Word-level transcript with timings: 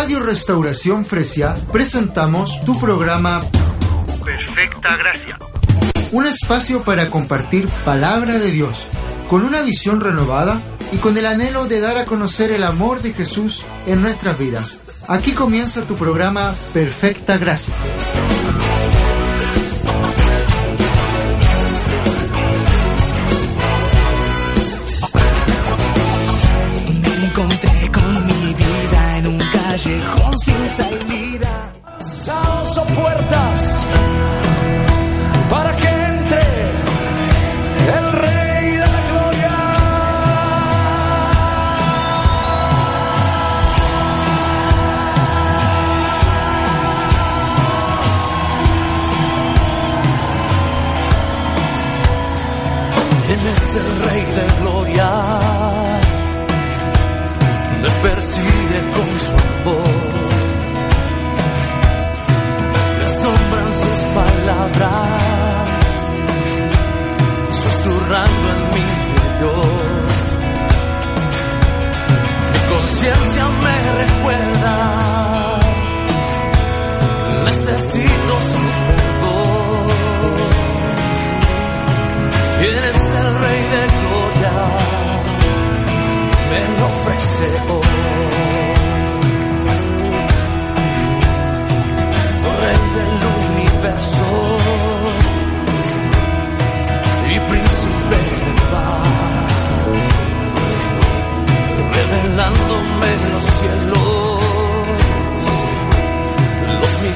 Radio 0.00 0.20
Restauración 0.20 1.04
Fresia 1.04 1.56
presentamos 1.72 2.64
tu 2.64 2.78
programa 2.78 3.40
Perfecta 4.24 4.96
Gracia. 4.96 5.36
Un 6.12 6.24
espacio 6.24 6.82
para 6.82 7.10
compartir 7.10 7.66
palabra 7.84 8.38
de 8.38 8.52
Dios, 8.52 8.86
con 9.28 9.42
una 9.42 9.60
visión 9.62 10.00
renovada 10.00 10.62
y 10.92 10.98
con 10.98 11.18
el 11.18 11.26
anhelo 11.26 11.66
de 11.66 11.80
dar 11.80 11.98
a 11.98 12.04
conocer 12.04 12.52
el 12.52 12.62
amor 12.62 13.02
de 13.02 13.12
Jesús 13.12 13.64
en 13.88 14.00
nuestras 14.00 14.38
vidas. 14.38 14.78
Aquí 15.08 15.32
comienza 15.32 15.84
tu 15.84 15.96
programa 15.96 16.54
Perfecta 16.72 17.36
Gracia. 17.36 17.74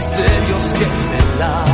misterios 0.02 0.72
que 0.72 0.84
velar. 1.12 1.64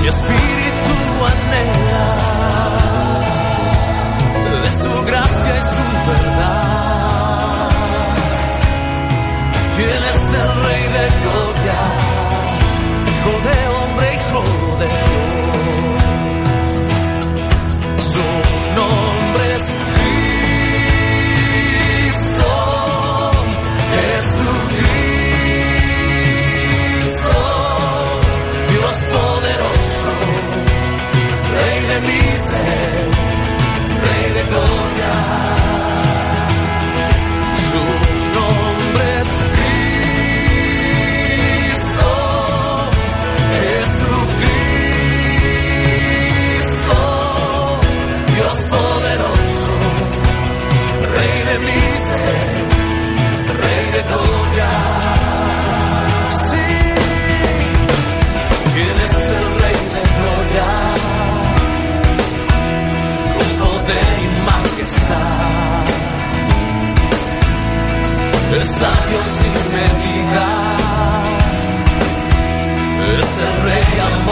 Mi 0.00 0.08
espíritu 0.08 0.96
anhela 1.32 2.08
de 4.62 4.70
su 4.70 5.04
gracia 5.04 5.52
y 5.58 5.62
su 5.74 5.99
es 68.56 68.68
sabio 68.68 69.24
sin 69.24 69.52
medida, 69.72 70.48
es 73.18 73.38
el 73.38 73.62
rey 73.64 74.00
amor. 74.00 74.29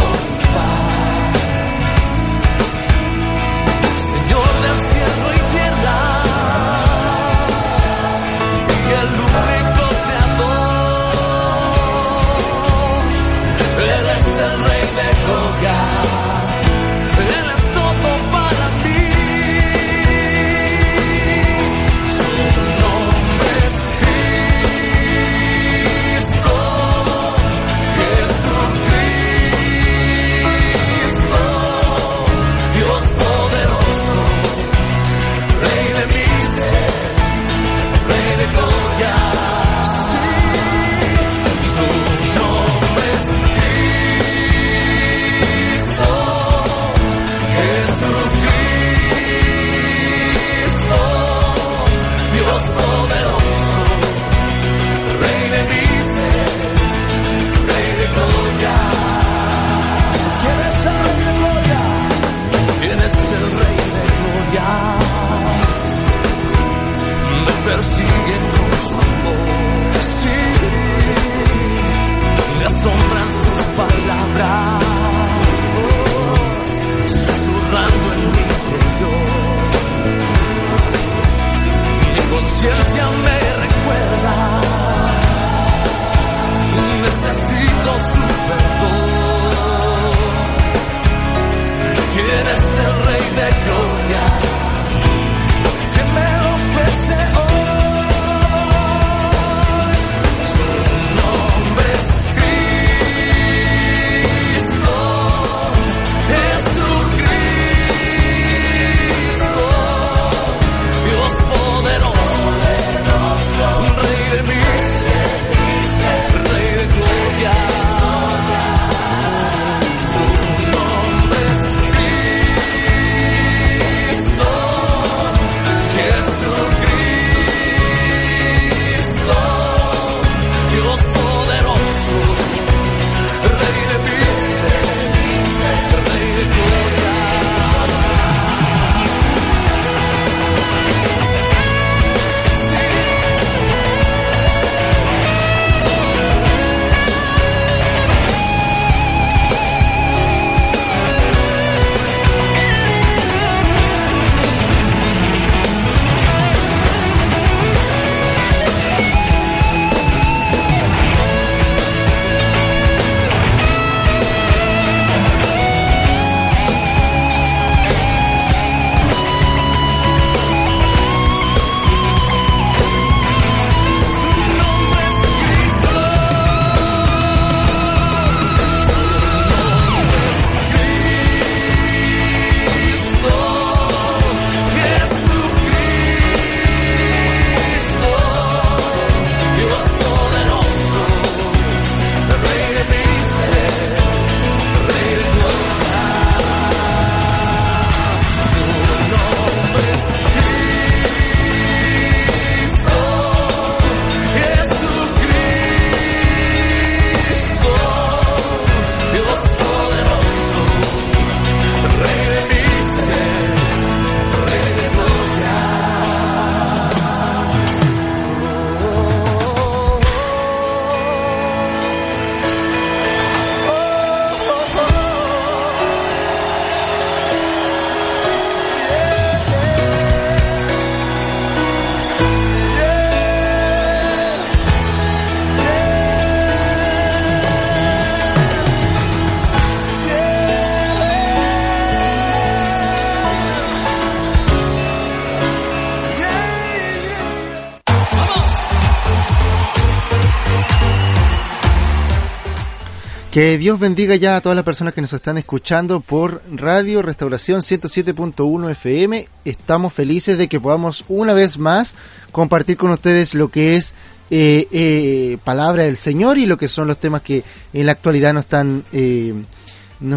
Que 253.39 253.57
Dios 253.57 253.79
bendiga 253.79 254.17
ya 254.17 254.35
a 254.35 254.41
todas 254.41 254.57
las 254.57 254.65
personas 254.65 254.95
que 254.95 255.01
nos 255.01 255.13
están 255.13 255.39
escuchando 255.39 256.01
por 256.01 256.43
Radio 256.51 257.03
Restauración 257.03 257.61
107.1 257.61 258.73
FM. 258.73 259.29
Estamos 259.45 259.93
felices 259.93 260.37
de 260.37 260.49
que 260.49 260.59
podamos 260.59 261.05
una 261.07 261.35
vez 261.35 261.57
más 261.57 261.95
compartir 262.33 262.77
con 262.77 262.91
ustedes 262.91 263.35
lo 263.35 263.49
que 263.49 263.77
es 263.77 263.95
eh, 264.33 264.67
eh, 264.73 265.39
palabra 265.45 265.85
del 265.85 265.97
Señor 265.97 266.39
y 266.39 266.47
lo 266.47 266.59
que 266.59 266.67
son 266.67 266.89
los 266.89 266.99
temas 266.99 267.23
que 267.23 267.45
en 267.73 267.87
la 267.87 267.93
actualidad 267.93 268.35
nos 268.35 268.43
están 268.43 268.83
eh, 268.93 269.35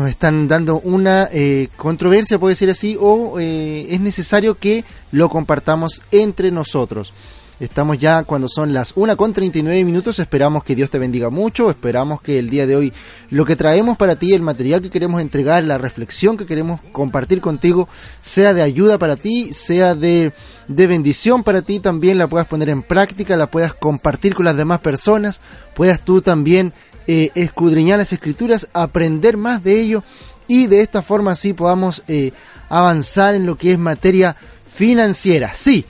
están 0.08 0.48
dando 0.48 0.80
una 0.80 1.30
controversia, 1.78 2.40
puede 2.40 2.54
decir 2.54 2.72
así, 2.72 2.98
o 3.00 3.40
es 3.40 4.00
necesario 4.00 4.58
que 4.58 4.84
lo 5.12 5.30
compartamos 5.30 6.02
entre 6.10 6.50
nosotros. 6.50 7.14
Estamos 7.62 8.00
ya 8.00 8.24
cuando 8.24 8.50
son 8.50 8.74
las 8.74 8.94
1 8.96 9.16
con 9.16 9.34
39 9.34 9.86
minutos. 9.86 10.18
Esperamos 10.18 10.64
que 10.64 10.74
Dios 10.76 10.90
te 10.90 10.98
bendiga 10.98 11.30
mucho. 11.30 11.70
Esperamos 11.70 12.20
que 12.20 12.40
el 12.40 12.50
día 12.50 12.66
de 12.66 12.76
hoy 12.76 12.92
lo 13.30 13.46
que 13.46 13.56
traemos 13.56 13.98
para 13.98 14.16
ti, 14.16 14.34
el 14.34 14.42
material 14.42 14.82
que 14.82 14.90
queremos 14.90 15.22
entregar, 15.22 15.64
la 15.64 15.78
reflexión 15.78 16.38
que 16.38 16.48
queremos 16.48 16.82
compartir 16.92 17.40
contigo, 17.40 17.88
sea 18.20 18.56
de 18.56 18.64
ayuda 18.64 18.98
para 18.98 19.16
ti, 19.16 19.54
sea 19.54 19.94
de, 19.94 20.32
de 20.68 20.88
bendición 20.88 21.44
para 21.44 21.62
ti. 21.62 21.80
También 21.80 22.18
la 22.18 22.26
puedas 22.26 22.48
poner 22.48 22.68
en 22.70 22.82
práctica, 22.82 23.38
la 23.38 23.46
puedas 23.46 23.76
compartir 23.76 24.34
con 24.34 24.46
las 24.46 24.58
demás 24.58 24.80
personas. 24.80 25.40
Puedas 25.76 26.02
tú 26.02 26.24
también 26.24 26.74
eh, 27.06 27.30
escudriñar 27.36 28.00
las 28.00 28.12
escrituras, 28.12 28.70
aprender 28.74 29.38
más 29.38 29.64
de 29.64 29.80
ello 29.80 30.04
y 30.48 30.66
de 30.66 30.82
esta 30.82 31.04
forma 31.04 31.34
así 31.34 31.54
podamos 31.54 32.02
eh, 32.08 32.32
avanzar 32.70 33.36
en 33.36 33.46
lo 33.46 33.56
que 33.56 33.74
es 33.74 33.78
materia 33.78 34.36
financiera. 34.68 35.54
Sí, 35.54 35.86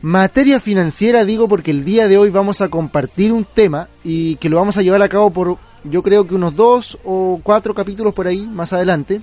materia 0.00 0.60
financiera 0.60 1.24
digo 1.24 1.48
porque 1.48 1.72
el 1.72 1.84
día 1.84 2.06
de 2.06 2.18
hoy 2.18 2.30
vamos 2.30 2.60
a 2.60 2.68
compartir 2.68 3.32
un 3.32 3.44
tema 3.44 3.88
y 4.04 4.36
que 4.36 4.48
lo 4.48 4.56
vamos 4.56 4.76
a 4.76 4.82
llevar 4.82 5.02
a 5.02 5.08
cabo 5.08 5.30
por 5.30 5.58
yo 5.84 6.02
creo 6.02 6.26
que 6.26 6.34
unos 6.34 6.54
dos 6.54 6.98
o 7.04 7.40
cuatro 7.42 7.74
capítulos 7.74 8.14
por 8.14 8.26
ahí 8.26 8.46
más 8.46 8.72
adelante 8.72 9.20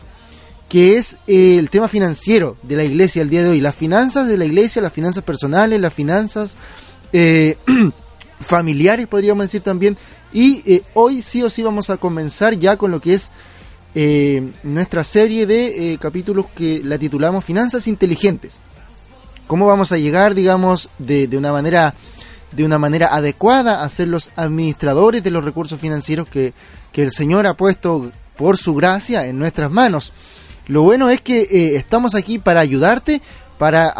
que 0.67 0.97
es 0.97 1.17
eh, 1.27 1.57
el 1.57 1.69
tema 1.69 1.88
financiero 1.88 2.57
de 2.63 2.75
la 2.75 2.83
iglesia 2.83 3.21
el 3.21 3.29
día 3.29 3.43
de 3.43 3.50
hoy, 3.50 3.61
las 3.61 3.75
finanzas 3.75 4.27
de 4.27 4.38
la 4.38 4.45
iglesia, 4.45 4.81
las 4.81 4.91
finanzas 4.91 5.23
personales, 5.23 5.79
las 5.79 5.93
finanzas 5.93 6.57
eh, 7.13 7.57
familiares 8.41 9.07
podríamos 9.07 9.45
decir 9.45 9.61
también 9.61 9.95
y 10.33 10.61
eh, 10.69 10.83
hoy 10.93 11.21
sí 11.21 11.41
o 11.41 11.50
sí 11.50 11.63
vamos 11.63 11.89
a 11.89 11.97
comenzar 11.97 12.57
ya 12.59 12.75
con 12.75 12.91
lo 12.91 13.00
que 13.00 13.13
es 13.13 13.31
nuestra 14.63 15.05
serie 15.05 15.45
de 15.45 15.97
capítulos 16.01 16.47
que 16.47 16.81
la 16.83 16.97
titulamos 16.97 17.45
Finanzas 17.45 17.88
Inteligentes. 17.88 18.59
¿Cómo 19.47 19.67
vamos 19.67 19.91
a 19.91 19.97
llegar, 19.97 20.33
digamos, 20.33 20.89
de, 20.99 21.29
una 21.37 21.51
manera 21.51 21.93
de 22.51 22.63
una 22.63 22.77
manera 22.77 23.07
adecuada 23.07 23.83
a 23.83 23.89
ser 23.89 24.07
los 24.07 24.31
administradores 24.35 25.23
de 25.23 25.31
los 25.31 25.43
recursos 25.43 25.79
financieros 25.79 26.29
que, 26.29 26.53
que 26.93 27.03
el 27.03 27.11
Señor 27.11 27.45
ha 27.47 27.55
puesto 27.55 28.11
por 28.37 28.57
su 28.57 28.73
gracia 28.75 29.25
en 29.25 29.37
nuestras 29.37 29.71
manos? 29.71 30.13
Lo 30.67 30.81
bueno 30.81 31.09
es 31.09 31.21
que 31.21 31.41
eh, 31.41 31.75
estamos 31.75 32.15
aquí 32.15 32.39
para 32.39 32.61
ayudarte, 32.61 33.21
para, 33.57 33.93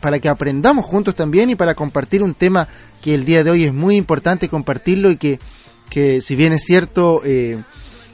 para 0.00 0.18
que 0.18 0.28
aprendamos 0.28 0.86
juntos 0.86 1.14
también 1.14 1.50
y 1.50 1.54
para 1.54 1.74
compartir 1.74 2.22
un 2.22 2.34
tema 2.34 2.68
que 3.00 3.14
el 3.14 3.24
día 3.24 3.44
de 3.44 3.50
hoy 3.50 3.64
es 3.64 3.72
muy 3.72 3.96
importante 3.96 4.48
compartirlo 4.48 5.10
y 5.10 5.16
que 5.16 5.38
que 5.90 6.20
si 6.22 6.36
bien 6.36 6.54
es 6.54 6.62
cierto, 6.62 7.20
eh, 7.24 7.58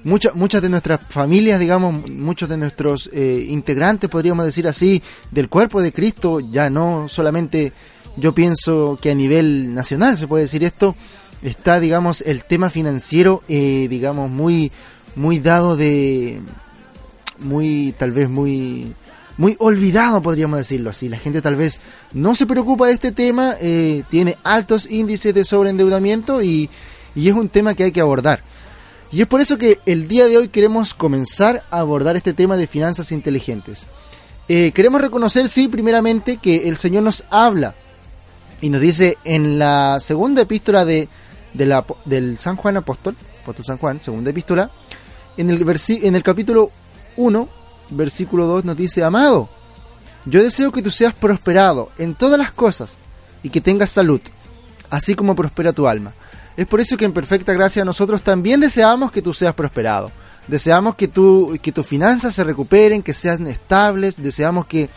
muchas 0.07 0.37
muchas 0.37 0.63
de 0.63 0.69
nuestras 0.69 1.01
familias, 1.09 1.59
digamos, 1.59 2.09
muchos 2.11 2.49
de 2.49 2.57
nuestros 2.57 3.11
eh, 3.13 3.45
integrantes, 3.49 4.09
podríamos 4.09 4.47
decir 4.47 4.69
así, 4.69 5.03
del 5.33 5.49
cuerpo 5.49 5.83
de 5.83 5.93
Cristo, 5.93 6.39
ya 6.39 6.71
no 6.71 7.09
solamente 7.09 7.73
yo 8.17 8.33
pienso 8.33 8.99
que 9.03 9.11
a 9.11 9.15
nivel 9.17 9.75
nacional 9.75 10.17
se 10.17 10.29
puede 10.29 10.45
decir 10.45 10.63
esto, 10.63 10.95
está, 11.43 11.81
digamos, 11.81 12.23
el 12.23 12.45
tema 12.45 12.71
financiero, 12.71 13.43
eh, 13.49 13.89
digamos, 13.91 14.31
muy, 14.31 14.71
muy 15.17 15.41
dado 15.41 15.77
de, 15.77 16.41
muy, 17.39 17.93
tal 17.99 18.13
vez 18.13 18.29
muy, 18.29 18.95
muy 19.37 19.57
olvidado, 19.59 20.23
podríamos 20.23 20.59
decirlo 20.59 20.91
así. 20.91 21.09
La 21.09 21.19
gente 21.19 21.43
tal 21.43 21.57
vez 21.57 21.81
no 22.13 22.37
se 22.37 22.47
preocupa 22.47 22.87
de 22.87 22.93
este 22.93 23.11
tema, 23.11 23.55
eh, 23.61 24.05
tiene 24.09 24.37
altos 24.45 24.89
índices 24.89 25.35
de 25.35 25.45
sobreendeudamiento 25.45 26.45
y, 26.45 26.71
y 27.17 27.29
es 27.29 27.35
un 27.35 27.49
tema 27.49 27.75
que 27.75 27.83
hay 27.83 27.93
que 27.93 28.01
abordar. 28.01 28.45
Y 29.13 29.23
es 29.23 29.29
por 29.29 29.41
eso 29.41 29.57
que 29.57 29.79
el 29.87 30.09
día 30.09 30.27
de 30.27 30.37
hoy 30.37 30.49
queremos 30.49 30.95
comenzar 30.95 31.65
a 31.71 31.79
abordar 31.79 32.17
este 32.17 32.33
tema 32.33 32.57
de 32.57 32.67
finanzas 32.67 33.13
inteligentes. 33.13 33.87
Eh, 34.49 34.73
queremos 34.73 35.01
reconocer, 35.01 35.49
sí, 35.49 35.69
primeramente, 35.69 36.39
que 36.39 36.69
el 36.69 36.77
Señor 36.77 37.03
nos 37.03 37.25
habla 37.31 37.75
y 38.61 38.69
nos 38.69 38.81
dice 38.81 39.19
en 39.25 39.59
la 39.59 39.99
segunda 40.01 40.43
epístola 40.43 40.85
de, 40.85 41.09
del 42.05 42.39
San 42.39 42.57
Juan 42.57 42.77
Apóstol, 42.77 43.17
Apóstol 43.43 43.65
San 43.65 43.79
Juan, 43.79 44.01
segunda 44.01 44.31
epístola, 44.31 44.71
en 45.37 45.51
el, 45.51 45.65
en 45.89 46.17
el 46.17 46.23
capítulo 46.23 46.71
1, 47.17 47.49
versículo 47.91 48.47
2 48.47 48.65
nos 48.65 48.77
dice, 48.77 49.05
Amado, 49.05 49.49
yo 50.25 50.43
deseo 50.43 50.73
que 50.73 50.83
tú 50.83 50.91
seas 50.91 51.15
prosperado 51.15 51.91
en 51.99 52.15
todas 52.15 52.39
las 52.39 52.51
cosas 52.51 52.97
y 53.43 53.51
que 53.51 53.61
tengas 53.61 53.91
salud, 53.91 54.21
así 54.91 55.15
como 55.15 55.37
prospera 55.37 55.73
tu 55.73 55.87
alma. 55.87 56.15
Es 56.57 56.67
por 56.67 56.81
eso 56.81 56.97
que 56.97 57.05
en 57.05 57.13
perfecta 57.13 57.53
gracia 57.53 57.85
nosotros 57.85 58.23
también 58.23 58.61
deseamos 58.61 59.13
que 59.13 59.21
tú 59.21 59.35
seas 59.35 59.55
prosperado. 59.55 60.11
Deseamos 60.49 60.95
que, 60.95 61.09
tu, 61.09 61.59
que 61.61 61.73
tus 61.73 61.87
finanzas 61.87 62.35
se 62.35 62.45
recuperen, 62.45 63.03
que 63.03 63.13
sean 63.13 63.47
estables. 63.47 64.23
Deseamos 64.23 64.67
que, 64.67 64.89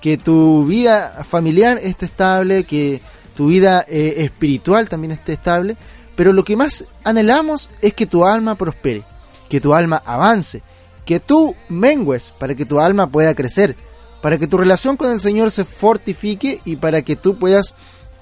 que 0.00 0.16
tu 0.16 0.64
vida 0.64 1.24
familiar 1.28 1.78
esté 1.80 2.06
estable, 2.06 2.64
que 2.64 3.00
tu 3.36 3.48
vida 3.48 3.84
eh, 3.88 4.14
espiritual 4.18 4.88
también 4.88 5.12
esté 5.12 5.34
estable. 5.34 5.76
Pero 6.16 6.32
lo 6.32 6.42
que 6.42 6.56
más 6.56 6.84
anhelamos 7.04 7.70
es 7.82 7.92
que 7.92 8.06
tu 8.06 8.24
alma 8.24 8.56
prospere, 8.56 9.04
que 9.48 9.60
tu 9.60 9.74
alma 9.74 10.02
avance, 10.04 10.62
que 11.04 11.20
tú 11.20 11.54
mengues 11.68 12.32
para 12.36 12.54
que 12.54 12.64
tu 12.64 12.80
alma 12.80 13.06
pueda 13.06 13.34
crecer, 13.34 13.76
para 14.22 14.38
que 14.38 14.46
tu 14.48 14.56
relación 14.56 14.96
con 14.96 15.12
el 15.12 15.20
Señor 15.20 15.52
se 15.52 15.64
fortifique 15.64 16.60
y 16.64 16.76
para 16.76 17.02
que 17.02 17.14
tú 17.14 17.38
puedas 17.38 17.74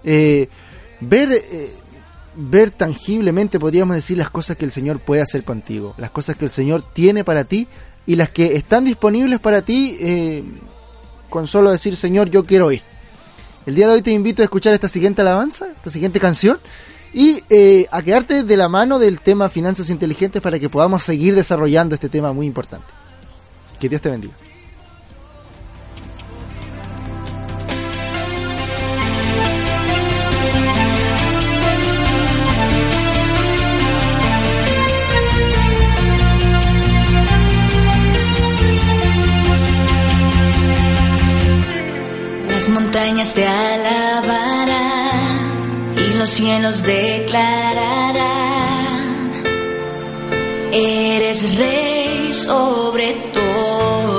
eh, 0.02 0.50
ver... 1.00 1.32
Eh, 1.32 1.76
ver 2.36 2.70
tangiblemente, 2.70 3.58
podríamos 3.60 3.94
decir, 3.94 4.18
las 4.18 4.30
cosas 4.30 4.56
que 4.56 4.64
el 4.64 4.72
Señor 4.72 5.00
puede 5.00 5.22
hacer 5.22 5.44
contigo, 5.44 5.94
las 5.98 6.10
cosas 6.10 6.36
que 6.36 6.44
el 6.44 6.50
Señor 6.50 6.82
tiene 6.92 7.24
para 7.24 7.44
ti 7.44 7.68
y 8.06 8.16
las 8.16 8.30
que 8.30 8.56
están 8.56 8.84
disponibles 8.84 9.40
para 9.40 9.62
ti 9.62 9.96
eh, 10.00 10.44
con 11.30 11.46
solo 11.46 11.70
decir, 11.70 11.96
Señor, 11.96 12.30
yo 12.30 12.44
quiero 12.44 12.70
ir. 12.72 12.82
El 13.66 13.74
día 13.74 13.88
de 13.88 13.94
hoy 13.94 14.02
te 14.02 14.10
invito 14.10 14.42
a 14.42 14.44
escuchar 14.44 14.74
esta 14.74 14.88
siguiente 14.88 15.22
alabanza, 15.22 15.68
esta 15.74 15.90
siguiente 15.90 16.20
canción 16.20 16.58
y 17.14 17.42
eh, 17.48 17.86
a 17.90 18.02
quedarte 18.02 18.42
de 18.42 18.56
la 18.56 18.68
mano 18.68 18.98
del 18.98 19.20
tema 19.20 19.48
finanzas 19.48 19.88
inteligentes 19.88 20.42
para 20.42 20.58
que 20.58 20.68
podamos 20.68 21.02
seguir 21.02 21.34
desarrollando 21.34 21.94
este 21.94 22.08
tema 22.08 22.32
muy 22.32 22.46
importante. 22.46 22.86
Que 23.80 23.88
Dios 23.88 24.02
te 24.02 24.10
bendiga. 24.10 24.34
Las 42.64 42.72
montañas 42.72 43.34
te 43.34 43.46
alabarán 43.46 44.64
y 45.98 46.14
los 46.14 46.30
cielos 46.30 46.82
declararán. 46.82 48.14
Eres 50.72 51.58
rey 51.58 52.32
sobre 52.32 53.12
todo. 53.34 54.13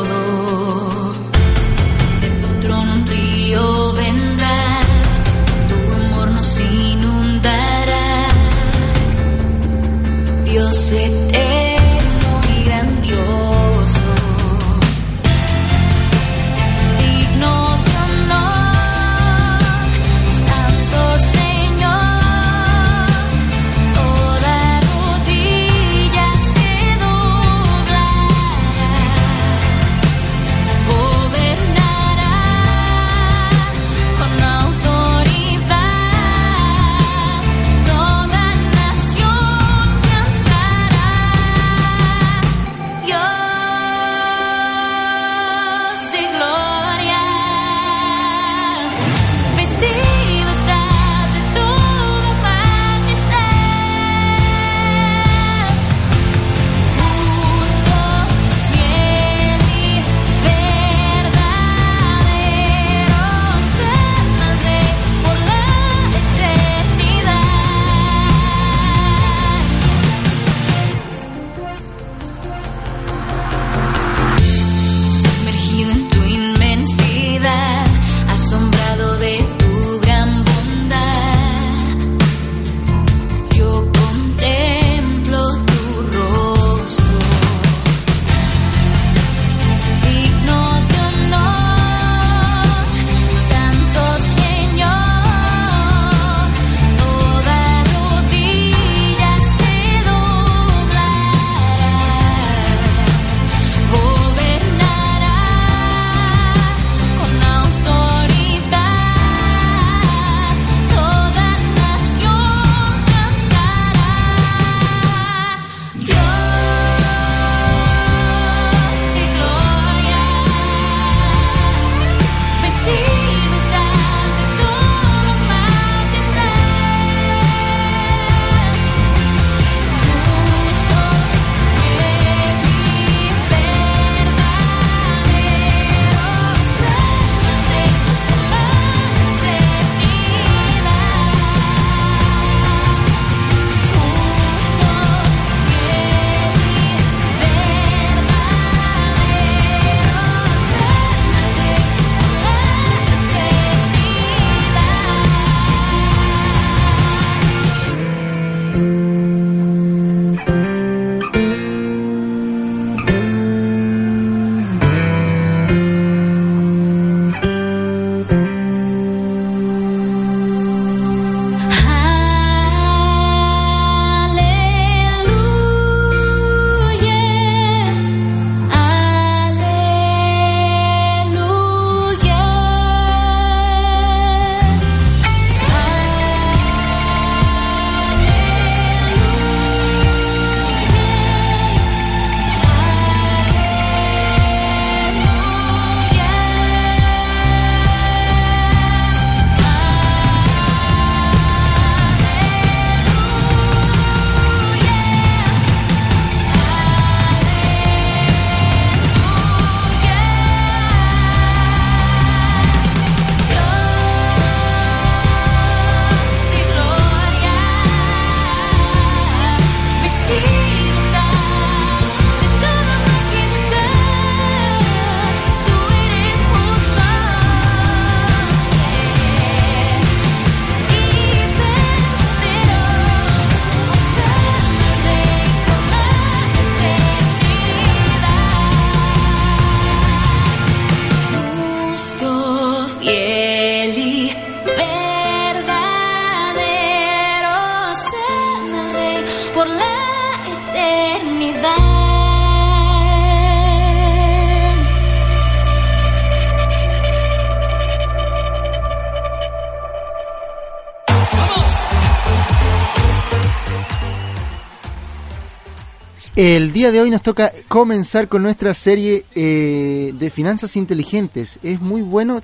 El 266.35 266.73
día 266.73 266.91
de 266.91 266.99
hoy 266.99 267.09
nos 267.09 267.21
toca 267.21 267.53
comenzar 267.69 268.27
con 268.27 268.43
nuestra 268.43 268.73
serie 268.73 269.25
eh, 269.35 270.13
de 270.17 270.29
finanzas 270.29 270.75
inteligentes. 270.75 271.59
Es 271.63 271.79
muy 271.79 272.01
bueno 272.01 272.41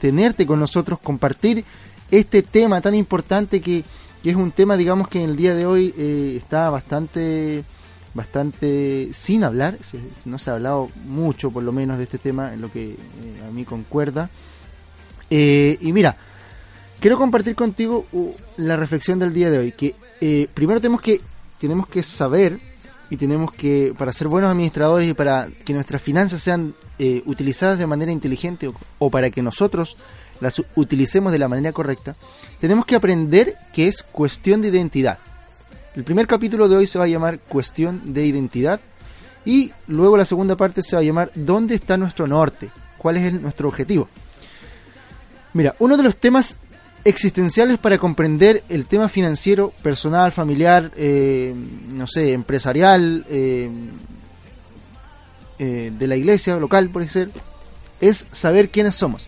tenerte 0.00 0.46
con 0.46 0.60
nosotros, 0.60 1.00
compartir 1.02 1.64
este 2.10 2.42
tema 2.42 2.80
tan 2.80 2.94
importante 2.94 3.60
que, 3.60 3.84
es 4.24 4.36
un 4.36 4.52
tema, 4.52 4.76
digamos, 4.76 5.08
que 5.08 5.22
en 5.24 5.30
el 5.30 5.36
día 5.36 5.54
de 5.54 5.64
hoy 5.66 5.94
eh, 5.96 6.34
está 6.36 6.68
bastante 6.70 7.64
bastante 8.14 9.10
sin 9.12 9.44
hablar, 9.44 9.78
no 10.24 10.38
se 10.38 10.50
ha 10.50 10.54
hablado 10.54 10.90
mucho 11.04 11.50
por 11.50 11.62
lo 11.62 11.72
menos 11.72 11.98
de 11.98 12.04
este 12.04 12.18
tema 12.18 12.52
en 12.52 12.60
lo 12.60 12.70
que 12.70 12.90
eh, 12.90 12.96
a 13.46 13.50
mí 13.52 13.64
concuerda. 13.64 14.28
Eh, 15.30 15.78
y 15.80 15.92
mira, 15.92 16.16
quiero 17.00 17.18
compartir 17.18 17.54
contigo 17.54 18.06
uh, 18.12 18.32
la 18.56 18.76
reflexión 18.76 19.18
del 19.18 19.32
día 19.32 19.50
de 19.50 19.58
hoy, 19.58 19.72
que 19.72 19.94
eh, 20.20 20.48
primero 20.52 20.80
tenemos 20.80 21.00
que 21.00 21.20
tenemos 21.58 21.86
que 21.88 22.02
saber 22.02 22.58
y 23.10 23.16
tenemos 23.16 23.52
que, 23.52 23.94
para 23.96 24.12
ser 24.12 24.28
buenos 24.28 24.50
administradores 24.50 25.08
y 25.08 25.14
para 25.14 25.48
que 25.64 25.72
nuestras 25.72 26.02
finanzas 26.02 26.40
sean 26.40 26.74
eh, 26.98 27.22
utilizadas 27.26 27.78
de 27.78 27.86
manera 27.86 28.12
inteligente 28.12 28.70
o, 28.98 29.10
para 29.10 29.30
que 29.30 29.42
nosotros 29.42 29.96
las 30.40 30.62
utilicemos 30.76 31.32
de 31.32 31.38
la 31.38 31.48
manera 31.48 31.72
correcta, 31.72 32.16
tenemos 32.60 32.86
que 32.86 32.96
aprender 32.96 33.56
que 33.72 33.88
es 33.88 34.02
cuestión 34.02 34.62
de 34.62 34.68
identidad. 34.68 35.18
El 35.96 36.04
primer 36.04 36.26
capítulo 36.26 36.68
de 36.68 36.76
hoy 36.76 36.86
se 36.86 36.98
va 36.98 37.06
a 37.06 37.08
llamar 37.08 37.40
cuestión 37.40 38.12
de 38.12 38.26
identidad 38.26 38.80
y 39.44 39.72
luego 39.86 40.16
la 40.16 40.24
segunda 40.24 40.56
parte 40.56 40.82
se 40.82 40.94
va 40.94 41.00
a 41.00 41.04
llamar 41.04 41.30
¿dónde 41.34 41.74
está 41.74 41.96
nuestro 41.96 42.26
norte? 42.26 42.70
¿Cuál 42.98 43.16
es 43.16 43.32
nuestro 43.40 43.68
objetivo? 43.68 44.08
Mira, 45.54 45.74
uno 45.78 45.96
de 45.96 46.02
los 46.02 46.16
temas 46.16 46.56
existenciales 47.08 47.78
para 47.78 47.98
comprender 47.98 48.62
el 48.68 48.84
tema 48.86 49.08
financiero, 49.08 49.72
personal, 49.82 50.30
familiar, 50.30 50.90
eh, 50.94 51.54
no 51.92 52.06
sé, 52.06 52.32
empresarial, 52.32 53.24
eh, 53.30 53.70
eh, 55.58 55.90
de 55.98 56.06
la 56.06 56.16
iglesia 56.16 56.56
local, 56.56 56.90
por 56.90 57.06
ser, 57.08 57.30
es 58.00 58.26
saber 58.30 58.68
quiénes 58.68 58.94
somos, 58.94 59.26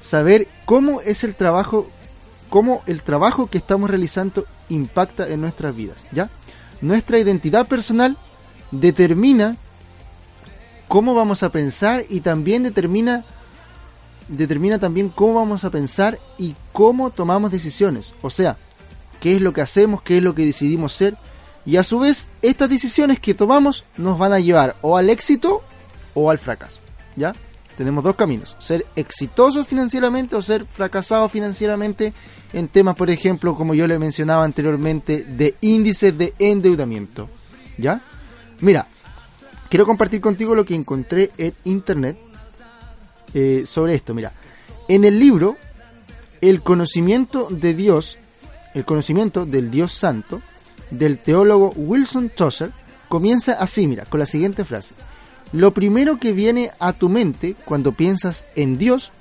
saber 0.00 0.48
cómo 0.64 1.00
es 1.00 1.22
el 1.22 1.36
trabajo, 1.36 1.88
cómo 2.50 2.82
el 2.86 3.02
trabajo 3.02 3.46
que 3.46 3.58
estamos 3.58 3.88
realizando 3.88 4.44
impacta 4.68 5.28
en 5.28 5.40
nuestras 5.40 5.74
vidas, 5.74 6.04
¿ya? 6.10 6.30
Nuestra 6.80 7.18
identidad 7.18 7.68
personal 7.68 8.18
determina 8.72 9.56
cómo 10.88 11.14
vamos 11.14 11.44
a 11.44 11.50
pensar 11.50 12.02
y 12.08 12.20
también 12.20 12.64
determina 12.64 13.24
determina 14.28 14.78
también 14.78 15.08
cómo 15.08 15.34
vamos 15.34 15.64
a 15.64 15.70
pensar 15.70 16.18
y 16.38 16.54
cómo 16.72 17.10
tomamos 17.10 17.50
decisiones. 17.50 18.14
O 18.22 18.30
sea, 18.30 18.56
qué 19.20 19.36
es 19.36 19.42
lo 19.42 19.52
que 19.52 19.60
hacemos, 19.60 20.02
qué 20.02 20.18
es 20.18 20.22
lo 20.22 20.34
que 20.34 20.44
decidimos 20.44 20.92
ser. 20.92 21.16
Y 21.66 21.76
a 21.76 21.82
su 21.82 21.98
vez, 21.98 22.28
estas 22.42 22.68
decisiones 22.68 23.18
que 23.20 23.34
tomamos 23.34 23.84
nos 23.96 24.18
van 24.18 24.32
a 24.32 24.40
llevar 24.40 24.76
o 24.82 24.96
al 24.96 25.10
éxito 25.10 25.62
o 26.14 26.30
al 26.30 26.38
fracaso. 26.38 26.80
¿Ya? 27.16 27.32
Tenemos 27.76 28.04
dos 28.04 28.16
caminos. 28.16 28.56
Ser 28.58 28.86
exitosos 28.96 29.66
financieramente 29.66 30.36
o 30.36 30.42
ser 30.42 30.64
fracasados 30.66 31.30
financieramente 31.32 32.12
en 32.52 32.68
temas, 32.68 32.94
por 32.94 33.10
ejemplo, 33.10 33.56
como 33.56 33.74
yo 33.74 33.86
le 33.86 33.98
mencionaba 33.98 34.44
anteriormente, 34.44 35.24
de 35.24 35.56
índices 35.60 36.16
de 36.16 36.34
endeudamiento. 36.38 37.28
¿Ya? 37.78 38.00
Mira, 38.60 38.86
quiero 39.68 39.86
compartir 39.86 40.20
contigo 40.20 40.54
lo 40.54 40.64
que 40.64 40.74
encontré 40.74 41.32
en 41.36 41.54
internet 41.64 42.16
eh, 43.34 43.64
sobre 43.66 43.94
esto. 43.94 44.14
Mira, 44.14 44.32
en 44.88 45.04
el 45.04 45.18
libro 45.18 45.56
El 46.40 46.62
conocimiento 46.62 47.48
de 47.50 47.74
Dios, 47.74 48.18
el 48.74 48.84
conocimiento 48.84 49.46
del 49.46 49.70
Dios 49.70 49.92
Santo, 49.92 50.40
del 50.90 51.18
teólogo 51.18 51.72
Wilson 51.76 52.30
Tosser, 52.30 52.70
comienza 53.08 53.54
así, 53.54 53.86
mira, 53.86 54.04
con 54.04 54.20
la 54.20 54.26
siguiente 54.26 54.64
frase. 54.64 54.94
Lo 55.52 55.72
primero 55.72 56.18
que 56.18 56.32
viene 56.32 56.70
a 56.78 56.92
tu 56.92 57.08
mente 57.08 57.54
cuando 57.64 57.92
piensas 57.92 58.44
en 58.56 58.76
Dios 58.76 59.12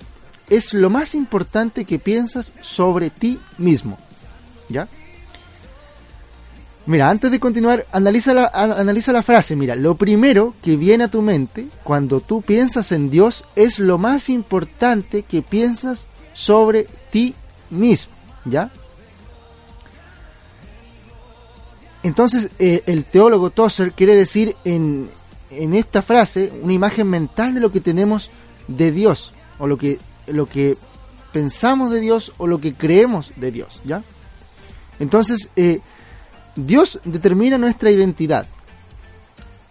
es 0.50 0.74
lo 0.74 0.90
más 0.90 1.16
importante 1.16 1.86
que 1.86 2.00
piensas 2.00 2.54
sobre 2.62 3.10
ti 3.10 3.40
mismo. 3.58 3.98
¿Ya? 4.70 4.88
Mira, 6.86 7.10
antes 7.10 7.32
de 7.32 7.40
continuar, 7.40 7.86
analiza 7.92 8.34
la, 8.34 8.48
analiza 8.48 9.14
la 9.14 9.24
frase. 9.24 9.56
Mira, 9.56 9.76
lo 9.76 9.96
primero 9.96 10.54
que 10.62 10.76
viene 10.76 11.06
a 11.06 11.08
tu 11.08 11.22
mente 11.22 11.68
cuando 11.84 12.20
tú 12.20 12.42
piensas 12.42 12.92
en 12.92 13.10
Dios 13.10 13.46
es 13.56 13.80
lo 13.80 13.98
más 13.98 14.30
importante 14.30 15.24
que 15.24 15.42
piensas 15.42 16.08
sobre 16.34 16.88
ti 17.10 17.36
mismo. 17.70 18.14
¿Ya? 18.46 18.70
Entonces, 22.04 22.52
eh, 22.60 22.84
el 22.86 23.06
teólogo 23.06 23.50
Tosser 23.50 23.94
quiere 23.94 24.14
decir 24.14 24.58
en, 24.66 25.10
en 25.52 25.74
esta 25.74 26.02
frase 26.02 26.52
una 26.62 26.74
imagen 26.74 27.10
mental 27.10 27.54
de 27.54 27.62
lo 27.62 27.72
que 27.72 27.80
tenemos 27.80 28.30
de 28.68 28.92
Dios, 28.92 29.32
o 29.58 29.68
lo 29.68 29.78
que, 29.78 30.00
lo 30.28 30.48
que 30.48 30.78
pensamos 31.32 31.92
de 31.92 32.02
Dios, 32.02 32.34
o 32.38 32.48
lo 32.48 32.60
que 32.60 32.74
creemos 32.74 33.32
de 33.38 33.52
Dios. 33.54 33.80
¿Ya? 33.86 34.04
Entonces, 35.00 35.50
eh, 35.56 35.80
Dios 36.56 37.00
determina 37.04 37.58
nuestra 37.58 37.92
identidad. 37.92 38.48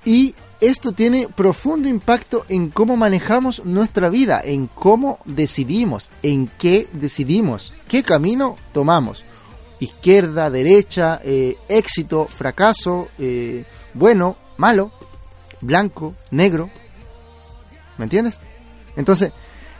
Y 0.04 0.34
esto 0.60 0.92
tiene 0.92 1.28
profundo 1.28 1.88
impacto 1.88 2.44
en 2.48 2.70
cómo 2.70 2.96
manejamos 2.96 3.64
nuestra 3.64 4.08
vida, 4.08 4.40
en 4.44 4.68
cómo 4.68 5.18
decidimos, 5.24 6.10
en 6.22 6.48
qué 6.58 6.88
decidimos, 6.92 7.74
qué 7.88 8.02
camino 8.02 8.56
tomamos. 8.72 9.24
Izquierda, 9.80 10.50
derecha, 10.50 11.20
eh, 11.24 11.56
éxito, 11.68 12.26
fracaso, 12.26 13.08
eh, 13.18 13.64
bueno, 13.94 14.36
malo, 14.56 14.92
blanco, 15.60 16.14
negro. 16.30 16.70
¿Me 17.98 18.04
entiendes? 18.04 18.38
Entonces, 18.96 19.32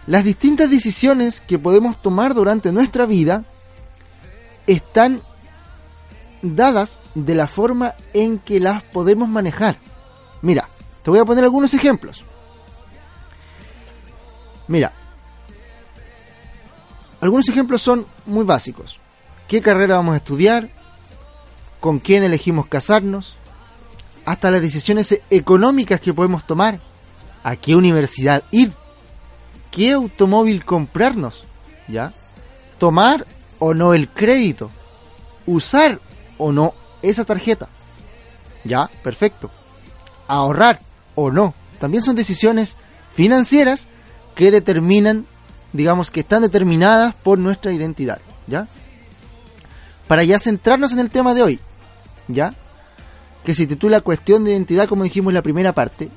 las 0.07 0.25
distintas 0.25 0.69
decisiones 0.69 1.41
que 1.41 1.61
podemos 1.61 2.03
tomar 2.03 2.35
durante 2.35 2.73
nuestra 2.73 3.07
vida 3.07 3.45
están 4.67 5.21
dadas 6.43 7.01
de 7.15 7.35
la 7.35 7.47
forma 7.47 7.95
en 8.13 8.39
que 8.39 8.61
las 8.61 8.83
podemos 8.83 9.29
manejar. 9.29 9.77
Mira, 10.43 10.69
te 11.03 11.11
voy 11.11 11.21
a 11.21 11.25
poner 11.25 11.45
algunos 11.45 11.73
ejemplos. 11.75 12.25
Mira, 14.69 14.93
algunos 17.21 17.49
ejemplos 17.49 17.83
son 17.83 18.07
muy 18.27 18.45
básicos. 18.45 18.99
¿Qué 19.49 19.61
carrera 19.61 19.97
vamos 19.97 20.15
a 20.15 20.19
estudiar? 20.19 20.69
¿Con 21.81 21.99
quién 21.99 22.23
elegimos 22.23 22.67
casarnos? 22.67 23.37
Hasta 24.25 24.51
las 24.51 24.61
decisiones 24.61 25.21
económicas 25.31 26.01
que 26.01 26.15
podemos 26.15 26.47
tomar. 26.47 26.79
¿A 27.45 27.57
qué 27.57 27.75
universidad 27.75 28.45
ir? 28.51 28.73
¿Qué 29.71 29.93
automóvil 29.93 30.65
comprarnos? 30.65 31.45
¿Ya? 31.89 32.13
Tomar 32.79 33.27
o 33.59 33.75
no 33.75 33.95
el 33.95 34.09
crédito. 34.09 34.71
Usar 35.47 36.01
o 36.43 36.53
no 36.53 36.75
esa 37.03 37.25
tarjeta. 37.25 37.69
Ya, 38.65 38.91
perfecto. 39.03 39.51
Ahorrar 40.27 40.81
o 41.15 41.31
no. 41.31 41.55
También 41.79 42.03
son 42.03 42.17
decisiones 42.17 42.77
financieras 43.13 43.87
que 44.35 44.51
determinan, 44.51 45.27
digamos 45.73 46.11
que 46.11 46.21
están 46.21 46.43
determinadas 46.43 47.15
por 47.15 47.39
nuestra 47.39 47.73
identidad. 47.73 48.21
¿Ya? 48.47 48.67
Para 50.09 50.25
ya 50.25 50.39
centrarnos 50.39 50.93
en 50.93 50.99
el 50.99 51.11
tema 51.11 51.35
de 51.35 51.43
hoy. 51.43 51.61
¿Ya? 52.29 52.55
Que 53.45 53.55
se 53.55 53.67
titula 53.67 54.01
Cuestión 54.01 54.45
de 54.45 54.53
identidad, 54.53 54.89
como 54.89 55.05
dijimos 55.05 55.33
la 55.33 55.43
primera 55.43 55.73
parte. 55.73 56.11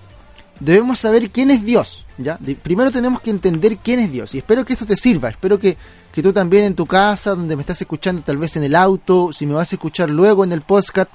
Debemos 0.60 1.00
saber 1.00 1.30
quién 1.30 1.52
es 1.52 1.64
Dios. 1.64 2.06
¿ya? 2.18 2.40
Primero 2.64 2.92
tenemos 2.92 3.22
que 3.22 3.30
entender 3.30 3.78
quién 3.78 4.00
es 4.00 4.12
Dios. 4.12 4.34
Y 4.34 4.40
espero 4.40 4.66
que 4.66 4.74
esto 4.74 4.86
te 4.86 4.96
sirva. 4.96 5.30
Espero 5.30 5.60
que, 5.60 5.78
que 6.12 6.24
tú 6.24 6.32
también 6.32 6.64
en 6.64 6.76
tu 6.76 6.86
casa, 6.86 7.32
donde 7.32 7.56
me 7.56 7.62
estás 7.62 7.82
escuchando, 7.82 8.22
tal 8.22 8.38
vez 8.38 8.56
en 8.56 8.64
el 8.64 8.76
auto, 8.76 9.32
si 9.34 9.46
me 9.46 9.54
vas 9.54 9.72
a 9.72 9.76
escuchar 9.76 10.10
luego 10.10 10.44
en 10.44 10.52
el 10.52 10.62
podcast, 10.62 11.12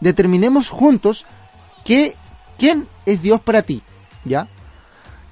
determinemos 0.00 0.68
juntos 0.68 1.26
que, 1.84 2.14
quién 2.58 2.86
es 3.06 3.22
Dios 3.22 3.40
para 3.40 3.62
ti. 3.62 3.82
¿Ya? 4.24 4.48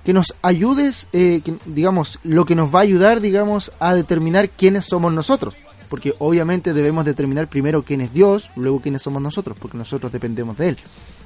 Que 0.04 0.12
nos 0.12 0.34
ayudes, 0.42 1.08
eh, 1.12 1.42
digamos, 1.66 2.18
lo 2.22 2.44
que 2.44 2.54
nos 2.54 2.74
va 2.74 2.80
a 2.80 2.82
ayudar, 2.82 3.20
digamos, 3.20 3.72
a 3.78 3.94
determinar 3.94 4.50
quiénes 4.50 4.84
somos 4.84 5.12
nosotros. 5.12 5.54
Porque 5.88 6.14
obviamente 6.18 6.74
debemos 6.74 7.06
determinar 7.06 7.48
primero 7.48 7.82
quién 7.82 8.02
es 8.02 8.12
Dios, 8.12 8.50
luego 8.56 8.80
quiénes 8.80 9.00
somos 9.00 9.22
nosotros, 9.22 9.56
porque 9.58 9.78
nosotros 9.78 10.12
dependemos 10.12 10.58
de 10.58 10.68
Él. 10.68 10.78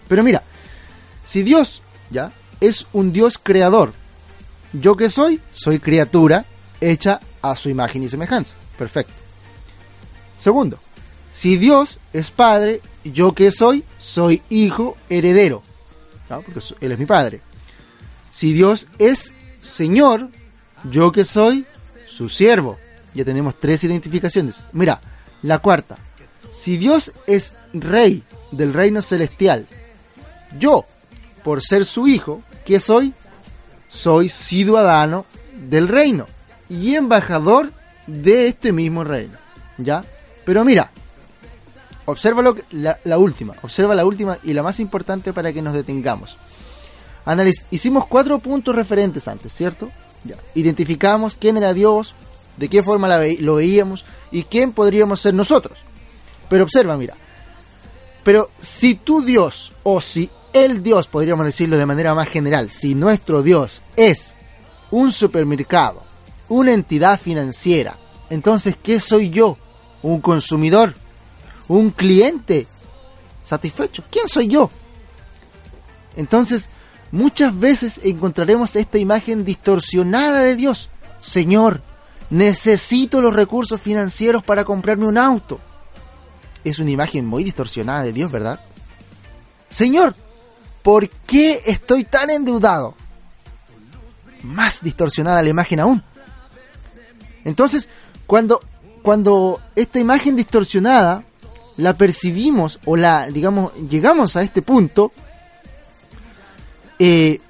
Pero 0.08 0.22
mira, 0.22 0.42
si 1.24 1.42
Dios, 1.42 1.82
ya, 2.12 2.32
es 2.60 2.86
un 2.92 3.12
Dios 3.12 3.38
creador, 3.42 3.92
yo 4.72 4.96
que 4.96 5.10
soy, 5.10 5.40
soy 5.52 5.78
criatura, 5.78 6.44
hecha 6.80 7.20
a 7.42 7.56
su 7.56 7.68
imagen 7.68 8.02
y 8.02 8.08
semejanza. 8.08 8.54
Perfecto. 8.78 9.12
Segundo, 10.38 10.78
si 11.32 11.56
Dios 11.56 11.98
es 12.12 12.30
padre, 12.30 12.80
yo 13.04 13.34
que 13.34 13.52
soy, 13.52 13.84
soy 13.98 14.42
hijo 14.50 14.96
heredero. 15.08 15.62
Porque 16.28 16.60
Él 16.80 16.92
es 16.92 16.98
mi 16.98 17.06
padre. 17.06 17.40
Si 18.30 18.52
Dios 18.52 18.88
es 18.98 19.32
Señor, 19.60 20.30
yo 20.90 21.12
que 21.12 21.24
soy 21.24 21.66
su 22.06 22.28
siervo. 22.28 22.78
Ya 23.14 23.24
tenemos 23.24 23.60
tres 23.60 23.84
identificaciones. 23.84 24.62
Mira, 24.72 25.00
la 25.42 25.58
cuarta. 25.58 25.96
Si 26.50 26.76
Dios 26.76 27.12
es 27.26 27.54
rey 27.72 28.22
del 28.50 28.72
reino 28.72 29.02
celestial, 29.02 29.66
yo, 30.58 30.86
por 31.44 31.60
ser 31.62 31.84
su 31.84 32.06
hijo, 32.06 32.42
¿qué 32.64 32.80
soy? 32.80 33.14
Soy 33.88 34.28
ciudadano 34.28 35.26
del 35.68 35.88
reino 35.88 36.26
y 36.68 36.94
embajador 36.94 37.72
de 38.06 38.48
este 38.48 38.72
mismo 38.72 39.04
reino. 39.04 39.38
¿Ya? 39.78 40.04
Pero 40.44 40.64
mira, 40.64 40.90
observa 42.04 42.42
lo 42.42 42.56
la, 42.70 43.18
última, 43.18 43.54
observa 43.62 43.94
la 43.94 44.04
última 44.04 44.38
y 44.42 44.52
la 44.52 44.62
más 44.62 44.80
importante 44.80 45.32
para 45.32 45.52
que 45.52 45.62
nos 45.62 45.74
detengamos. 45.74 46.36
Analiz- 47.24 47.64
hicimos 47.70 48.06
cuatro 48.06 48.38
puntos 48.38 48.74
referentes 48.74 49.28
antes, 49.28 49.52
¿cierto? 49.54 49.90
Ya. 50.24 50.36
Identificamos 50.54 51.36
quién 51.36 51.56
era 51.56 51.72
Dios, 51.72 52.14
de 52.56 52.68
qué 52.68 52.82
forma 52.82 53.08
lo 53.40 53.54
veíamos 53.56 54.04
y 54.30 54.44
quién 54.44 54.72
podríamos 54.72 55.20
ser 55.20 55.34
nosotros. 55.34 55.78
Pero 56.48 56.64
observa, 56.64 56.96
mira. 56.96 57.14
Pero 58.24 58.50
si 58.60 58.94
tu 58.94 59.22
Dios, 59.24 59.72
o 59.82 60.00
si 60.00 60.30
el 60.52 60.82
Dios, 60.82 61.06
podríamos 61.06 61.44
decirlo 61.44 61.76
de 61.76 61.86
manera 61.86 62.14
más 62.14 62.28
general, 62.28 62.70
si 62.70 62.94
nuestro 62.94 63.42
Dios 63.42 63.82
es 63.96 64.34
un 64.90 65.12
supermercado, 65.12 66.02
una 66.48 66.72
entidad 66.72 67.20
financiera, 67.20 67.96
entonces, 68.32 68.76
¿qué 68.82 68.98
soy 68.98 69.28
yo? 69.28 69.58
¿Un 70.00 70.22
consumidor? 70.22 70.94
¿Un 71.68 71.90
cliente? 71.90 72.66
¿Satisfecho? 73.42 74.02
¿Quién 74.10 74.26
soy 74.26 74.48
yo? 74.48 74.70
Entonces, 76.16 76.70
muchas 77.10 77.58
veces 77.58 78.00
encontraremos 78.02 78.74
esta 78.74 78.96
imagen 78.96 79.44
distorsionada 79.44 80.40
de 80.40 80.56
Dios. 80.56 80.88
Señor, 81.20 81.82
necesito 82.30 83.20
los 83.20 83.34
recursos 83.34 83.78
financieros 83.78 84.42
para 84.42 84.64
comprarme 84.64 85.06
un 85.06 85.18
auto. 85.18 85.60
Es 86.64 86.78
una 86.78 86.90
imagen 86.90 87.26
muy 87.26 87.44
distorsionada 87.44 88.02
de 88.02 88.14
Dios, 88.14 88.32
¿verdad? 88.32 88.60
Señor, 89.68 90.14
¿por 90.82 91.08
qué 91.08 91.60
estoy 91.66 92.04
tan 92.04 92.30
endeudado? 92.30 92.94
Más 94.42 94.82
distorsionada 94.82 95.42
la 95.42 95.48
imagen 95.48 95.80
aún. 95.80 96.02
Entonces, 97.44 97.88
cuando, 98.26 98.60
cuando 99.02 99.60
esta 99.76 99.98
imagen 99.98 100.36
distorsionada 100.36 101.24
la 101.76 101.94
percibimos 101.94 102.78
o 102.84 102.96
la, 102.96 103.28
digamos, 103.28 103.74
llegamos 103.88 104.36
a 104.36 104.42
este 104.42 104.62
punto, 104.62 105.12
eh, 106.98 107.40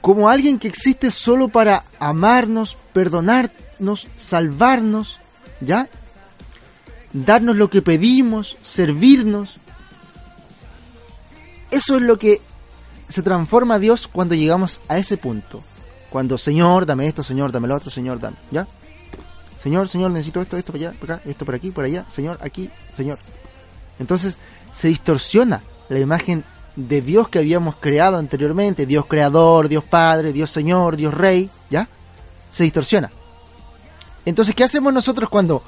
como 0.00 0.28
alguien 0.28 0.58
que 0.58 0.68
existe 0.68 1.10
solo 1.10 1.48
para 1.48 1.84
amarnos, 1.98 2.78
perdonarnos, 2.92 4.06
salvarnos, 4.16 5.18
¿ya? 5.60 5.88
Darnos 7.12 7.56
lo 7.56 7.70
que 7.70 7.82
pedimos, 7.82 8.56
servirnos. 8.62 9.56
Eso 11.70 11.96
es 11.96 12.02
lo 12.02 12.18
que 12.18 12.40
se 13.08 13.22
transforma 13.22 13.78
Dios 13.78 14.08
cuando 14.08 14.34
llegamos 14.34 14.80
a 14.88 14.98
ese 14.98 15.16
punto. 15.16 15.62
Cuando, 16.10 16.38
Señor, 16.38 16.86
dame 16.86 17.06
esto, 17.06 17.22
Señor, 17.22 17.52
dame 17.52 17.68
lo 17.68 17.74
otro, 17.76 17.90
Señor, 17.90 18.20
dame, 18.20 18.36
¿ya? 18.50 18.66
Señor, 19.56 19.88
Señor, 19.88 20.10
necesito 20.10 20.40
esto, 20.40 20.56
esto 20.56 20.72
para 20.72 20.88
allá, 20.88 21.00
para 21.00 21.14
acá, 21.16 21.28
esto 21.28 21.44
por 21.44 21.54
aquí, 21.54 21.70
por 21.70 21.84
allá, 21.84 22.04
Señor, 22.08 22.38
aquí, 22.40 22.70
Señor. 22.94 23.18
Entonces 23.98 24.38
se 24.70 24.88
distorsiona 24.88 25.62
la 25.88 25.98
imagen 25.98 26.44
de 26.76 27.00
Dios 27.00 27.28
que 27.28 27.38
habíamos 27.38 27.76
creado 27.76 28.18
anteriormente, 28.18 28.86
Dios 28.86 29.06
creador, 29.06 29.68
Dios 29.68 29.84
Padre, 29.84 30.32
Dios 30.32 30.50
Señor, 30.50 30.96
Dios 30.96 31.12
Rey, 31.14 31.50
¿ya? 31.70 31.88
Se 32.50 32.64
distorsiona. 32.64 33.10
Entonces, 34.24 34.54
¿qué 34.54 34.64
hacemos 34.64 34.92
nosotros 34.92 35.28
cuando 35.28 35.62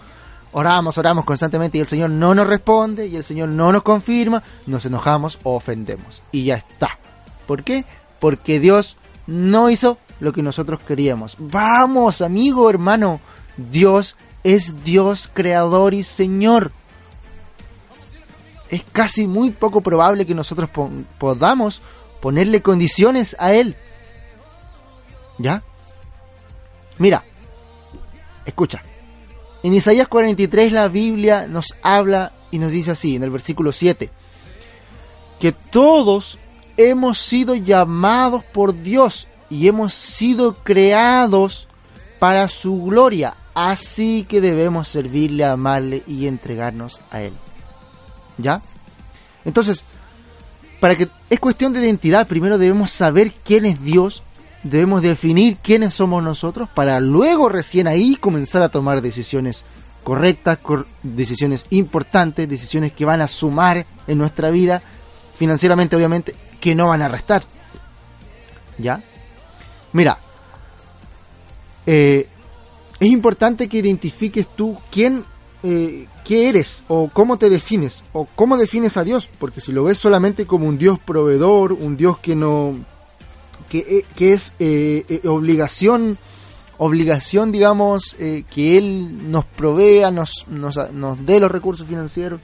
oramos, 0.52 0.98
oramos 0.98 1.24
constantemente 1.24 1.78
y 1.78 1.80
el 1.80 1.87
Señor 1.88 2.11
no 2.11 2.34
nos 2.34 2.46
responde 2.46 3.06
y 3.06 3.16
el 3.16 3.24
Señor 3.24 3.48
no 3.50 3.72
nos 3.72 3.82
confirma? 3.82 4.42
Nos 4.66 4.84
enojamos 4.84 5.38
o 5.42 5.54
ofendemos. 5.54 6.22
Y 6.32 6.44
ya 6.44 6.56
está. 6.56 6.98
¿Por 7.46 7.64
qué? 7.64 7.84
Porque 8.20 8.61
Dios 8.61 8.96
no 9.26 9.70
hizo 9.70 9.98
lo 10.20 10.32
que 10.32 10.42
nosotros 10.42 10.80
queríamos. 10.87 11.37
Vamos, 11.38 12.22
amigo, 12.22 12.68
hermano. 12.70 13.20
Dios 13.56 14.16
es 14.44 14.84
Dios 14.84 15.30
creador 15.32 15.94
y 15.94 16.02
Señor. 16.02 16.72
Es 18.70 18.82
casi 18.92 19.26
muy 19.26 19.50
poco 19.50 19.80
probable 19.80 20.26
que 20.26 20.34
nosotros 20.34 20.68
po- 20.70 20.90
podamos 21.18 21.80
ponerle 22.20 22.61
condiciones 22.62 23.34
a 23.38 23.52
Él. 23.52 23.76
¿Ya? 25.38 25.62
Mira, 26.98 27.24
escucha. 28.44 28.82
En 29.62 29.74
Isaías 29.74 30.08
43 30.08 30.72
la 30.72 30.88
Biblia 30.88 31.46
nos 31.48 31.74
habla 31.82 32.32
y 32.50 32.58
nos 32.58 32.70
dice 32.70 32.92
así, 32.92 33.16
en 33.16 33.24
el 33.24 33.30
versículo 33.30 33.72
7, 33.72 34.10
que 35.40 35.52
todos 35.52 36.38
hemos 36.76 37.18
sido 37.18 37.54
llamados 37.54 38.44
por 38.44 38.82
Dios 38.82 39.26
y 39.50 39.68
hemos 39.68 39.94
sido 39.94 40.54
creados 40.62 41.68
para 42.18 42.48
su 42.48 42.84
gloria, 42.84 43.36
así 43.54 44.26
que 44.28 44.40
debemos 44.40 44.88
servirle, 44.88 45.44
amarle 45.44 46.02
y 46.06 46.26
entregarnos 46.26 47.00
a 47.10 47.22
Él. 47.22 47.32
¿Ya? 48.38 48.62
Entonces, 49.44 49.84
para 50.80 50.96
que 50.96 51.08
es 51.28 51.40
cuestión 51.40 51.72
de 51.72 51.80
identidad, 51.80 52.26
primero 52.26 52.58
debemos 52.58 52.90
saber 52.90 53.32
quién 53.44 53.66
es 53.66 53.82
Dios, 53.82 54.22
debemos 54.70 55.02
definir 55.02 55.57
quiénes 55.57 55.94
somos 55.94 56.22
nosotros, 56.22 56.68
para 56.74 57.00
luego 57.00 57.48
recién 57.48 57.87
ahí 57.87 58.16
comenzar 58.16 58.62
a 58.62 58.68
tomar 58.68 59.00
decisiones 59.02 59.64
correctas, 60.04 60.59
cor- 60.59 60.87
decisiones 61.02 61.66
importantes, 61.70 62.48
decisiones 62.48 62.92
que 62.92 63.04
van 63.04 63.20
a 63.20 63.28
sumar 63.28 63.85
en 64.07 64.18
nuestra 64.18 64.50
vida, 64.50 64.83
financieramente 65.35 65.96
obviamente, 65.96 66.35
que 66.61 66.74
no 66.74 66.88
van 66.88 67.02
a 67.02 67.09
restar. 67.09 67.42
¿Ya? 68.78 69.02
Mira, 69.92 70.18
eh, 71.87 72.28
es 73.00 73.09
importante 73.09 73.68
que 73.68 73.78
identifiques 73.78 74.46
tú 74.54 74.76
quién, 74.90 75.24
eh, 75.62 76.07
qué 76.24 76.48
eres 76.48 76.85
o 76.88 77.09
cómo 77.12 77.37
te 77.38 77.48
defines 77.50 78.04
o 78.12 78.26
cómo 78.35 78.57
defines 78.57 78.96
a 78.96 79.04
Dios, 79.04 79.28
porque 79.38 79.61
si 79.61 79.72
lo 79.72 79.85
ves 79.85 79.98
solamente 79.98 80.46
como 80.46 80.66
un 80.66 80.78
Dios 80.78 80.98
proveedor, 80.98 81.72
un 81.72 81.96
Dios 81.96 82.18
que 82.18 82.37
no, 82.37 82.76
que, 83.68 83.78
eh, 83.78 84.07
que 84.16 84.33
es 84.33 84.54
eh, 84.59 85.04
eh, 85.09 85.28
obligación, 85.28 86.18
obligación, 86.78 87.52
digamos, 87.52 88.16
que 88.18 88.78
Él 88.78 89.31
nos 89.31 89.44
provea, 89.44 90.11
nos, 90.11 90.46
nos, 90.48 90.76
nos 90.92 91.26
dé 91.26 91.40
los 91.40 91.50
recursos 91.50 91.87
financieros, 91.87 92.40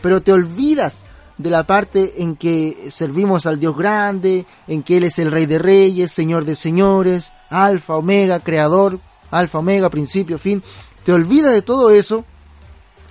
pero 0.00 0.22
te 0.22 0.32
olvidas 0.32 1.04
de 1.36 1.50
la 1.50 1.66
parte 1.66 2.22
en 2.22 2.36
que 2.36 2.88
servimos 2.90 3.46
al 3.46 3.60
Dios 3.60 3.76
grande, 3.76 4.46
en 4.68 4.82
que 4.82 4.96
Él 4.96 5.04
es 5.04 5.18
el 5.18 5.30
Rey 5.30 5.46
de 5.46 5.58
Reyes, 5.58 6.12
Señor 6.12 6.44
de 6.44 6.56
Señores, 6.56 7.32
Alfa, 7.50 7.96
Omega, 7.96 8.40
Creador, 8.40 9.00
Alfa, 9.30 9.58
Omega, 9.58 9.90
principio, 9.90 10.38
fin. 10.38 10.62
Te 11.04 11.12
olvidas 11.12 11.52
de 11.52 11.62
todo 11.62 11.90
eso, 11.90 12.24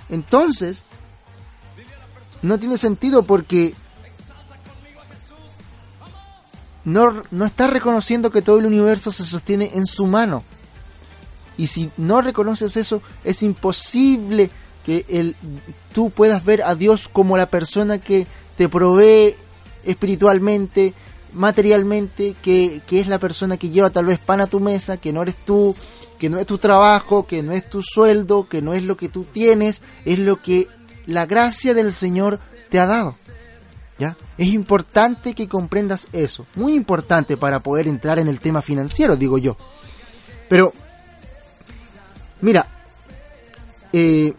entonces 0.09 0.85
no 2.41 2.57
tiene 2.57 2.77
sentido 2.77 3.23
porque 3.23 3.75
no, 6.85 7.23
no 7.31 7.45
estás 7.45 7.69
reconociendo 7.69 8.31
que 8.31 8.41
todo 8.41 8.59
el 8.59 8.65
universo 8.65 9.11
se 9.11 9.25
sostiene 9.25 9.71
en 9.73 9.85
su 9.85 10.05
mano. 10.05 10.43
Y 11.57 11.67
si 11.67 11.91
no 11.97 12.21
reconoces 12.21 12.77
eso, 12.77 13.01
es 13.23 13.43
imposible 13.43 14.49
que 14.85 15.05
el, 15.07 15.35
tú 15.93 16.09
puedas 16.09 16.43
ver 16.43 16.63
a 16.63 16.75
Dios 16.75 17.07
como 17.07 17.37
la 17.37 17.45
persona 17.45 17.99
que 17.99 18.27
te 18.57 18.67
provee 18.67 19.35
espiritualmente, 19.85 20.93
materialmente, 21.33 22.35
que, 22.41 22.81
que 22.85 22.99
es 22.99 23.07
la 23.07 23.19
persona 23.19 23.57
que 23.57 23.69
lleva 23.69 23.89
tal 23.89 24.05
vez 24.05 24.19
pan 24.19 24.41
a 24.41 24.47
tu 24.47 24.59
mesa, 24.59 24.97
que 24.97 25.13
no 25.13 25.21
eres 25.21 25.35
tú, 25.45 25.75
que 26.19 26.29
no 26.29 26.39
es 26.39 26.45
tu 26.45 26.57
trabajo, 26.57 27.27
que 27.27 27.43
no 27.43 27.51
es 27.51 27.69
tu 27.69 27.81
sueldo, 27.81 28.47
que 28.49 28.61
no 28.61 28.73
es 28.73 28.83
lo 28.83 28.97
que 28.97 29.09
tú 29.09 29.25
tienes, 29.25 29.81
es 30.05 30.19
lo 30.19 30.41
que 30.41 30.67
la 31.05 31.25
gracia 31.25 31.73
del 31.73 31.93
Señor 31.93 32.39
te 32.69 32.79
ha 32.79 32.85
dado. 32.85 33.15
¿ya? 34.03 34.17
Es 34.37 34.47
importante 34.47 35.33
que 35.33 35.47
comprendas 35.47 36.07
eso, 36.11 36.45
muy 36.55 36.73
importante 36.73 37.37
para 37.37 37.61
poder 37.61 37.87
entrar 37.87 38.19
en 38.19 38.27
el 38.27 38.39
tema 38.39 38.61
financiero, 38.61 39.15
digo 39.15 39.37
yo. 39.37 39.55
Pero, 40.49 40.73
mira, 42.41 42.67
eh, 43.93 44.33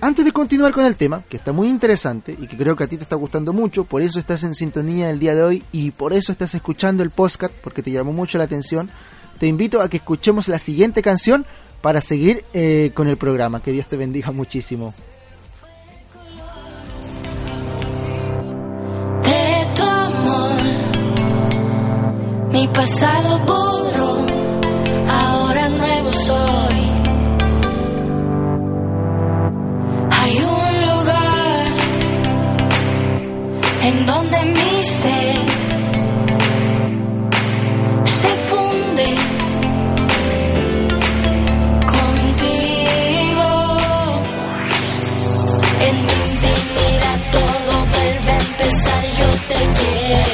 antes 0.00 0.24
de 0.24 0.32
continuar 0.32 0.72
con 0.72 0.84
el 0.84 0.96
tema, 0.96 1.22
que 1.28 1.36
está 1.36 1.52
muy 1.52 1.68
interesante 1.68 2.36
y 2.38 2.46
que 2.48 2.56
creo 2.56 2.74
que 2.74 2.84
a 2.84 2.88
ti 2.88 2.96
te 2.96 3.04
está 3.04 3.16
gustando 3.16 3.52
mucho, 3.52 3.84
por 3.84 4.02
eso 4.02 4.18
estás 4.18 4.42
en 4.42 4.54
sintonía 4.54 5.10
el 5.10 5.20
día 5.20 5.34
de 5.34 5.42
hoy 5.42 5.62
y 5.70 5.92
por 5.92 6.12
eso 6.12 6.32
estás 6.32 6.54
escuchando 6.54 7.02
el 7.02 7.10
podcast, 7.10 7.54
porque 7.62 7.82
te 7.82 7.92
llamó 7.92 8.12
mucho 8.12 8.38
la 8.38 8.44
atención, 8.44 8.90
te 9.38 9.46
invito 9.46 9.80
a 9.80 9.88
que 9.88 9.98
escuchemos 9.98 10.48
la 10.48 10.58
siguiente 10.58 11.02
canción 11.02 11.46
para 11.80 12.00
seguir 12.00 12.44
eh, 12.52 12.90
con 12.94 13.08
el 13.08 13.16
programa. 13.16 13.62
Que 13.62 13.72
Dios 13.72 13.86
te 13.86 13.96
bendiga 13.96 14.32
muchísimo. 14.32 14.94
Mi 22.60 22.68
pasado 22.68 23.38
borro, 23.46 24.16
ahora 25.08 25.66
nuevo 25.70 26.12
soy. 26.12 26.80
Hay 30.10 30.34
un 30.58 30.72
lugar 30.90 31.66
en 33.82 34.04
donde 34.04 34.44
mi 34.44 34.84
ser 34.84 35.36
se 38.04 38.28
funde 38.50 39.08
contigo. 41.96 43.48
En 45.88 45.96
tu 46.08 46.14
intimidad 46.28 47.18
todo 47.32 47.72
vuelve 47.94 48.32
a 48.32 48.38
empezar, 48.38 49.02
yo 49.18 49.28
te 49.48 49.60
quiero. 49.80 50.29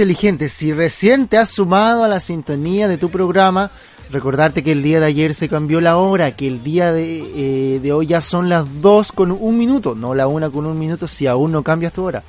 inteligente. 0.00 0.48
Si 0.48 0.72
recién 0.72 1.28
te 1.28 1.36
has 1.36 1.50
sumado 1.50 2.04
a 2.04 2.08
la 2.08 2.20
sintonía 2.20 2.88
de 2.88 2.96
tu 2.96 3.10
programa, 3.10 3.70
recordarte 4.10 4.64
que 4.64 4.72
el 4.72 4.82
día 4.82 4.98
de 4.98 5.04
ayer 5.04 5.34
se 5.34 5.46
cambió 5.46 5.78
la 5.82 5.98
hora, 5.98 6.34
que 6.34 6.46
el 6.46 6.64
día 6.64 6.90
de, 6.90 7.76
eh, 7.84 7.92
hoy 7.92 8.06
ya 8.06 8.22
son 8.22 8.48
las 8.48 8.80
2 8.80 9.12
con 9.12 9.30
un 9.30 9.58
minuto, 9.58 9.94
no 9.94 10.14
la 10.14 10.26
1 10.26 10.52
con 10.52 10.64
un 10.64 10.78
minuto 10.78 11.06
si 11.06 11.26
aún 11.26 11.52
no 11.52 11.62
cambias 11.62 11.92
tu 11.92 12.02
hora. 12.02 12.22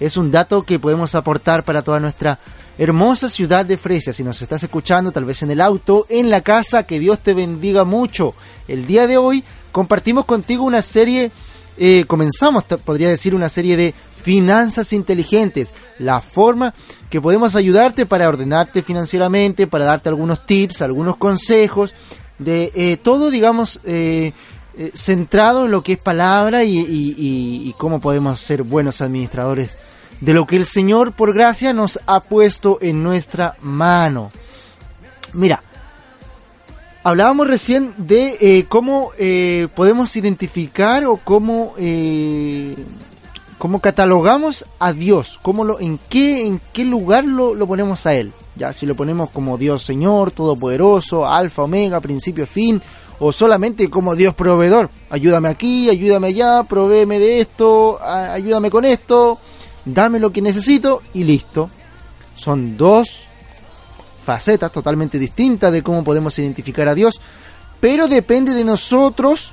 Es 0.00 0.18
un 0.18 0.30
dato 0.30 0.64
que 0.64 0.78
podemos 0.78 1.14
aportar 1.14 1.64
para 1.64 1.80
toda 1.80 1.98
nuestra 1.98 2.38
hermosa 2.76 3.30
ciudad 3.30 3.64
de 3.64 3.78
Fresia. 3.78 4.12
Si 4.12 4.22
nos 4.22 4.42
estás 4.42 4.62
escuchando, 4.62 5.10
tal 5.10 5.24
vez 5.24 5.42
en 5.42 5.50
el 5.50 5.62
auto, 5.62 6.04
en 6.10 6.28
la 6.28 6.42
casa, 6.42 6.82
que 6.82 6.98
Dios 6.98 7.20
te 7.20 7.32
bendiga 7.32 7.84
mucho. 7.84 8.34
El 8.68 8.86
día 8.86 9.06
de 9.06 9.16
hoy 9.16 9.44
compartimos 9.72 10.26
contigo 10.26 10.62
una 10.62 10.82
serie, 10.82 11.30
eh, 11.78 12.04
comenzamos, 12.06 12.64
podría 12.84 13.08
decir, 13.08 13.34
una 13.34 13.48
serie 13.48 13.78
de 13.78 13.94
Finanzas 14.24 14.94
Inteligentes, 14.94 15.74
la 15.98 16.22
forma 16.22 16.72
que 17.10 17.20
podemos 17.20 17.56
ayudarte 17.56 18.06
para 18.06 18.26
ordenarte 18.26 18.82
financieramente, 18.82 19.66
para 19.66 19.84
darte 19.84 20.08
algunos 20.08 20.46
tips, 20.46 20.80
algunos 20.80 21.18
consejos, 21.18 21.94
de 22.38 22.72
eh, 22.74 22.96
todo, 22.96 23.30
digamos, 23.30 23.82
eh, 23.84 24.32
eh, 24.78 24.90
centrado 24.94 25.66
en 25.66 25.72
lo 25.72 25.82
que 25.82 25.92
es 25.92 25.98
palabra 25.98 26.64
y, 26.64 27.74
cómo 27.76 28.00
podemos 28.00 28.40
ser 28.40 28.62
buenos 28.62 29.02
administradores 29.02 29.76
de 30.22 30.32
lo 30.32 30.46
que 30.46 30.56
el 30.56 30.64
Señor, 30.64 31.12
por 31.12 31.34
gracia, 31.34 31.74
nos 31.74 32.00
ha 32.06 32.20
puesto 32.20 32.78
en 32.80 33.02
nuestra 33.02 33.56
mano. 33.60 34.32
Mira, 35.34 35.62
Hablábamos 37.06 37.46
recién 37.46 37.92
de 37.98 38.64
cómo 38.70 39.10
podemos 39.74 40.16
identificar 40.16 41.04
o 41.04 41.18
cómo 41.18 41.74
cómo 43.58 43.80
catalogamos 43.80 44.66
a 44.78 44.92
Dios, 44.92 45.38
cómo 45.42 45.64
lo, 45.64 45.80
en, 45.80 45.98
qué, 46.08 46.46
en 46.46 46.60
qué 46.72 46.84
lugar 46.84 47.24
lo, 47.24 47.54
lo 47.54 47.66
ponemos 47.66 48.06
a 48.06 48.14
Él. 48.14 48.32
Ya, 48.56 48.72
si 48.72 48.86
lo 48.86 48.94
ponemos 48.94 49.30
como 49.30 49.58
Dios 49.58 49.82
Señor, 49.82 50.30
Todopoderoso, 50.30 51.26
Alfa, 51.26 51.64
Omega, 51.64 52.00
principio, 52.00 52.46
fin, 52.46 52.80
o 53.18 53.32
solamente 53.32 53.88
como 53.90 54.14
Dios 54.14 54.34
proveedor. 54.34 54.90
Ayúdame 55.10 55.48
aquí, 55.48 55.88
ayúdame 55.90 56.28
allá, 56.28 56.62
provéeme 56.64 57.18
de 57.18 57.40
esto, 57.40 57.98
ayúdame 58.02 58.70
con 58.70 58.84
esto, 58.84 59.38
dame 59.84 60.20
lo 60.20 60.32
que 60.32 60.42
necesito 60.42 61.02
y 61.12 61.24
listo. 61.24 61.70
Son 62.34 62.76
dos 62.76 63.24
facetas 64.22 64.72
totalmente 64.72 65.18
distintas 65.18 65.70
de 65.70 65.82
cómo 65.82 66.02
podemos 66.02 66.38
identificar 66.38 66.88
a 66.88 66.94
Dios, 66.94 67.20
pero 67.80 68.08
depende 68.08 68.54
de 68.54 68.64
nosotros 68.64 69.52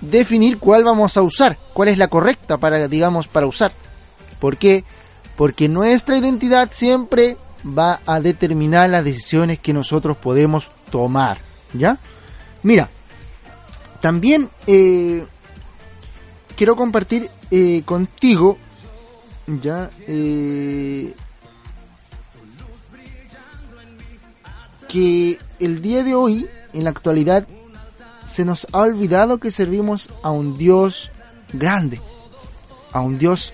definir 0.00 0.58
cuál 0.58 0.84
vamos 0.84 1.16
a 1.16 1.22
usar, 1.22 1.58
cuál 1.72 1.88
es 1.88 1.98
la 1.98 2.08
correcta 2.08 2.58
para, 2.58 2.88
digamos, 2.88 3.28
para 3.28 3.46
usar. 3.46 3.72
¿Por 4.38 4.56
qué? 4.56 4.84
Porque 5.36 5.68
nuestra 5.68 6.16
identidad 6.16 6.70
siempre 6.72 7.36
va 7.66 8.00
a 8.06 8.20
determinar 8.20 8.88
las 8.90 9.04
decisiones 9.04 9.58
que 9.58 9.72
nosotros 9.72 10.16
podemos 10.16 10.70
tomar, 10.90 11.38
¿ya? 11.74 11.98
Mira, 12.62 12.88
también 14.00 14.50
eh, 14.66 15.26
quiero 16.56 16.76
compartir 16.76 17.30
eh, 17.50 17.82
contigo, 17.84 18.58
ya, 19.46 19.90
eh, 20.06 21.14
que 24.88 25.38
el 25.58 25.82
día 25.82 26.02
de 26.02 26.14
hoy, 26.14 26.48
en 26.72 26.84
la 26.84 26.90
actualidad, 26.90 27.46
se 28.30 28.44
nos 28.44 28.68
ha 28.72 28.78
olvidado 28.78 29.38
que 29.38 29.50
servimos 29.50 30.08
a 30.22 30.30
un 30.30 30.56
Dios 30.56 31.10
grande, 31.52 32.00
a 32.92 33.00
un 33.00 33.18
Dios 33.18 33.52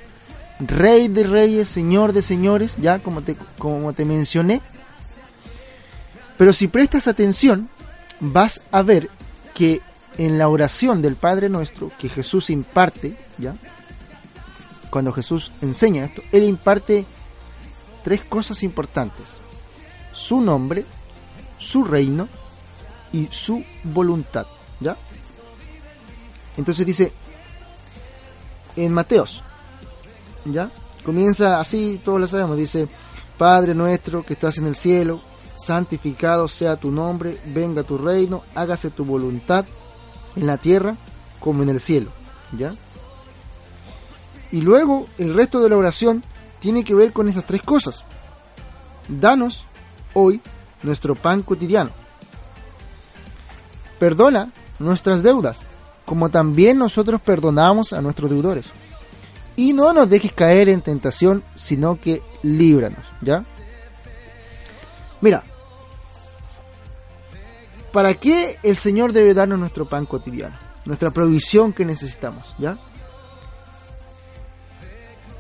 Rey 0.59 1.09
de 1.09 1.25
reyes, 1.25 1.69
Señor 1.69 2.13
de 2.13 2.23
señores, 2.23 2.77
ya 2.81 2.99
como 2.99 3.23
te, 3.23 3.37
como 3.59 3.93
te 3.93 4.05
mencioné. 4.05 4.61
Pero 6.37 6.53
si 6.53 6.69
prestas 6.69 7.09
atención, 7.09 7.69
vas 8.21 8.63
a 8.71 8.83
ver 8.83 9.11
que 9.55 9.81
en 10.19 10.39
la 10.39 10.49
oración 10.49 11.03
del 11.03 11.17
Padre 11.17 11.49
Nuestro 11.49 11.91
que 11.99 12.09
Jesús 12.09 12.49
imparte, 12.51 13.17
ya, 13.39 13.55
cuando 14.91 15.13
Jesús 15.13 15.53
enseña 15.61 16.05
esto, 16.05 16.23
Él 16.33 16.45
imparte 16.45 17.05
tres 18.03 18.23
cosas 18.25 18.63
importantes. 18.63 19.37
Su 20.13 20.41
nombre, 20.41 20.85
su 21.59 21.85
reino 21.85 22.29
y 23.13 23.29
su 23.31 23.63
voluntad, 23.85 24.47
¿ya? 24.81 24.97
Entonces 26.57 26.87
dice 26.87 27.13
en 28.77 28.93
Mateos, 28.93 29.43
¿ya? 30.45 30.71
Comienza 31.05 31.61
así, 31.61 32.01
todos 32.05 32.21
lo 32.21 32.27
sabemos, 32.27 32.57
dice, 32.57 32.89
Padre 33.39 33.75
nuestro 33.75 34.25
que 34.25 34.33
estás 34.33 34.59
en 34.59 34.67
el 34.67 34.77
cielo, 34.77 35.23
santificado 35.57 36.49
sea 36.49 36.77
tu 36.77 36.91
nombre, 36.91 37.39
venga 37.47 37.83
tu 37.83 37.99
reino, 37.99 38.43
hágase 38.55 38.91
tu 38.91 39.05
voluntad 39.05 39.65
en 40.35 40.47
la 40.47 40.59
tierra 40.59 40.97
como 41.41 41.63
en 41.63 41.71
el 41.71 41.81
cielo, 41.81 42.11
¿ya? 42.57 42.75
Y 44.53 44.61
luego 44.61 45.07
el 45.19 45.35
resto 45.35 45.61
de 45.61 45.71
la 45.71 45.77
oración 45.77 46.23
tiene 46.61 46.85
que 46.85 46.95
ver 46.95 47.13
con 47.13 47.29
estas 47.29 47.47
tres 47.47 47.63
cosas. 47.63 48.05
Danos 49.09 49.65
hoy 50.15 50.41
nuestro 50.83 51.15
pan 51.15 51.43
cotidiano. 51.43 51.91
Perdona 53.99 54.53
nuestras 54.79 55.23
deudas, 55.23 55.63
como 56.05 56.29
también 56.31 56.79
nosotros 56.79 57.21
perdonamos 57.21 57.93
a 57.93 58.01
nuestros 58.01 58.31
deudores. 58.31 58.67
Y 59.57 59.73
no 59.73 59.93
nos 59.93 60.09
dejes 60.09 60.33
caer 60.33 60.69
en 60.69 60.83
tentación, 60.83 61.43
sino 61.55 62.01
que 62.01 62.23
líbranos, 62.43 63.05
¿ya? 63.23 63.45
Mira, 65.21 65.43
¿para 67.93 68.15
qué 68.15 68.59
el 68.63 68.77
Señor 68.77 69.13
debe 69.13 69.35
darnos 69.35 69.59
nuestro 69.59 69.89
pan 69.89 70.05
cotidiano? 70.05 70.55
Nuestra 70.85 71.11
provisión 71.11 71.73
que 71.73 71.85
necesitamos, 71.85 72.55
¿ya? 72.59 72.79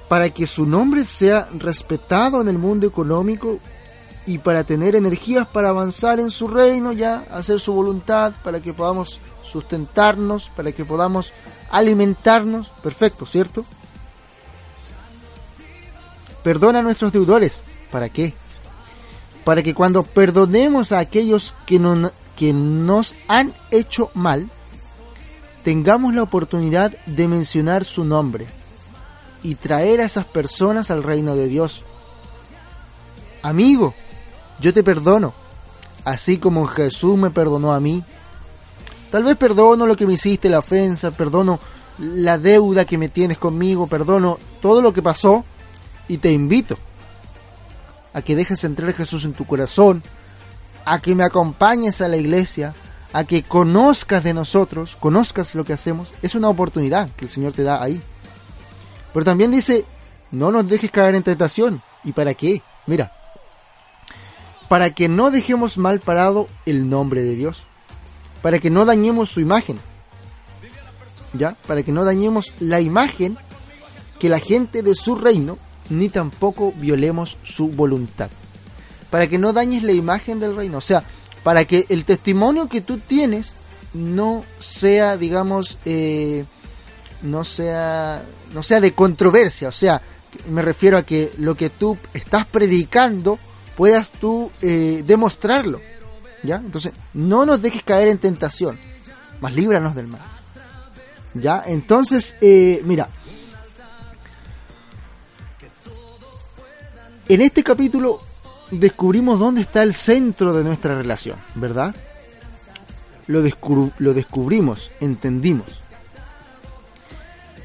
Para 0.08 0.30
que 0.30 0.46
su 0.46 0.66
nombre 0.66 1.04
sea 1.04 1.48
respetado 1.52 2.40
en 2.40 2.48
el 2.48 2.58
mundo 2.58 2.86
económico 2.86 3.58
y 4.26 4.38
para 4.38 4.64
tener 4.64 4.96
energías 4.96 5.46
para 5.46 5.68
avanzar 5.68 6.18
en 6.18 6.30
su 6.30 6.48
reino, 6.48 6.92
ya, 6.92 7.24
hacer 7.30 7.60
su 7.60 7.72
voluntad, 7.72 8.32
para 8.42 8.60
que 8.60 8.74
podamos 8.74 9.20
sustentarnos, 9.44 10.50
para 10.50 10.72
que 10.72 10.84
podamos 10.84 11.32
alimentarnos, 11.70 12.68
perfecto, 12.82 13.24
¿cierto? 13.24 13.64
Perdona 16.42 16.80
a 16.80 16.82
nuestros 16.82 17.12
deudores, 17.12 17.62
¿para 17.90 18.08
qué? 18.08 18.34
Para 19.44 19.62
que 19.62 19.74
cuando 19.74 20.02
perdonemos 20.02 20.92
a 20.92 20.98
aquellos 20.98 21.54
que, 21.66 21.78
no- 21.78 22.10
que 22.36 22.52
nos 22.52 23.14
han 23.28 23.54
hecho 23.70 24.10
mal, 24.14 24.50
tengamos 25.64 26.14
la 26.14 26.22
oportunidad 26.22 26.96
de 27.06 27.28
mencionar 27.28 27.84
su 27.84 28.04
nombre 28.04 28.46
y 29.42 29.54
traer 29.56 30.00
a 30.00 30.04
esas 30.04 30.24
personas 30.24 30.90
al 30.90 31.02
reino 31.02 31.34
de 31.36 31.48
Dios. 31.48 31.82
Amigo, 33.42 33.94
yo 34.60 34.72
te 34.72 34.82
perdono, 34.82 35.34
así 36.04 36.38
como 36.38 36.66
Jesús 36.66 37.16
me 37.18 37.30
perdonó 37.30 37.72
a 37.72 37.80
mí. 37.80 38.02
Tal 39.10 39.24
vez 39.24 39.36
perdono 39.36 39.86
lo 39.86 39.96
que 39.96 40.06
me 40.06 40.14
hiciste, 40.14 40.50
la 40.50 40.58
ofensa, 40.58 41.10
perdono 41.10 41.60
la 41.98 42.38
deuda 42.38 42.84
que 42.84 42.98
me 42.98 43.08
tienes 43.08 43.38
conmigo, 43.38 43.86
perdono 43.86 44.38
todo 44.60 44.82
lo 44.82 44.92
que 44.92 45.02
pasó 45.02 45.44
y 46.08 46.18
te 46.18 46.30
invito 46.32 46.76
a 48.12 48.22
que 48.22 48.36
dejes 48.36 48.64
entrar 48.64 48.90
a 48.90 48.94
Jesús 48.94 49.24
en 49.24 49.34
tu 49.34 49.46
corazón, 49.46 50.02
a 50.84 51.00
que 51.00 51.14
me 51.14 51.24
acompañes 51.24 52.00
a 52.00 52.08
la 52.08 52.16
iglesia, 52.16 52.74
a 53.12 53.24
que 53.24 53.42
conozcas 53.42 54.24
de 54.24 54.34
nosotros, 54.34 54.96
conozcas 54.98 55.54
lo 55.54 55.64
que 55.64 55.72
hacemos. 55.72 56.12
Es 56.22 56.34
una 56.34 56.48
oportunidad 56.48 57.10
que 57.10 57.24
el 57.24 57.30
Señor 57.30 57.52
te 57.52 57.62
da 57.62 57.82
ahí. 57.82 58.00
Pero 59.12 59.24
también 59.24 59.50
dice, 59.50 59.84
no 60.30 60.50
nos 60.50 60.68
dejes 60.68 60.90
caer 60.90 61.14
en 61.14 61.22
tentación. 61.22 61.82
¿Y 62.04 62.12
para 62.12 62.34
qué? 62.34 62.62
Mira, 62.86 63.12
para 64.68 64.90
que 64.90 65.08
no 65.08 65.30
dejemos 65.30 65.78
mal 65.78 66.00
parado 66.00 66.48
el 66.64 66.88
nombre 66.88 67.22
de 67.22 67.34
Dios, 67.34 67.64
para 68.42 68.58
que 68.58 68.70
no 68.70 68.84
dañemos 68.84 69.30
su 69.30 69.40
imagen, 69.40 69.78
¿ya? 71.32 71.56
Para 71.66 71.82
que 71.82 71.92
no 71.92 72.04
dañemos 72.04 72.54
la 72.58 72.80
imagen 72.80 73.38
que 74.18 74.28
la 74.28 74.40
gente 74.40 74.82
de 74.82 74.94
su 74.94 75.14
reino, 75.14 75.58
ni 75.90 76.08
tampoco 76.08 76.72
violemos 76.76 77.38
su 77.42 77.68
voluntad, 77.68 78.30
para 79.10 79.28
que 79.28 79.38
no 79.38 79.52
dañes 79.52 79.82
la 79.82 79.92
imagen 79.92 80.40
del 80.40 80.56
reino, 80.56 80.78
o 80.78 80.82
sea, 80.82 81.04
para 81.42 81.64
que 81.64 81.86
el 81.88 82.04
testimonio 82.04 82.68
que 82.68 82.80
tú 82.80 82.98
tienes 82.98 83.54
no 83.94 84.44
sea, 84.58 85.16
digamos, 85.16 85.78
eh, 85.84 86.44
no 87.22 87.44
sea, 87.44 88.24
no 88.52 88.62
sea 88.62 88.80
de 88.80 88.92
controversia, 88.92 89.68
o 89.68 89.72
sea, 89.72 90.02
me 90.48 90.60
refiero 90.60 90.98
a 90.98 91.04
que 91.04 91.32
lo 91.38 91.54
que 91.56 91.70
tú 91.70 91.96
estás 92.12 92.46
predicando 92.46 93.38
puedas 93.76 94.10
tú 94.10 94.50
eh, 94.62 95.04
demostrarlo, 95.06 95.80
¿ya? 96.42 96.56
Entonces, 96.56 96.92
no 97.14 97.44
nos 97.46 97.60
dejes 97.62 97.82
caer 97.82 98.08
en 98.08 98.18
tentación, 98.18 98.78
mas 99.40 99.54
líbranos 99.54 99.94
del 99.94 100.08
mal, 100.08 100.22
¿ya? 101.34 101.62
Entonces, 101.66 102.36
eh, 102.40 102.80
mira, 102.84 103.08
en 107.28 107.40
este 107.42 107.62
capítulo 107.62 108.20
descubrimos 108.70 109.38
dónde 109.38 109.60
está 109.60 109.82
el 109.82 109.94
centro 109.94 110.54
de 110.54 110.64
nuestra 110.64 110.96
relación, 110.96 111.36
¿verdad? 111.54 111.94
Lo, 113.26 113.42
lo 113.98 114.14
descubrimos, 114.14 114.90
entendimos. 115.00 115.66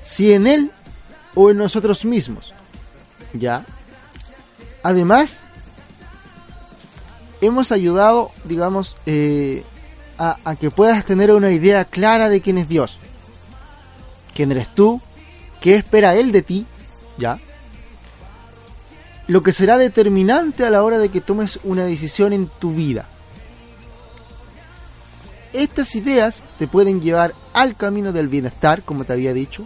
Si 0.01 0.33
en 0.33 0.47
él 0.47 0.71
o 1.35 1.51
en 1.51 1.57
nosotros 1.57 2.03
mismos, 2.03 2.53
¿ya? 3.33 3.63
Además, 4.83 5.43
hemos 7.41 7.71
ayudado, 7.71 8.29
digamos, 8.45 8.97
eh, 9.05 9.63
a, 10.17 10.37
a 10.45 10.55
que 10.55 10.71
puedas 10.71 11.03
tener 11.05 11.31
una 11.31 11.51
idea 11.51 11.85
clara 11.85 12.29
de 12.29 12.41
quién 12.41 12.57
es 12.57 12.69
Dios, 12.69 12.99
quién 14.33 14.51
eres 14.51 14.73
tú, 14.73 15.01
qué 15.59 15.75
espera 15.75 16.15
Él 16.15 16.31
de 16.31 16.41
ti, 16.41 16.65
¿ya? 17.17 17.39
Lo 19.27 19.43
que 19.43 19.51
será 19.51 19.77
determinante 19.77 20.65
a 20.65 20.69
la 20.69 20.83
hora 20.83 20.97
de 20.97 21.09
que 21.09 21.21
tomes 21.21 21.59
una 21.63 21.85
decisión 21.85 22.33
en 22.33 22.47
tu 22.47 22.73
vida. 22.73 23.07
estas 25.53 25.95
ideas 25.95 26.43
te 26.57 26.67
pueden 26.67 27.01
llevar 27.01 27.33
al 27.53 27.75
camino 27.75 28.13
del 28.13 28.27
bienestar, 28.29 28.83
como 28.83 29.03
te 29.03 29.13
había 29.13 29.33
dicho, 29.33 29.65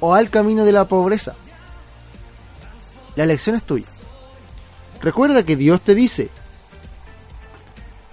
o 0.00 0.14
al 0.14 0.30
camino 0.30 0.64
de 0.64 0.72
la 0.72 0.86
pobreza. 0.86 1.34
La 3.16 3.24
elección 3.24 3.56
es 3.56 3.62
tuya. 3.62 3.86
Recuerda 5.00 5.42
que 5.44 5.56
Dios 5.56 5.80
te 5.80 5.94
dice 5.94 6.30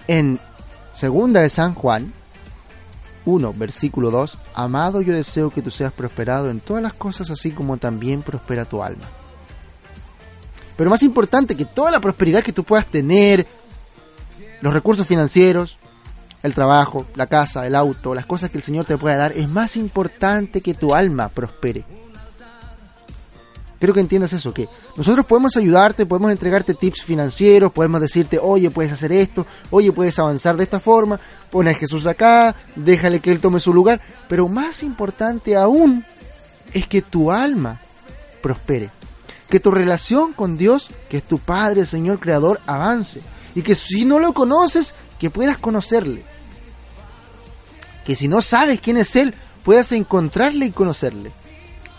en 0.08 0.40
segunda 0.92 1.40
de 1.40 1.50
San 1.50 1.74
Juan 1.74 2.12
1, 3.24 3.54
versículo 3.54 4.10
2, 4.10 4.38
Amado 4.54 5.00
yo 5.02 5.12
deseo 5.12 5.50
que 5.50 5.62
tú 5.62 5.70
seas 5.70 5.92
prosperado 5.92 6.50
en 6.50 6.60
todas 6.60 6.82
las 6.82 6.94
cosas 6.94 7.30
así 7.30 7.50
como 7.50 7.76
también 7.76 8.22
prospera 8.22 8.64
tu 8.64 8.82
alma. 8.82 9.04
Pero 10.76 10.90
más 10.90 11.02
importante 11.02 11.56
que 11.56 11.64
toda 11.64 11.90
la 11.90 12.00
prosperidad 12.00 12.42
que 12.42 12.52
tú 12.52 12.64
puedas 12.64 12.86
tener, 12.86 13.46
los 14.62 14.72
recursos 14.72 15.06
financieros, 15.06 15.78
el 16.42 16.54
trabajo, 16.54 17.06
la 17.16 17.26
casa, 17.26 17.66
el 17.66 17.74
auto, 17.74 18.14
las 18.14 18.26
cosas 18.26 18.50
que 18.50 18.56
el 18.56 18.64
Señor 18.64 18.86
te 18.86 18.96
pueda 18.96 19.16
dar, 19.16 19.32
es 19.32 19.48
más 19.48 19.76
importante 19.76 20.60
que 20.60 20.74
tu 20.74 20.94
alma 20.94 21.28
prospere. 21.28 21.84
Creo 23.80 23.94
que 23.94 24.00
entiendas 24.00 24.34
eso, 24.34 24.52
que 24.52 24.68
nosotros 24.94 25.24
podemos 25.24 25.56
ayudarte, 25.56 26.04
podemos 26.04 26.30
entregarte 26.30 26.74
tips 26.74 27.02
financieros, 27.02 27.72
podemos 27.72 28.02
decirte, 28.02 28.38
oye, 28.38 28.70
puedes 28.70 28.92
hacer 28.92 29.10
esto, 29.10 29.46
oye, 29.70 29.90
puedes 29.90 30.18
avanzar 30.18 30.58
de 30.58 30.64
esta 30.64 30.80
forma, 30.80 31.18
pon 31.50 31.66
a 31.66 31.72
Jesús 31.72 32.06
acá, 32.06 32.54
déjale 32.76 33.20
que 33.20 33.30
Él 33.30 33.40
tome 33.40 33.58
su 33.58 33.72
lugar, 33.72 34.02
pero 34.28 34.48
más 34.48 34.82
importante 34.82 35.56
aún 35.56 36.04
es 36.74 36.86
que 36.86 37.00
tu 37.00 37.32
alma 37.32 37.80
prospere, 38.42 38.90
que 39.48 39.60
tu 39.60 39.70
relación 39.70 40.34
con 40.34 40.58
Dios, 40.58 40.90
que 41.08 41.16
es 41.16 41.22
tu 41.22 41.38
Padre, 41.38 41.86
Señor 41.86 42.20
Creador, 42.20 42.60
avance, 42.66 43.22
y 43.54 43.62
que 43.62 43.74
si 43.74 44.04
no 44.04 44.18
lo 44.18 44.34
conoces, 44.34 44.94
que 45.18 45.30
puedas 45.30 45.56
conocerle, 45.56 46.22
que 48.04 48.14
si 48.14 48.28
no 48.28 48.42
sabes 48.42 48.78
quién 48.78 48.98
es 48.98 49.16
Él, 49.16 49.34
puedas 49.64 49.90
encontrarle 49.92 50.66
y 50.66 50.70
conocerle. 50.70 51.32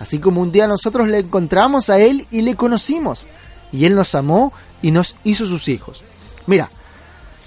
Así 0.01 0.17
como 0.17 0.41
un 0.41 0.51
día 0.51 0.65
nosotros 0.65 1.07
le 1.07 1.19
encontramos 1.19 1.91
a 1.91 1.99
Él 1.99 2.25
y 2.31 2.41
le 2.41 2.55
conocimos. 2.55 3.27
Y 3.71 3.85
Él 3.85 3.93
nos 3.93 4.15
amó 4.15 4.51
y 4.81 4.89
nos 4.89 5.15
hizo 5.23 5.45
sus 5.45 5.67
hijos. 5.67 6.03
Mira, 6.47 6.71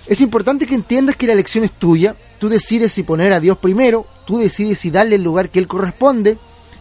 es 0.07 0.21
importante 0.21 0.65
que 0.65 0.77
entiendas 0.77 1.17
que 1.17 1.27
la 1.27 1.33
elección 1.33 1.65
es 1.65 1.73
tuya. 1.73 2.15
Tú 2.39 2.49
decides 2.49 2.93
si 2.93 3.03
poner 3.03 3.33
a 3.33 3.41
Dios 3.41 3.59
primero, 3.59 4.07
tú 4.25 4.39
decides 4.39 4.79
si 4.79 4.93
darle 4.93 5.17
el 5.17 5.25
lugar 5.25 5.49
que 5.49 5.59
Él 5.59 5.67
corresponde, 5.67 6.39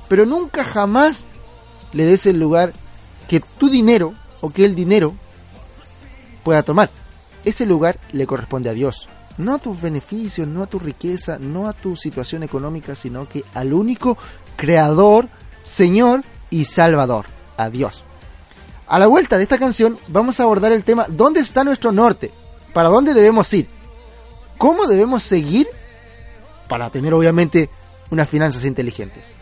pero 0.08 0.28
nunca 0.28 0.64
jamás 0.64 1.26
le 1.92 2.06
des 2.06 2.28
el 2.28 2.40
lugar 2.40 2.72
que 3.28 3.40
tu 3.40 3.68
dinero 3.68 4.14
o 4.42 4.52
que 4.52 4.66
el 4.66 4.76
dinero 4.76 5.16
pueda 6.44 6.62
tomar. 6.62 6.92
Ese 7.46 7.66
lugar 7.66 8.00
le 8.12 8.28
corresponde 8.28 8.70
a 8.70 8.74
Dios. 8.74 9.10
No 9.40 9.56
a 9.56 9.58
tus 9.58 9.82
beneficios, 9.82 10.48
no 10.48 10.62
a 10.62 10.68
tu 10.68 10.78
riqueza, 10.78 11.40
no 11.40 11.68
a 11.68 11.74
tu 11.74 11.96
situación 11.96 12.44
económica, 12.44 12.94
sino 12.94 13.28
que 13.28 13.44
al 13.56 13.74
único 13.74 14.20
creador 14.56 15.30
Señor 15.64 16.24
y 16.50 16.66
Salvador. 16.66 17.26
Adiós. 17.58 18.04
A 18.88 19.00
la 19.00 19.08
vuelta 19.08 19.38
de 19.38 19.44
esta 19.44 19.58
canción 19.58 19.98
vamos 20.10 20.40
a 20.40 20.44
abordar 20.44 20.72
el 20.72 20.84
tema 20.84 21.06
¿Dónde 21.10 21.40
está 21.40 21.64
nuestro 21.64 21.92
norte? 21.92 22.32
¿Para 22.74 22.90
dónde 22.90 23.14
debemos 23.14 23.52
ir? 23.54 23.70
¿Cómo 24.58 24.86
debemos 24.86 25.24
seguir 25.24 25.68
para 26.68 26.90
tener 26.90 27.14
obviamente 27.14 27.70
unas 28.12 28.30
finanzas 28.30 28.66
inteligentes? 28.66 29.36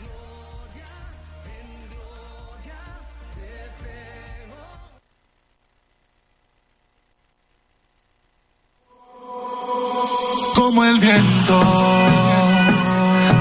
Como 10.56 10.86
el 10.86 11.00
viento, 11.00 11.64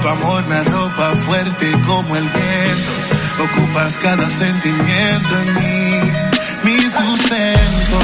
tu 0.01 0.07
amor 0.07 0.43
me 0.47 0.55
arropa 0.55 1.15
fuerte 1.25 1.71
como 1.85 2.15
el 2.15 2.23
viento. 2.23 2.91
Ocupas 3.43 3.97
cada 3.99 4.29
sentimiento 4.29 5.39
en 5.41 5.55
mí, 5.55 6.11
mi 6.63 6.81
sustento. 6.81 7.99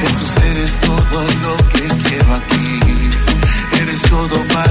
Jesús, 0.00 0.36
eres 0.50 0.72
todo 0.80 1.22
lo 1.42 1.56
que 1.72 2.08
quiero 2.08 2.34
aquí. 2.34 2.80
Eres 3.82 4.02
todo 4.02 4.36
para 4.54 4.67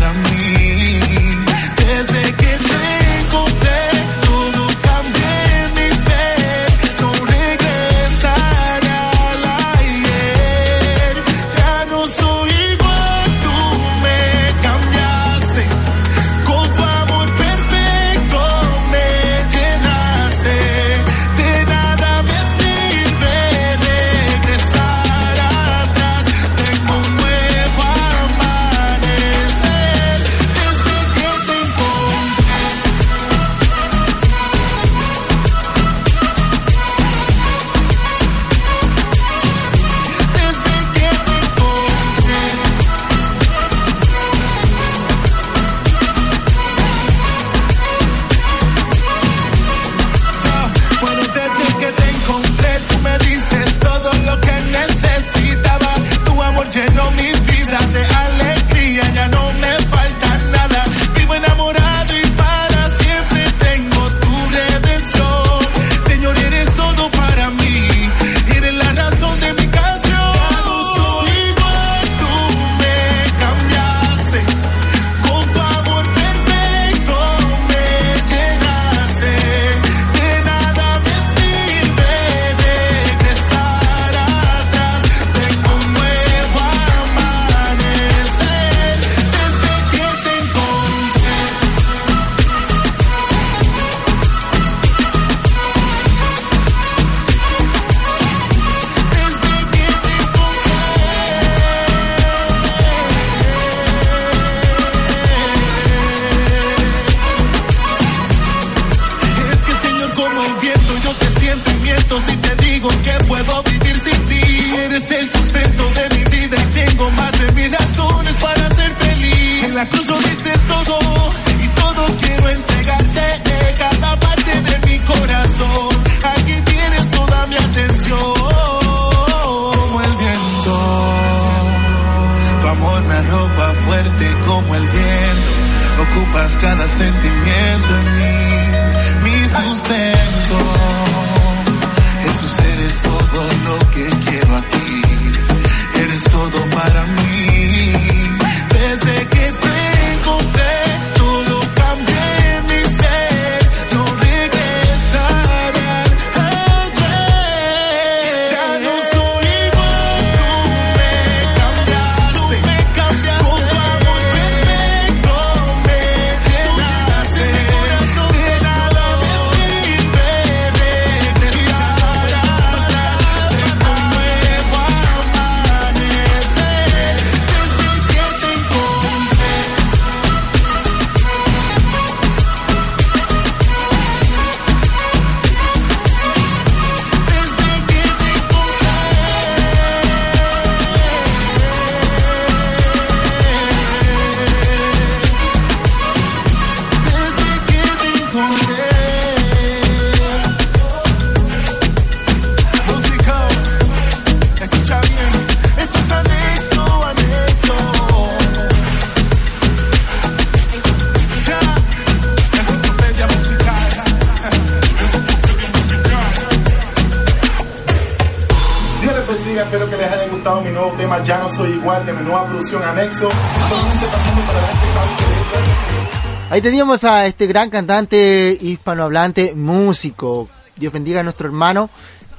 Ahí 226.58 226.62
teníamos 226.64 227.04
a 227.04 227.28
este 227.28 227.46
gran 227.46 227.70
cantante 227.70 228.58
hispanohablante, 228.60 229.54
músico. 229.54 230.50
Dios 230.76 230.92
bendiga 230.92 231.20
a 231.20 231.24
nuestro 231.24 231.46
hermano 231.46 231.88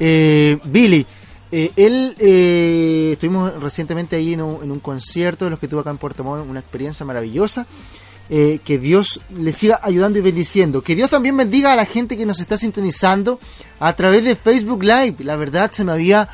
eh, 0.00 0.58
Billy. 0.64 1.06
Eh, 1.52 1.70
él, 1.76 2.16
eh, 2.18 3.10
estuvimos 3.12 3.62
recientemente 3.62 4.16
ahí 4.16 4.32
en 4.32 4.42
un, 4.42 4.80
concierto 4.80 5.44
de 5.44 5.52
los 5.52 5.60
que 5.60 5.68
tuvo 5.68 5.82
acá 5.82 5.90
en 5.90 5.98
Puerto 5.98 6.24
Montt, 6.24 6.50
una 6.50 6.58
experiencia 6.58 7.06
maravillosa. 7.06 7.64
Que 8.28 8.78
Dios 8.82 9.20
le 9.38 9.52
siga 9.52 9.78
ayudando 9.84 10.18
y 10.18 10.22
bendiciendo. 10.22 10.82
Que 10.82 10.96
Dios 10.96 11.10
también 11.10 11.36
bendiga 11.36 11.72
a 11.72 11.76
la 11.76 11.86
gente 11.86 12.16
que 12.16 12.26
nos 12.26 12.40
está 12.40 12.58
sintonizando 12.58 13.38
a 13.78 13.92
través 13.92 14.24
de 14.24 14.34
Facebook 14.34 14.82
Live. 14.82 15.18
La 15.20 15.36
verdad 15.36 15.70
se 15.70 15.84
me 15.84 15.92
había 15.92 16.28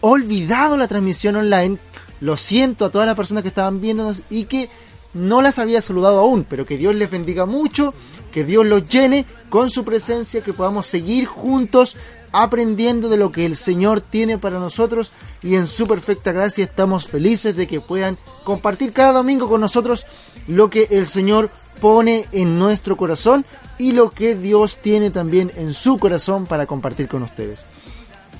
olvidado 0.00 0.76
la 0.76 0.88
transmisión 0.88 1.36
online. 1.36 1.78
Lo 2.20 2.36
siento 2.36 2.86
a 2.86 2.90
todas 2.90 3.06
las 3.06 3.14
personas 3.14 3.44
que 3.44 3.50
estaban 3.50 3.80
viéndonos 3.80 4.22
y 4.28 4.46
que 4.46 4.68
no 5.14 5.42
las 5.42 5.58
había 5.58 5.80
saludado 5.80 6.18
aún, 6.20 6.44
pero 6.48 6.66
que 6.66 6.78
Dios 6.78 6.94
les 6.94 7.10
bendiga 7.10 7.46
mucho, 7.46 7.94
que 8.32 8.44
Dios 8.44 8.66
los 8.66 8.88
llene 8.88 9.26
con 9.50 9.70
su 9.70 9.84
presencia, 9.84 10.42
que 10.42 10.52
podamos 10.52 10.86
seguir 10.86 11.26
juntos 11.26 11.96
aprendiendo 12.32 13.08
de 13.08 13.18
lo 13.18 13.30
que 13.30 13.44
el 13.44 13.56
Señor 13.56 14.00
tiene 14.00 14.38
para 14.38 14.58
nosotros 14.58 15.12
y 15.42 15.54
en 15.54 15.66
su 15.66 15.86
perfecta 15.86 16.32
gracia 16.32 16.64
estamos 16.64 17.06
felices 17.06 17.54
de 17.54 17.66
que 17.66 17.80
puedan 17.80 18.16
compartir 18.44 18.92
cada 18.92 19.12
domingo 19.12 19.48
con 19.48 19.60
nosotros 19.60 20.06
lo 20.48 20.70
que 20.70 20.88
el 20.90 21.06
Señor 21.06 21.50
pone 21.80 22.26
en 22.32 22.58
nuestro 22.58 22.96
corazón 22.96 23.44
y 23.76 23.92
lo 23.92 24.10
que 24.10 24.34
Dios 24.34 24.78
tiene 24.78 25.10
también 25.10 25.52
en 25.56 25.74
su 25.74 25.98
corazón 25.98 26.46
para 26.46 26.66
compartir 26.66 27.08
con 27.08 27.22
ustedes. 27.22 27.64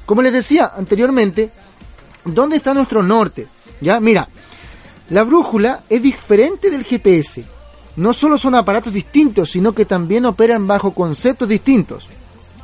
Como 0.06 0.22
les 0.22 0.32
decía 0.32 0.72
anteriormente, 0.76 1.50
¿dónde 2.24 2.56
está 2.56 2.74
nuestro 2.74 3.02
norte? 3.02 3.46
Ya, 3.80 4.00
mira, 4.00 4.28
la 5.12 5.24
brújula 5.24 5.84
es 5.90 6.00
diferente 6.00 6.70
del 6.70 6.84
GPS. 6.84 7.44
No 7.96 8.14
solo 8.14 8.38
son 8.38 8.54
aparatos 8.54 8.94
distintos, 8.94 9.50
sino 9.50 9.74
que 9.74 9.84
también 9.84 10.24
operan 10.24 10.66
bajo 10.66 10.92
conceptos 10.92 11.48
distintos. 11.48 12.08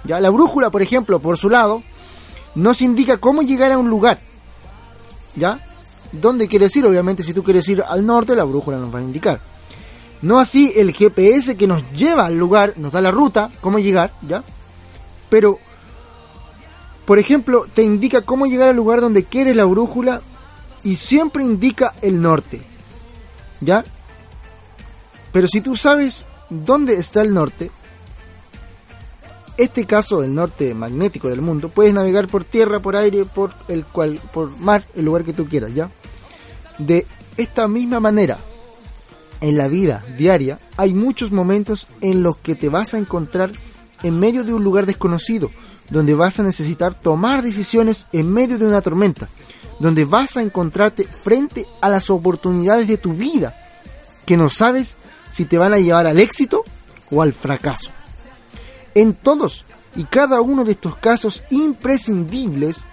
Ya 0.04 0.18
la 0.18 0.30
brújula, 0.30 0.70
por 0.70 0.80
ejemplo, 0.80 1.20
por 1.20 1.36
su 1.36 1.50
lado, 1.50 1.82
nos 2.54 2.80
indica 2.80 3.18
cómo 3.18 3.42
llegar 3.42 3.70
a 3.72 3.76
un 3.76 3.90
lugar. 3.90 4.18
¿Ya? 5.36 5.62
¿Dónde 6.10 6.48
quieres 6.48 6.74
ir? 6.74 6.86
Obviamente, 6.86 7.22
si 7.22 7.34
tú 7.34 7.44
quieres 7.44 7.68
ir 7.68 7.84
al 7.86 8.06
norte, 8.06 8.34
la 8.34 8.44
brújula 8.44 8.78
nos 8.78 8.94
va 8.94 9.00
a 9.00 9.02
indicar. 9.02 9.42
No 10.22 10.38
así 10.38 10.72
el 10.74 10.94
GPS 10.94 11.54
que 11.54 11.66
nos 11.66 11.84
lleva 11.92 12.24
al 12.24 12.38
lugar, 12.38 12.72
nos 12.78 12.92
da 12.92 13.02
la 13.02 13.10
ruta, 13.10 13.50
cómo 13.60 13.78
llegar, 13.78 14.14
¿ya? 14.22 14.42
Pero, 15.28 15.58
por 17.04 17.18
ejemplo, 17.18 17.66
te 17.70 17.82
indica 17.82 18.22
cómo 18.22 18.46
llegar 18.46 18.70
al 18.70 18.76
lugar 18.76 19.02
donde 19.02 19.24
quieres 19.24 19.54
la 19.54 19.66
brújula 19.66 20.22
y 20.82 20.96
siempre 20.96 21.44
indica 21.44 21.94
el 22.02 22.20
norte, 22.20 22.62
¿ya? 23.60 23.84
Pero 25.32 25.46
si 25.46 25.60
tú 25.60 25.76
sabes 25.76 26.24
dónde 26.48 26.94
está 26.94 27.22
el 27.22 27.34
norte, 27.34 27.70
este 29.56 29.86
caso 29.86 30.20
del 30.20 30.34
norte 30.34 30.72
magnético 30.72 31.28
del 31.28 31.42
mundo, 31.42 31.68
puedes 31.68 31.92
navegar 31.92 32.28
por 32.28 32.44
tierra, 32.44 32.80
por 32.80 32.96
aire, 32.96 33.24
por 33.24 33.52
el 33.66 33.84
cual, 33.84 34.20
por 34.32 34.56
mar, 34.56 34.86
el 34.94 35.04
lugar 35.04 35.24
que 35.24 35.32
tú 35.32 35.48
quieras, 35.48 35.74
¿ya? 35.74 35.90
De 36.78 37.06
esta 37.36 37.66
misma 37.66 37.98
manera, 37.98 38.38
en 39.40 39.56
la 39.56 39.68
vida 39.68 40.04
diaria, 40.16 40.60
hay 40.76 40.94
muchos 40.94 41.32
momentos 41.32 41.88
en 42.00 42.22
los 42.22 42.36
que 42.36 42.54
te 42.54 42.68
vas 42.68 42.94
a 42.94 42.98
encontrar 42.98 43.50
en 44.02 44.18
medio 44.18 44.44
de 44.44 44.54
un 44.54 44.62
lugar 44.62 44.86
desconocido, 44.86 45.50
donde 45.90 46.14
vas 46.14 46.38
a 46.38 46.44
necesitar 46.44 46.94
tomar 46.94 47.42
decisiones 47.42 48.06
en 48.12 48.32
medio 48.32 48.58
de 48.58 48.66
una 48.66 48.80
tormenta, 48.80 49.28
donde 49.78 50.04
vas 50.04 50.36
a 50.36 50.42
encontrarte 50.42 51.04
frente 51.04 51.66
a 51.80 51.88
las 51.88 52.10
oportunidades 52.10 52.86
de 52.88 52.98
tu 52.98 53.12
vida, 53.12 53.54
que 54.26 54.36
no 54.36 54.48
sabes 54.48 54.96
si 55.30 55.44
te 55.44 55.58
van 55.58 55.74
a 55.74 55.78
llevar 55.78 56.06
al 56.06 56.20
éxito 56.20 56.64
o 57.10 57.22
al 57.22 57.32
fracaso. 57.32 57.90
En 58.94 59.14
todos 59.14 59.64
y 59.96 60.04
cada 60.04 60.40
uno 60.40 60.64
de 60.64 60.72
estos 60.72 60.96
casos 60.96 61.42
imprescindibles, 61.50 62.84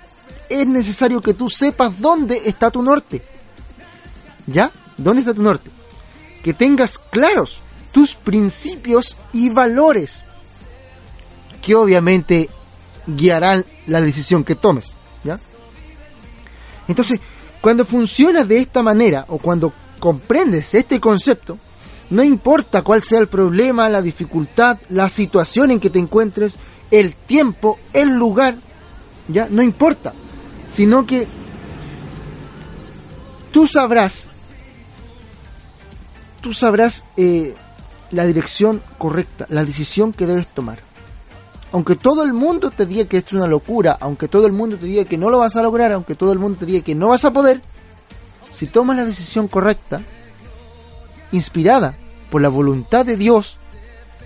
es 0.49 0.65
necesario 0.67 1.21
que 1.21 1.33
tú 1.33 1.49
sepas 1.49 1.99
dónde 1.99 2.41
está 2.45 2.71
tu 2.71 2.81
norte. 2.81 3.21
¿Ya? 4.47 4.71
¿Dónde 4.97 5.21
está 5.21 5.33
tu 5.33 5.41
norte? 5.41 5.69
Que 6.43 6.53
tengas 6.53 6.97
claros 6.97 7.61
tus 7.91 8.15
principios 8.15 9.17
y 9.33 9.49
valores, 9.49 10.23
que 11.61 11.75
obviamente 11.75 12.49
guiarán 13.07 13.65
la 13.87 14.01
decisión 14.01 14.43
que 14.43 14.55
tomes. 14.55 14.95
Entonces, 16.87 17.19
cuando 17.61 17.85
funciona 17.85 18.43
de 18.43 18.57
esta 18.57 18.83
manera 18.83 19.25
o 19.27 19.37
cuando 19.37 19.73
comprendes 19.99 20.73
este 20.75 20.99
concepto, 20.99 21.57
no 22.09 22.23
importa 22.23 22.83
cuál 22.83 23.03
sea 23.03 23.19
el 23.19 23.27
problema, 23.27 23.89
la 23.89 24.01
dificultad, 24.01 24.77
la 24.89 25.09
situación 25.09 25.71
en 25.71 25.79
que 25.79 25.89
te 25.89 25.99
encuentres, 25.99 26.57
el 26.91 27.15
tiempo, 27.15 27.79
el 27.93 28.15
lugar, 28.15 28.57
ya 29.27 29.47
no 29.49 29.63
importa, 29.63 30.13
sino 30.67 31.05
que 31.05 31.27
tú 33.51 33.65
sabrás, 33.65 34.29
tú 36.41 36.53
sabrás 36.53 37.05
eh, 37.17 37.55
la 38.11 38.25
dirección 38.25 38.83
correcta, 38.97 39.47
la 39.49 39.65
decisión 39.65 40.13
que 40.13 40.27
debes 40.27 40.47
tomar. 40.47 40.84
Aunque 41.71 41.95
todo 41.95 42.23
el 42.23 42.33
mundo 42.33 42.71
te 42.71 42.85
diga 42.85 43.05
que 43.05 43.17
esto 43.17 43.29
es 43.29 43.41
una 43.41 43.47
locura, 43.47 43.97
aunque 43.99 44.27
todo 44.27 44.45
el 44.45 44.53
mundo 44.53 44.77
te 44.77 44.85
diga 44.85 45.05
que 45.05 45.17
no 45.17 45.29
lo 45.29 45.39
vas 45.39 45.55
a 45.55 45.63
lograr, 45.63 45.91
aunque 45.91 46.15
todo 46.15 46.31
el 46.31 46.39
mundo 46.39 46.59
te 46.59 46.65
diga 46.65 46.83
que 46.83 46.95
no 46.95 47.09
vas 47.09 47.25
a 47.25 47.31
poder, 47.31 47.61
si 48.51 48.67
tomas 48.67 48.95
la 48.95 49.05
decisión 49.05 49.47
correcta, 49.47 50.01
inspirada 51.31 51.97
por 52.29 52.41
la 52.41 52.49
voluntad 52.49 53.05
de 53.05 53.17
Dios, 53.17 53.57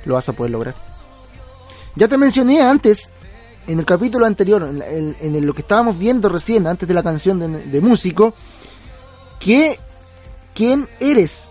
lo 0.06 0.16
vas 0.16 0.30
a 0.30 0.34
poder 0.34 0.52
lograr. 0.52 0.76
Ya 1.96 2.08
te 2.08 2.18
mencioné 2.18 2.62
antes, 2.62 3.12
en 3.68 3.80
el 3.80 3.86
capítulo 3.86 4.26
anterior, 4.26 4.64
en, 4.64 5.46
lo 5.46 5.54
que 5.54 5.62
estábamos 5.62 5.98
viendo 5.98 6.30
recién, 6.30 6.68
antes 6.68 6.88
de 6.88 6.94
la 6.94 7.04
canción 7.04 7.40
de, 7.40 7.48
de 7.48 7.82
músico, 7.82 8.34
que 9.40 9.80
quién 10.54 10.88
eres 11.00 11.50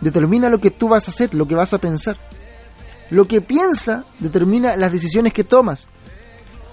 determina 0.00 0.48
lo 0.50 0.58
que 0.58 0.70
tú 0.70 0.88
vas 0.88 1.08
a 1.08 1.10
hacer, 1.10 1.34
lo 1.34 1.48
que 1.48 1.54
vas 1.54 1.72
a 1.72 1.78
pensar. 1.78 2.16
Lo 3.14 3.28
que 3.28 3.40
piensa 3.40 4.04
determina 4.18 4.76
las 4.76 4.90
decisiones 4.90 5.32
que 5.32 5.44
tomas. 5.44 5.86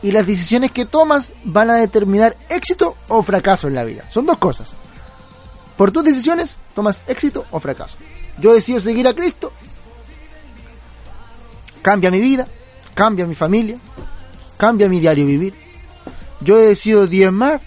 Y 0.01 0.09
las 0.09 0.25
decisiones 0.25 0.71
que 0.71 0.85
tomas 0.85 1.31
van 1.43 1.69
a 1.69 1.75
determinar 1.75 2.35
éxito 2.49 2.97
o 3.09 3.21
fracaso 3.21 3.67
en 3.67 3.75
la 3.75 3.83
vida. 3.83 4.09
Son 4.09 4.25
dos 4.25 4.39
cosas. 4.39 4.73
Por 5.77 5.91
tus 5.91 6.03
decisiones 6.03 6.57
tomas 6.73 7.03
éxito 7.05 7.45
o 7.51 7.59
fracaso. 7.59 7.97
Yo 8.39 8.55
decido 8.55 8.79
seguir 8.79 9.07
a 9.07 9.13
Cristo. 9.13 9.53
Cambia 11.83 12.09
mi 12.09 12.19
vida, 12.19 12.47
cambia 12.95 13.27
mi 13.27 13.35
familia, 13.35 13.77
cambia 14.57 14.89
mi 14.89 14.99
diario 14.99 15.27
vivir. 15.27 15.53
Yo 16.39 16.57
he 16.57 16.69
decidido 16.69 17.05
diezmar, 17.05 17.61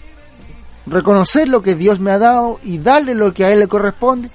reconocer 0.84 1.48
lo 1.48 1.62
que 1.62 1.76
Dios 1.76 2.00
me 2.00 2.10
ha 2.10 2.18
dado 2.18 2.58
y 2.64 2.78
darle 2.78 3.14
lo 3.14 3.32
que 3.32 3.44
a 3.44 3.52
Él 3.52 3.60
le 3.60 3.68
corresponde. 3.68 4.30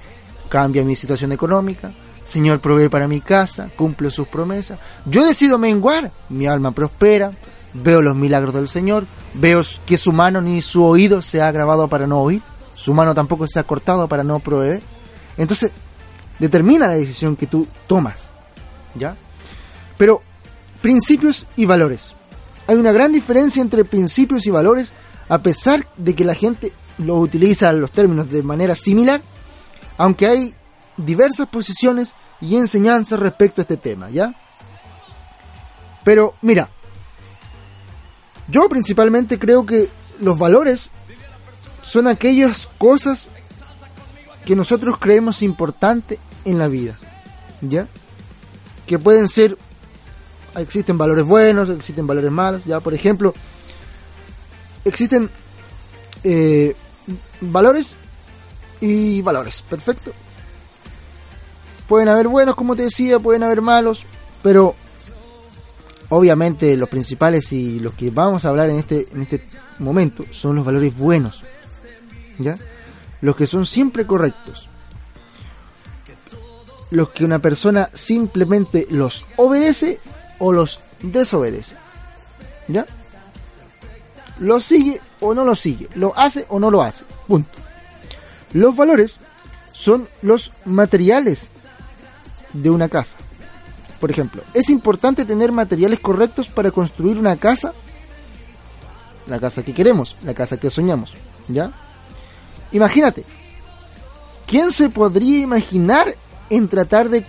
Cambia 0.48 0.82
mi 0.82 0.96
situación 0.96 1.30
económica. 1.32 1.92
Señor 2.30 2.60
provee 2.60 2.88
para 2.88 3.08
mi 3.08 3.20
casa, 3.20 3.70
cumple 3.76 4.10
sus 4.10 4.28
promesas. 4.28 4.78
Yo 5.04 5.26
decido 5.26 5.58
menguar, 5.58 6.12
mi 6.28 6.46
alma 6.46 6.70
prospera, 6.70 7.32
veo 7.74 8.00
los 8.02 8.16
milagros 8.16 8.54
del 8.54 8.68
Señor, 8.68 9.04
veo 9.34 9.62
que 9.84 9.96
su 9.96 10.12
mano 10.12 10.40
ni 10.40 10.62
su 10.62 10.84
oído 10.84 11.22
se 11.22 11.42
ha 11.42 11.48
agravado 11.48 11.88
para 11.88 12.06
no 12.06 12.20
oír, 12.22 12.42
su 12.74 12.94
mano 12.94 13.14
tampoco 13.14 13.46
se 13.48 13.58
ha 13.58 13.64
cortado 13.64 14.08
para 14.08 14.24
no 14.24 14.38
proveer. 14.38 14.80
Entonces, 15.36 15.72
determina 16.38 16.86
la 16.86 16.94
decisión 16.94 17.36
que 17.36 17.46
tú 17.46 17.66
tomas. 17.86 18.20
¿Ya? 18.94 19.16
Pero, 19.98 20.22
principios 20.80 21.46
y 21.56 21.66
valores. 21.66 22.12
Hay 22.66 22.76
una 22.76 22.92
gran 22.92 23.12
diferencia 23.12 23.60
entre 23.60 23.84
principios 23.84 24.46
y 24.46 24.50
valores, 24.50 24.92
a 25.28 25.38
pesar 25.38 25.86
de 25.96 26.14
que 26.14 26.24
la 26.24 26.34
gente 26.34 26.72
los 26.98 27.22
utiliza 27.22 27.72
los 27.72 27.90
términos 27.90 28.30
de 28.30 28.42
manera 28.42 28.74
similar, 28.74 29.20
aunque 29.98 30.26
hay 30.26 30.54
diversas 30.96 31.48
posiciones 31.48 32.14
y 32.40 32.56
enseñanzas 32.56 33.20
respecto 33.20 33.60
a 33.60 33.62
este 33.62 33.76
tema, 33.76 34.10
¿ya? 34.10 34.34
Pero, 36.04 36.34
mira, 36.40 36.70
yo 38.48 38.68
principalmente 38.68 39.38
creo 39.38 39.66
que 39.66 39.88
los 40.20 40.38
valores 40.38 40.90
son 41.82 42.06
aquellas 42.06 42.68
cosas 42.78 43.28
que 44.44 44.56
nosotros 44.56 44.98
creemos 44.98 45.42
importantes 45.42 46.18
en 46.44 46.58
la 46.58 46.68
vida, 46.68 46.94
¿ya? 47.60 47.86
Que 48.86 48.98
pueden 48.98 49.28
ser, 49.28 49.56
existen 50.56 50.98
valores 50.98 51.24
buenos, 51.24 51.68
existen 51.68 52.06
valores 52.06 52.30
malos, 52.30 52.64
¿ya? 52.64 52.80
Por 52.80 52.94
ejemplo, 52.94 53.34
existen 54.84 55.30
eh, 56.24 56.74
valores 57.40 57.96
y 58.80 59.20
valores, 59.22 59.62
perfecto. 59.62 60.12
Pueden 61.90 62.08
haber 62.08 62.28
buenos, 62.28 62.54
como 62.54 62.76
te 62.76 62.84
decía, 62.84 63.18
pueden 63.18 63.42
haber 63.42 63.62
malos, 63.62 64.04
pero 64.44 64.76
obviamente 66.08 66.76
los 66.76 66.88
principales 66.88 67.50
y 67.50 67.80
los 67.80 67.94
que 67.94 68.10
vamos 68.10 68.44
a 68.44 68.50
hablar 68.50 68.70
en 68.70 68.76
este, 68.76 69.08
en 69.12 69.22
este 69.22 69.44
momento 69.80 70.24
son 70.30 70.54
los 70.54 70.64
valores 70.64 70.96
buenos. 70.96 71.42
¿ya? 72.38 72.56
Los 73.20 73.34
que 73.34 73.44
son 73.44 73.66
siempre 73.66 74.06
correctos. 74.06 74.68
Los 76.92 77.08
que 77.08 77.24
una 77.24 77.40
persona 77.40 77.90
simplemente 77.92 78.86
los 78.88 79.26
obedece 79.36 79.98
o 80.38 80.52
los 80.52 80.78
desobedece. 81.02 81.74
¿Ya? 82.68 82.86
Lo 84.38 84.60
sigue 84.60 85.00
o 85.18 85.34
no 85.34 85.44
lo 85.44 85.56
sigue. 85.56 85.88
Lo 85.96 86.16
hace 86.16 86.46
o 86.50 86.60
no 86.60 86.70
lo 86.70 86.82
hace. 86.82 87.04
Punto. 87.26 87.58
Los 88.52 88.76
valores 88.76 89.18
son 89.72 90.08
los 90.22 90.52
materiales 90.64 91.50
de 92.52 92.70
una 92.70 92.88
casa. 92.88 93.16
Por 94.00 94.10
ejemplo, 94.10 94.42
es 94.54 94.70
importante 94.70 95.24
tener 95.24 95.52
materiales 95.52 95.98
correctos 95.98 96.48
para 96.48 96.70
construir 96.70 97.18
una 97.18 97.36
casa. 97.36 97.74
La 99.26 99.38
casa 99.38 99.62
que 99.62 99.74
queremos, 99.74 100.16
la 100.24 100.34
casa 100.34 100.56
que 100.56 100.70
soñamos. 100.70 101.12
¿Ya? 101.48 101.72
Imagínate. 102.72 103.24
¿Quién 104.46 104.72
se 104.72 104.88
podría 104.88 105.42
imaginar 105.42 106.16
en 106.48 106.68
tratar 106.68 107.08
de 107.08 107.24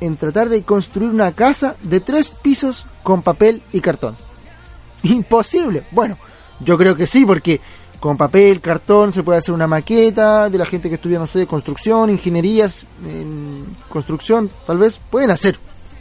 en 0.00 0.16
tratar 0.16 0.48
de 0.48 0.62
construir 0.62 1.10
una 1.10 1.32
casa 1.32 1.74
de 1.82 2.00
tres 2.00 2.30
pisos 2.30 2.86
con 3.02 3.22
papel 3.22 3.62
y 3.72 3.80
cartón? 3.80 4.16
Imposible. 5.02 5.86
Bueno, 5.92 6.18
yo 6.60 6.76
creo 6.76 6.96
que 6.96 7.06
sí, 7.06 7.24
porque 7.24 7.60
con 8.00 8.16
papel, 8.16 8.60
cartón, 8.60 9.12
se 9.12 9.22
puede 9.22 9.38
hacer 9.38 9.54
una 9.54 9.66
maqueta 9.66 10.48
de 10.48 10.58
la 10.58 10.66
gente 10.66 10.88
que 10.88 10.94
estudia, 10.96 11.18
no 11.18 11.26
sé, 11.26 11.46
construcción, 11.46 12.10
ingenierías, 12.10 12.86
en 13.04 13.76
construcción, 13.88 14.50
tal 14.66 14.78
vez 14.78 15.00
pueden 15.10 15.30
hacer 15.30 15.58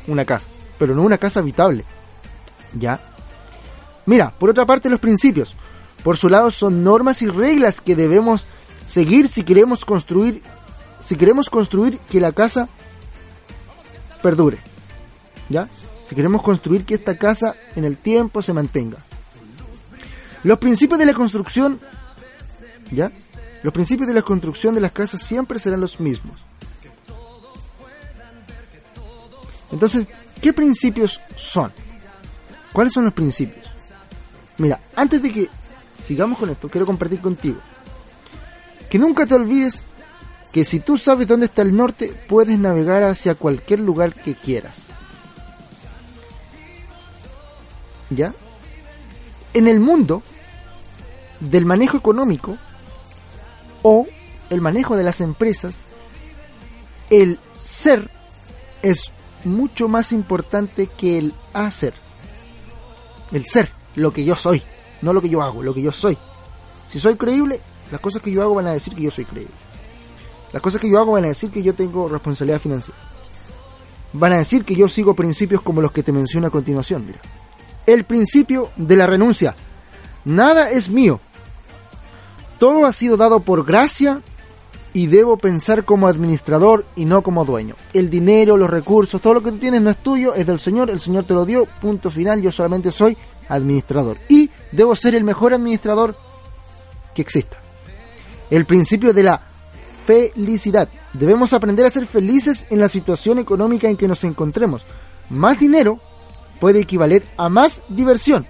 una 0.08 0.24
casa, 0.24 0.48
pero 0.78 0.94
no 0.96 1.02
una 1.02 1.18
casa 1.18 1.40
habitable. 1.40 1.86
¿Ya? 2.78 3.02
Mira, 4.06 4.34
por 4.38 4.50
otra 4.50 4.66
parte, 4.66 4.90
los 4.90 5.00
principios. 5.00 5.56
Por 6.04 6.18
su 6.18 6.30
lado, 6.30 6.52
son 6.52 6.84
normas 6.84 7.22
y 7.22 7.28
reglas 7.28 7.82
que 7.82 7.96
debemos 7.96 8.46
seguir 8.86 9.28
si 9.28 9.44
queremos 9.44 9.84
construir, 9.84 10.44
si 11.00 11.16
queremos 11.16 11.50
construir 11.50 11.98
que 12.00 12.22
la 12.22 12.32
casa 12.32 12.70
perdure. 14.22 14.60
¿Ya? 15.50 15.68
Si 16.06 16.16
queremos 16.16 16.42
construir 16.42 16.86
que 16.86 16.94
esta 16.94 17.18
casa 17.18 17.56
en 17.76 17.86
el 17.86 17.98
tiempo 17.98 18.42
se 18.42 18.54
mantenga. 18.54 19.07
Los 20.48 20.60
principios 20.60 20.98
de 20.98 21.06
la 21.06 21.14
construcción, 21.14 21.78
¿ya? 22.92 23.12
Los 23.64 23.74
principios 23.74 24.08
de 24.08 24.14
la 24.14 24.22
construcción 24.22 24.74
de 24.74 24.80
las 24.80 24.94
casas 24.94 25.22
siempre 25.22 25.60
serán 25.60 25.82
los 25.82 26.00
mismos. 26.00 26.40
Entonces, 29.74 30.08
¿qué 30.42 30.54
principios 30.54 31.20
son? 31.36 31.74
¿Cuáles 32.72 32.94
son 32.94 33.04
los 33.04 33.14
principios? 33.14 33.66
Mira, 34.58 34.80
antes 34.96 35.22
de 35.22 35.34
que 35.34 35.50
sigamos 36.02 36.40
con 36.40 36.50
esto, 36.50 36.70
quiero 36.70 36.86
compartir 36.86 37.20
contigo 37.20 37.60
que 38.90 38.98
nunca 38.98 39.26
te 39.26 39.36
olvides 39.36 39.84
que 40.54 40.64
si 40.64 40.80
tú 40.80 40.98
sabes 40.98 41.28
dónde 41.28 41.48
está 41.48 41.62
el 41.62 41.76
norte, 41.76 42.14
puedes 42.30 42.58
navegar 42.58 43.04
hacia 43.04 43.36
cualquier 43.36 43.82
lugar 43.82 44.14
que 44.14 44.34
quieras. 44.34 44.84
¿Ya? 48.10 48.34
En 49.54 49.68
el 49.68 49.82
mundo 49.82 50.24
del 51.40 51.66
manejo 51.66 51.98
económico 51.98 52.58
o 53.84 54.08
el 54.50 54.62
manejo 54.62 54.96
de 54.96 55.04
las 55.04 55.22
empresas, 55.22 55.82
el 57.10 57.40
ser 57.56 58.10
es 58.82 59.14
mucho 59.44 59.88
más 59.88 60.12
importante 60.12 60.88
que 60.88 61.18
el 61.18 61.34
hacer. 61.54 61.94
El 63.32 63.46
ser, 63.46 63.72
lo 63.96 64.12
que 64.12 64.24
yo 64.24 64.36
soy, 64.36 64.64
no 65.02 65.14
lo 65.14 65.22
que 65.22 65.30
yo 65.30 65.42
hago, 65.42 65.64
lo 65.64 65.74
que 65.74 65.82
yo 65.82 65.92
soy. 65.92 66.18
Si 66.88 67.00
soy 67.00 67.16
creíble, 67.16 67.62
las 67.92 68.00
cosas 68.00 68.22
que 68.22 68.32
yo 68.32 68.42
hago 68.42 68.56
van 68.56 68.68
a 68.68 68.74
decir 68.74 68.96
que 68.96 69.04
yo 69.04 69.12
soy 69.12 69.26
creíble. 69.26 69.54
Las 70.54 70.62
cosas 70.62 70.80
que 70.80 70.90
yo 70.90 71.00
hago 71.00 71.14
van 71.14 71.26
a 71.26 71.30
decir 71.30 71.52
que 71.52 71.62
yo 71.62 71.74
tengo 71.76 72.08
responsabilidad 72.08 72.62
financiera. 72.62 73.00
Van 74.14 74.34
a 74.34 74.38
decir 74.38 74.64
que 74.64 74.76
yo 74.76 74.88
sigo 74.88 75.14
principios 75.14 75.62
como 75.62 75.82
los 75.82 75.92
que 75.92 76.04
te 76.04 76.14
menciono 76.14 76.48
a 76.48 76.52
continuación. 76.52 77.06
Mira. 77.06 77.20
El 77.86 78.06
principio 78.06 78.72
de 78.78 78.96
la 78.96 79.06
renuncia. 79.06 79.56
Nada 80.26 80.72
es 80.72 80.90
mío. 80.90 81.20
Todo 82.60 82.86
ha 82.86 82.92
sido 82.92 83.18
dado 83.18 83.40
por 83.42 83.66
gracia 83.66 84.22
y 84.94 85.08
debo 85.08 85.38
pensar 85.38 85.86
como 85.86 86.08
administrador 86.08 86.86
y 86.96 87.06
no 87.06 87.22
como 87.22 87.46
dueño. 87.46 87.76
El 87.94 88.10
dinero, 88.10 88.58
los 88.58 88.70
recursos, 88.70 89.22
todo 89.22 89.36
lo 89.36 89.44
que 89.44 89.52
tú 89.52 89.58
tienes 89.58 89.82
no 89.82 89.92
es 89.92 89.98
tuyo, 89.98 90.34
es 90.34 90.48
del 90.48 90.60
Señor, 90.60 90.90
el 90.90 91.00
Señor 91.00 91.26
te 91.26 91.36
lo 91.36 91.46
dio, 91.46 91.66
punto 91.82 92.10
final, 92.10 92.42
yo 92.42 92.52
solamente 92.52 92.92
soy 92.92 93.16
administrador. 93.48 94.18
Y 94.28 94.50
debo 94.72 94.96
ser 94.96 95.14
el 95.14 95.24
mejor 95.24 95.54
administrador 95.54 96.16
que 97.14 97.22
exista. 97.22 97.60
El 98.50 98.66
principio 98.66 99.14
de 99.14 99.24
la 99.24 99.42
felicidad. 100.06 100.90
Debemos 101.14 101.54
aprender 101.54 101.86
a 101.86 101.90
ser 101.92 102.06
felices 102.06 102.66
en 102.70 102.80
la 102.80 102.88
situación 102.88 103.40
económica 103.40 103.90
en 103.90 103.98
que 103.98 104.08
nos 104.08 104.24
encontremos. 104.24 104.84
Más 105.30 105.60
dinero 105.60 106.00
puede 106.60 106.80
equivaler 106.80 107.24
a 107.38 107.50
más 107.50 107.84
diversión. 107.90 108.48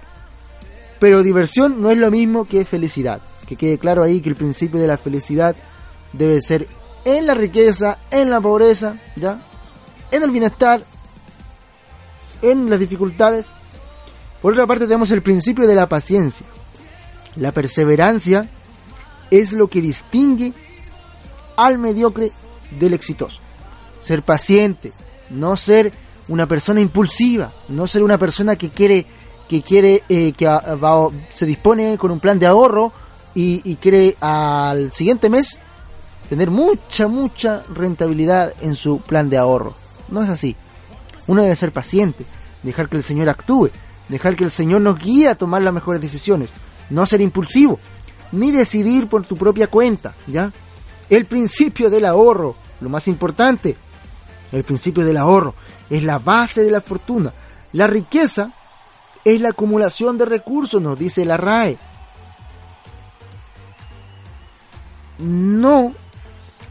Pero 1.00 1.22
diversión 1.22 1.82
no 1.82 1.90
es 1.90 1.98
lo 1.98 2.10
mismo 2.10 2.46
que 2.46 2.64
felicidad. 2.64 3.20
Que 3.48 3.56
quede 3.56 3.78
claro 3.78 4.02
ahí 4.02 4.20
que 4.20 4.28
el 4.28 4.36
principio 4.36 4.78
de 4.78 4.86
la 4.86 4.98
felicidad 4.98 5.56
debe 6.12 6.38
ser 6.42 6.68
en 7.06 7.26
la 7.26 7.32
riqueza, 7.32 7.98
en 8.10 8.28
la 8.28 8.42
pobreza, 8.42 8.98
¿ya? 9.16 9.40
En 10.10 10.22
el 10.22 10.30
bienestar, 10.30 10.84
en 12.42 12.68
las 12.68 12.78
dificultades. 12.78 13.46
Por 14.42 14.52
otra 14.52 14.66
parte 14.66 14.84
tenemos 14.84 15.10
el 15.12 15.22
principio 15.22 15.66
de 15.66 15.74
la 15.74 15.88
paciencia. 15.88 16.46
La 17.36 17.52
perseverancia 17.52 18.46
es 19.30 19.54
lo 19.54 19.68
que 19.68 19.80
distingue 19.80 20.52
al 21.56 21.78
mediocre 21.78 22.32
del 22.78 22.92
exitoso. 22.92 23.40
Ser 23.98 24.22
paciente, 24.22 24.92
no 25.30 25.56
ser 25.56 25.90
una 26.28 26.46
persona 26.46 26.82
impulsiva, 26.82 27.54
no 27.68 27.86
ser 27.86 28.02
una 28.02 28.18
persona 28.18 28.56
que 28.56 28.68
quiere 28.68 29.06
que 29.48 29.62
quiere 29.62 30.02
eh, 30.10 30.32
que 30.32 30.46
se 31.30 31.46
dispone 31.46 31.96
con 31.96 32.10
un 32.10 32.20
plan 32.20 32.38
de 32.38 32.44
ahorro 32.44 32.92
y, 33.38 33.60
y 33.62 33.76
quiere 33.76 34.16
al 34.20 34.90
siguiente 34.90 35.30
mes 35.30 35.60
tener 36.28 36.50
mucha 36.50 37.06
mucha 37.06 37.62
rentabilidad 37.72 38.52
en 38.62 38.74
su 38.74 38.98
plan 38.98 39.30
de 39.30 39.38
ahorro. 39.38 39.76
No 40.08 40.24
es 40.24 40.28
así. 40.28 40.56
Uno 41.28 41.42
debe 41.42 41.54
ser 41.54 41.70
paciente, 41.70 42.26
dejar 42.64 42.88
que 42.88 42.96
el 42.96 43.04
Señor 43.04 43.28
actúe, 43.28 43.70
dejar 44.08 44.34
que 44.34 44.42
el 44.42 44.50
Señor 44.50 44.80
nos 44.80 44.98
guíe 44.98 45.28
a 45.28 45.36
tomar 45.36 45.62
las 45.62 45.72
mejores 45.72 46.02
decisiones, 46.02 46.50
no 46.90 47.06
ser 47.06 47.20
impulsivo, 47.20 47.78
ni 48.32 48.50
decidir 48.50 49.08
por 49.08 49.24
tu 49.24 49.36
propia 49.36 49.68
cuenta, 49.68 50.14
¿ya? 50.26 50.52
El 51.08 51.26
principio 51.26 51.90
del 51.90 52.06
ahorro, 52.06 52.56
lo 52.80 52.88
más 52.88 53.06
importante, 53.06 53.76
el 54.50 54.64
principio 54.64 55.04
del 55.04 55.16
ahorro 55.16 55.54
es 55.88 56.02
la 56.02 56.18
base 56.18 56.64
de 56.64 56.72
la 56.72 56.80
fortuna. 56.80 57.32
La 57.72 57.86
riqueza 57.86 58.52
es 59.24 59.40
la 59.40 59.50
acumulación 59.50 60.18
de 60.18 60.24
recursos, 60.24 60.82
nos 60.82 60.98
dice 60.98 61.24
la 61.24 61.36
RAE. 61.36 61.78
No 65.18 65.94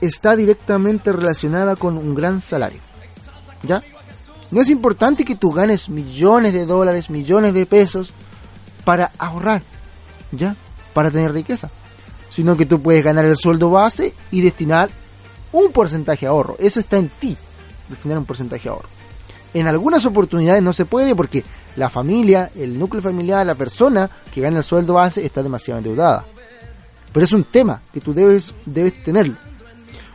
está 0.01 0.35
directamente 0.35 1.11
relacionada 1.11 1.75
con 1.75 1.97
un 1.97 2.15
gran 2.15 2.41
salario. 2.41 2.79
¿Ya? 3.63 3.83
No 4.51 4.61
es 4.61 4.69
importante 4.69 5.25
que 5.25 5.35
tú 5.35 5.51
ganes 5.51 5.89
millones 5.89 6.53
de 6.53 6.65
dólares, 6.65 7.09
millones 7.09 7.53
de 7.53 7.65
pesos 7.65 8.13
para 8.85 9.11
ahorrar, 9.17 9.61
¿ya? 10.31 10.55
Para 10.93 11.11
tener 11.11 11.33
riqueza. 11.33 11.69
Sino 12.29 12.55
que 12.55 12.65
tú 12.65 12.81
puedes 12.81 13.03
ganar 13.03 13.25
el 13.25 13.35
sueldo 13.35 13.69
base 13.69 14.13
y 14.31 14.41
destinar 14.41 14.89
un 15.51 15.71
porcentaje 15.71 16.27
ahorro. 16.27 16.55
Eso 16.59 16.79
está 16.79 16.97
en 16.97 17.09
ti, 17.09 17.35
destinar 17.89 18.17
un 18.17 18.25
porcentaje 18.25 18.69
ahorro. 18.69 18.87
En 19.53 19.67
algunas 19.67 20.05
oportunidades 20.05 20.61
no 20.61 20.71
se 20.71 20.85
puede 20.85 21.15
porque 21.15 21.43
la 21.75 21.89
familia, 21.89 22.51
el 22.55 22.79
núcleo 22.79 23.01
familiar, 23.01 23.45
la 23.45 23.55
persona 23.55 24.09
que 24.33 24.41
gana 24.41 24.57
el 24.57 24.63
sueldo 24.63 24.93
base 24.93 25.25
está 25.25 25.43
demasiado 25.43 25.79
endeudada. 25.79 26.25
Pero 27.11 27.23
es 27.23 27.31
un 27.33 27.43
tema 27.43 27.81
que 27.93 28.01
tú 28.01 28.13
debes, 28.13 28.53
debes 28.65 29.03
tenerlo. 29.03 29.35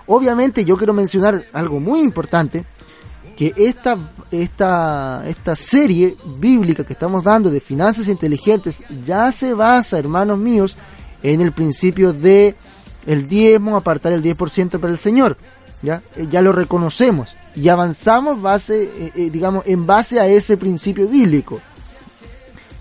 Obviamente 0.06 0.64
yo 0.64 0.76
quiero 0.76 0.92
mencionar 0.92 1.44
algo 1.52 1.80
muy 1.80 2.00
importante, 2.00 2.64
que 3.36 3.54
esta, 3.56 3.96
esta, 4.30 5.24
esta 5.26 5.56
serie 5.56 6.16
bíblica 6.38 6.84
que 6.84 6.92
estamos 6.92 7.24
dando 7.24 7.50
de 7.50 7.60
finanzas 7.60 8.08
inteligentes 8.08 8.82
ya 9.06 9.32
se 9.32 9.54
basa, 9.54 9.98
hermanos 9.98 10.38
míos, 10.38 10.76
en 11.22 11.40
el 11.40 11.52
principio 11.52 12.12
de 12.12 12.54
el 13.06 13.28
diezmo, 13.28 13.76
apartar 13.76 14.12
el 14.12 14.22
10% 14.22 14.78
para 14.78 14.92
el 14.92 14.98
Señor. 14.98 15.36
¿ya? 15.82 16.02
Eh, 16.16 16.28
ya 16.30 16.40
lo 16.40 16.52
reconocemos 16.52 17.34
y 17.54 17.68
avanzamos 17.68 18.40
base, 18.40 18.84
eh, 18.84 19.12
eh, 19.14 19.30
digamos, 19.30 19.64
en 19.66 19.86
base 19.86 20.20
a 20.20 20.26
ese 20.26 20.56
principio 20.56 21.08
bíblico. 21.08 21.60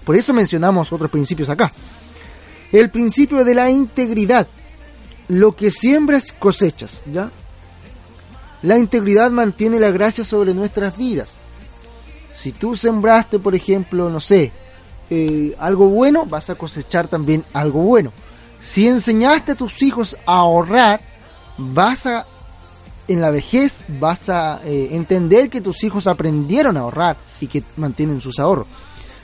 Por 0.05 0.15
eso 0.15 0.33
mencionamos 0.33 0.91
otros 0.91 1.11
principios 1.11 1.49
acá. 1.49 1.71
El 2.71 2.89
principio 2.89 3.43
de 3.43 3.55
la 3.55 3.69
integridad. 3.69 4.47
Lo 5.27 5.55
que 5.55 5.71
siembras 5.71 6.33
cosechas, 6.33 7.03
¿ya? 7.11 7.31
La 8.61 8.77
integridad 8.77 9.31
mantiene 9.31 9.79
la 9.79 9.91
gracia 9.91 10.23
sobre 10.23 10.53
nuestras 10.53 10.97
vidas. 10.97 11.31
Si 12.33 12.51
tú 12.51 12.75
sembraste, 12.75 13.39
por 13.39 13.55
ejemplo, 13.55 14.09
no 14.09 14.19
sé, 14.19 14.51
eh, 15.09 15.55
algo 15.59 15.87
bueno, 15.89 16.25
vas 16.25 16.49
a 16.49 16.55
cosechar 16.55 17.07
también 17.07 17.43
algo 17.53 17.81
bueno. 17.81 18.13
Si 18.59 18.87
enseñaste 18.87 19.53
a 19.53 19.55
tus 19.55 19.81
hijos 19.81 20.17
a 20.25 20.35
ahorrar, 20.35 21.01
vas 21.57 22.05
a, 22.05 22.27
en 23.07 23.19
la 23.19 23.31
vejez, 23.31 23.81
vas 23.99 24.29
a 24.29 24.61
eh, 24.63 24.89
entender 24.91 25.49
que 25.49 25.61
tus 25.61 25.83
hijos 25.83 26.07
aprendieron 26.07 26.77
a 26.77 26.81
ahorrar 26.81 27.17
y 27.39 27.47
que 27.47 27.63
mantienen 27.77 28.21
sus 28.21 28.39
ahorros. 28.39 28.67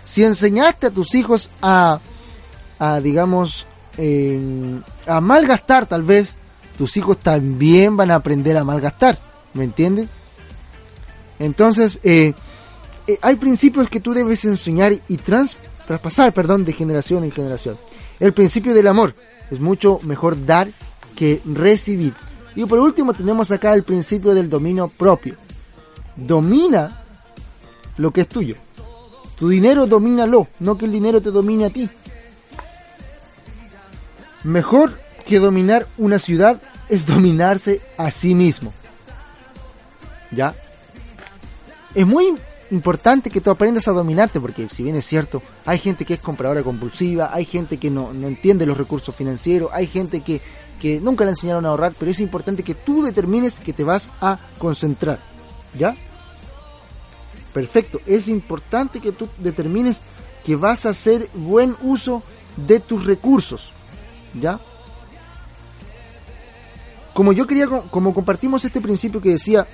Si 0.04 0.24
enseñaste 0.24 0.88
a 0.88 0.91
tus 0.91 1.14
hijos 1.16 1.52
a, 1.62 2.00
a 2.80 2.99
digamos, 3.01 3.65
eh, 3.97 4.80
a 5.07 5.21
malgastar 5.21 5.86
tal 5.86 6.03
vez, 6.03 6.36
tus 6.78 6.95
hijos 6.97 7.17
también 7.19 7.97
van 7.97 8.11
a 8.11 8.15
aprender 8.15 8.57
a 8.57 8.63
malgastar. 8.63 9.19
¿Me 9.53 9.63
entiendes? 9.63 10.07
Entonces, 11.39 11.99
eh, 12.03 12.34
eh, 13.07 13.17
hay 13.21 13.36
principios 13.36 13.89
que 13.89 13.99
tú 13.99 14.13
debes 14.13 14.45
enseñar 14.45 14.93
y 15.07 15.17
trans- 15.17 15.57
traspasar, 15.86 16.34
perdón, 16.34 16.65
de 16.65 16.73
generación 16.73 17.23
en 17.23 17.32
generación. 17.32 17.78
El 18.19 18.34
principio 18.34 18.73
del 18.73 18.88
amor. 18.88 19.15
Es 19.49 19.59
mucho 19.61 19.99
mejor 20.03 20.45
dar 20.45 20.67
que 21.15 21.41
recibir. 21.45 22.13
Y 22.55 22.65
por 22.65 22.80
último 22.80 23.13
tenemos 23.13 23.49
acá 23.51 23.73
el 23.73 23.84
principio 23.84 24.34
del 24.34 24.49
dominio 24.49 24.89
propio. 24.89 25.36
Domina 26.15 27.03
lo 27.97 28.11
que 28.11 28.21
es 28.21 28.28
tuyo. 28.28 28.55
Tu 29.38 29.47
dinero 29.47 29.86
domínalo, 29.86 30.47
no 30.59 30.78
que 30.78 30.86
el 30.86 30.91
dinero 30.91 31.21
te 31.21 31.32
domine 31.32 31.65
a 31.65 31.69
ti. 31.69 31.89
Mejor 34.44 34.98
que 35.26 35.40
dominar 35.40 35.88
una 35.98 36.20
ciudad 36.20 36.62
es 36.90 37.06
dominarse 37.06 37.82
a 37.98 38.12
sí 38.12 38.34
mismo. 38.36 38.74
¿Ya? 40.32 40.56
Es 41.94 42.06
muy 42.06 42.36
importante 42.72 43.30
que 43.30 43.42
tú 43.42 43.50
aprendas 43.50 43.88
a 43.88 43.92
dominarte, 43.92 44.40
porque 44.40 44.68
si 44.70 44.84
bien 44.84 44.96
es 44.96 45.06
cierto, 45.06 45.42
hay 45.66 45.80
gente 45.80 46.06
que 46.06 46.16
es 46.16 46.20
compradora 46.20 46.64
compulsiva, 46.64 47.30
hay 47.34 47.46
gente 47.46 47.78
que 47.78 47.90
no, 47.90 48.14
no 48.14 48.28
entiende 48.28 48.66
los 48.66 48.78
recursos 48.78 49.16
financieros, 49.16 49.70
hay 49.74 49.88
gente 49.88 50.22
que, 50.22 50.42
que 50.80 51.00
nunca 51.00 51.24
le 51.24 51.32
enseñaron 51.32 51.66
a 51.66 51.70
ahorrar, 51.70 51.94
pero 51.98 52.12
es 52.12 52.20
importante 52.20 52.64
que 52.64 52.76
tú 52.76 53.04
determines 53.04 53.60
que 53.60 53.74
te 53.74 53.84
vas 53.84 54.12
a 54.22 54.40
concentrar. 54.58 55.20
¿Ya? 55.78 55.96
Perfecto, 57.54 58.02
es 58.06 58.28
importante 58.28 59.00
que 59.00 59.12
tú 59.12 59.28
determines 59.40 60.02
que 60.46 60.56
vas 60.56 60.86
a 60.86 60.90
hacer 60.90 61.30
buen 61.34 61.76
uso 61.82 62.22
de 62.56 62.80
tus 62.80 63.06
recursos. 63.06 63.72
¿Ya? 64.34 64.59
Como 67.13 67.34
yo 67.34 67.47
quería, 67.47 67.67
co- 67.67 67.84
como 67.89 68.13
compartimos 68.13 68.63
este 68.65 68.82
principio 68.82 69.21
que 69.21 69.30
decía, 69.30 69.67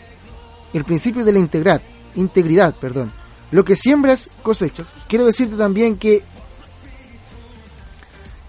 el 0.73 0.85
principio 0.85 1.25
de 1.25 1.33
la 1.33 1.39
integridad, 1.39 1.81
integridad, 2.15 2.73
perdón. 2.75 3.11
Lo 3.51 3.65
que 3.65 3.75
siembras 3.75 4.29
cosechas. 4.41 4.95
Quiero 5.07 5.25
decirte 5.25 5.55
también 5.57 5.97
que 5.97 6.23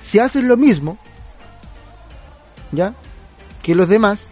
si 0.00 0.18
haces 0.18 0.44
lo 0.44 0.56
mismo, 0.56 0.98
¿ya? 2.72 2.94
Que 3.62 3.74
los 3.74 3.88
demás, 3.88 4.28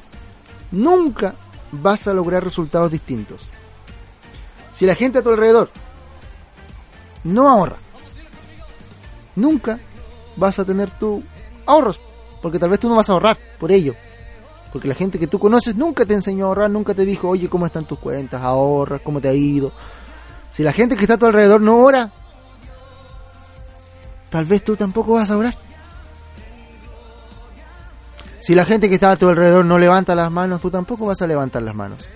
nunca 0.71 1.35
vas 1.73 2.07
a 2.07 2.15
lograr 2.15 2.45
resultados 2.45 2.91
distintos. 2.91 3.49
Si 4.73 4.87
la 4.87 4.95
gente 4.95 5.19
a 5.19 5.23
tu 5.23 5.31
alrededor 5.31 5.71
no 7.25 7.49
ahorra, 7.51 7.77
nunca 9.37 9.79
vas 10.37 10.59
a 10.59 10.65
tener 10.65 10.91
tu 10.91 11.23
ahorros, 11.67 12.01
porque 12.41 12.59
tal 12.59 12.71
vez 12.71 12.81
tú 12.81 12.89
no 12.89 12.97
vas 12.97 13.09
a 13.11 13.13
ahorrar 13.15 13.39
por 13.59 13.73
ello. 13.73 13.95
Porque 14.73 14.89
la 14.89 14.95
gente 14.95 15.19
que 15.19 15.27
tú 15.27 15.39
conoces 15.39 15.77
nunca 15.77 16.07
te 16.07 16.15
enseñó 16.15 16.47
a 16.47 16.49
ahorrar, 16.49 16.71
nunca 16.71 16.95
te 16.95 17.05
dijo, 17.05 17.29
oye, 17.29 17.49
¿cómo 17.49 17.67
están 17.67 17.85
tus 17.85 17.99
cuentas? 17.99 18.43
Ahorra, 18.43 18.99
¿cómo 19.01 19.21
te 19.21 19.29
ha 19.29 19.35
ido? 19.35 19.71
Si 20.51 20.63
la 20.63 20.73
gente 20.73 20.97
que 20.97 21.03
está 21.03 21.15
a 21.15 21.19
tu 21.19 21.27
alrededor 21.27 21.61
no 21.61 21.77
ora, 21.79 22.11
tal 24.31 24.47
vez 24.47 24.65
tú 24.65 24.77
tampoco 24.77 25.13
vas 25.13 25.31
a 25.31 25.37
orar. 25.37 25.55
Si 28.41 28.55
la 28.55 28.65
gente 28.65 28.89
que 28.89 28.97
está 28.97 29.13
a 29.13 29.17
tu 29.17 29.29
alrededor 29.29 29.65
no 29.65 29.79
levanta 29.79 30.15
las 30.15 30.31
manos, 30.31 30.61
tú 30.61 30.71
tampoco 30.71 31.07
vas 31.07 31.23
a 31.23 31.27
levantar 31.27 31.63
las 31.63 31.75
manos. 31.75 32.09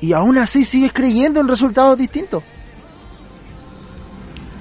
Y 0.00 0.12
aún 0.12 0.38
así 0.38 0.64
sigues 0.64 0.92
creyendo 0.92 1.40
en 1.40 1.48
resultados 1.48 1.96
distintos. 1.96 2.42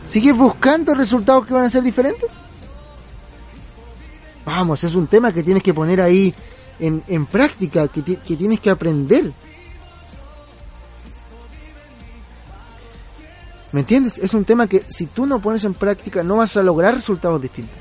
¿Sigues 0.05 0.37
buscando 0.37 0.95
resultados 0.95 1.45
que 1.45 1.53
van 1.53 1.65
a 1.65 1.69
ser 1.69 1.83
diferentes? 1.83 2.39
Vamos, 4.47 4.81
es 4.85 4.95
un 4.95 5.07
tema 5.07 5.33
que 5.33 5.43
tienes 5.43 5.61
que 5.61 5.73
poner 5.73 5.99
ahí 5.99 6.33
en, 6.79 7.03
en 7.09 7.25
práctica, 7.25 7.89
que, 7.89 8.01
que 8.01 8.37
tienes 8.37 8.61
que 8.61 8.69
aprender. 8.69 9.33
¿Me 13.73 13.81
entiendes? 13.81 14.17
Es 14.17 14.33
un 14.33 14.45
tema 14.45 14.67
que 14.67 14.85
si 14.87 15.05
tú 15.05 15.25
no 15.25 15.41
pones 15.41 15.65
en 15.65 15.73
práctica 15.73 16.23
no 16.23 16.37
vas 16.37 16.55
a 16.55 16.63
lograr 16.63 16.93
resultados 16.93 17.41
distintos. 17.41 17.75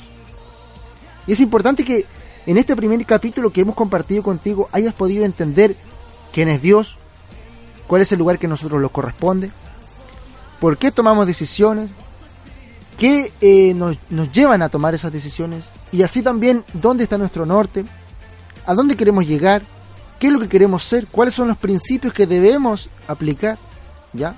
Y 1.28 1.32
es 1.34 1.38
importante 1.38 1.84
que 1.84 2.04
en 2.46 2.58
este 2.58 2.74
primer 2.74 3.06
capítulo 3.06 3.52
que 3.52 3.60
hemos 3.60 3.76
compartido 3.76 4.24
contigo 4.24 4.68
hayas 4.72 4.92
podido 4.92 5.24
entender 5.24 5.76
quién 6.32 6.48
es 6.48 6.60
Dios, 6.60 6.98
cuál 7.86 8.02
es 8.02 8.10
el 8.10 8.18
lugar 8.18 8.40
que 8.40 8.46
a 8.46 8.50
nosotros 8.50 8.82
nos 8.82 8.90
corresponde, 8.90 9.52
por 10.58 10.78
qué 10.78 10.90
tomamos 10.90 11.28
decisiones, 11.28 11.92
qué 12.96 13.32
eh, 13.40 13.74
nos, 13.74 13.98
nos 14.10 14.30
llevan 14.32 14.62
a 14.62 14.68
tomar 14.68 14.94
esas 14.94 15.12
decisiones. 15.12 15.70
Y 15.92 16.02
así 16.02 16.22
también 16.22 16.64
dónde 16.72 17.04
está 17.04 17.18
nuestro 17.18 17.46
norte, 17.46 17.84
a 18.64 18.74
dónde 18.74 18.96
queremos 18.96 19.26
llegar, 19.26 19.62
qué 20.18 20.28
es 20.28 20.32
lo 20.32 20.40
que 20.40 20.48
queremos 20.48 20.82
ser, 20.82 21.06
cuáles 21.06 21.34
son 21.34 21.48
los 21.48 21.58
principios 21.58 22.12
que 22.12 22.26
debemos 22.26 22.90
aplicar, 23.06 23.58
¿ya? 24.12 24.34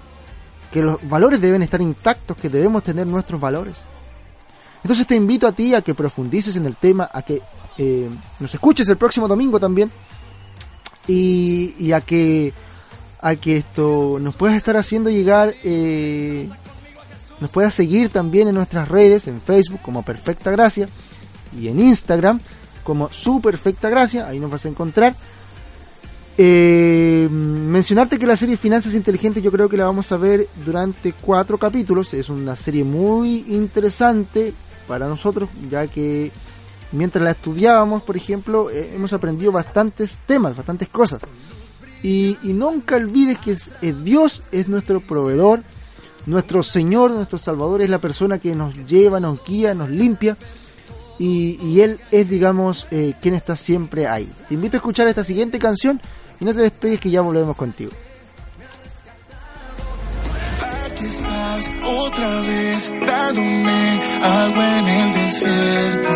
Que 0.73 0.83
los 0.83 0.99
valores 1.09 1.41
deben 1.41 1.63
estar 1.63 1.81
intactos, 1.81 2.37
que 2.37 2.49
debemos 2.49 2.83
tener 2.83 3.07
nuestros 3.07 3.41
valores. 3.41 3.77
Entonces 4.83 5.07
te 5.07 5.17
invito 5.17 5.47
a 5.47 5.53
ti 5.53 5.75
a 5.75 5.83
que 5.83 5.95
profundices 5.95 6.57
en 6.57 6.67
el 6.67 6.77
tema, 6.77 7.09
a 7.13 7.23
que 7.23 7.43
eh, 7.79 8.09
nos 8.39 8.53
escuches 8.53 8.89
el 8.89 8.97
próximo 8.97 9.27
domingo 9.27 9.59
también. 9.59 9.91
Y, 11.07 11.75
y 11.79 11.93
a 11.93 12.03
que 12.03 12.53
a 13.21 13.35
que 13.35 13.57
esto 13.59 14.19
nos 14.21 14.37
puedas 14.37 14.57
estar 14.57 14.77
haciendo 14.77 15.11
llegar 15.11 15.55
eh, 15.65 16.49
nos 17.41 17.51
puedas 17.51 17.75
seguir 17.75 18.09
también 18.11 18.49
en 18.49 18.55
nuestras 18.55 18.89
redes 18.89 19.27
en 19.29 19.41
Facebook 19.41 19.81
como 19.83 20.03
Perfecta 20.03 20.51
Gracia 20.51 20.89
y 21.59 21.69
en 21.69 21.81
Instagram 21.81 22.41
como 22.85 23.11
Su 23.13 23.41
Perfecta 23.41 23.89
Gracia. 23.89 24.27
Ahí 24.29 24.39
nos 24.41 24.51
vas 24.51 24.65
a 24.65 24.69
encontrar. 24.69 25.15
Eh, 26.41 27.29
mencionarte 27.31 28.17
que 28.19 28.27
la 28.27 28.37
serie 28.37 28.57
Finanzas 28.57 28.95
Inteligentes 28.95 29.43
yo 29.43 29.51
creo 29.51 29.69
que 29.69 29.77
la 29.77 29.87
vamos 29.87 30.13
a 30.13 30.17
ver 30.17 30.47
durante 30.65 31.13
cuatro 31.13 31.59
capítulos. 31.59 32.15
Es 32.15 32.29
una 32.29 32.55
serie 32.55 32.85
muy 32.85 33.45
interesante 33.49 34.55
para 34.87 35.09
nosotros 35.09 35.49
ya 35.69 35.87
que 35.89 36.31
mientras 36.93 37.23
la 37.23 37.33
estudiábamos 37.33 38.03
por 38.03 38.17
ejemplo 38.17 38.71
eh, 38.71 38.93
hemos 38.95 39.13
aprendido 39.13 39.53
bastantes 39.53 40.17
temas 40.27 40.57
bastantes 40.57 40.89
cosas. 40.89 41.21
Y, 42.05 42.39
nunca 42.45 42.95
olvides 42.97 43.39
que 43.39 43.51
es- 43.51 43.73
eh, 43.83 43.93
Dios 43.93 44.45
es 44.53 44.69
nuestro 44.69 45.01
proveedor, 45.01 45.65
nuestro 46.29 46.63
Señor, 46.63 47.11
nuestro 47.11 47.39
Salvador, 47.39 47.83
es 47.83 47.91
la 47.91 48.01
persona 48.01 48.39
que 48.39 48.55
nos 48.55 48.75
lleva, 48.87 49.19
nos 49.21 49.45
guía, 49.45 49.75
nos 49.75 49.91
limpia. 49.91 50.37
Y, 51.19 51.81
Él 51.81 52.01
es, 52.13 52.29
digamos, 52.29 52.87
eh, 52.93 53.15
quien 53.21 53.35
está 53.35 53.57
siempre 53.57 54.07
ahí. 54.07 54.31
Te 54.49 54.55
invito 54.55 54.77
a 54.77 54.79
escuchar 54.79 55.09
esta 55.09 55.25
siguiente 55.25 55.59
canción 55.59 56.01
y 56.39 56.45
no 56.45 56.55
te 56.55 56.61
despegues 56.61 57.01
que 57.01 57.11
ya 57.11 57.23
volvemos 57.23 57.57
contigo. 57.57 57.91
Estás 61.01 61.71
otra 61.85 62.41
vez 62.41 62.91
dándome 63.07 64.01
agua 64.21 64.79
en 64.79 64.89
el 64.89 65.15
desierto, 65.15 66.09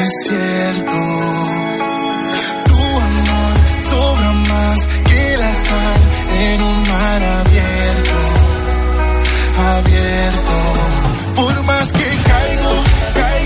desierto. 0.00 0.98
Tu 2.64 2.78
amor 3.08 3.54
sobra 3.80 4.32
más 4.32 4.86
que 5.04 5.36
la 5.36 5.54
sal 5.54 6.00
en 6.40 6.62
un 6.62 6.82
mar 6.82 7.22
abierto, 7.22 8.41
abierto. 9.62 10.56
Por 11.36 11.62
más 11.64 11.92
que 11.92 12.04
caigo, 12.28 12.72
caigo, 13.14 13.41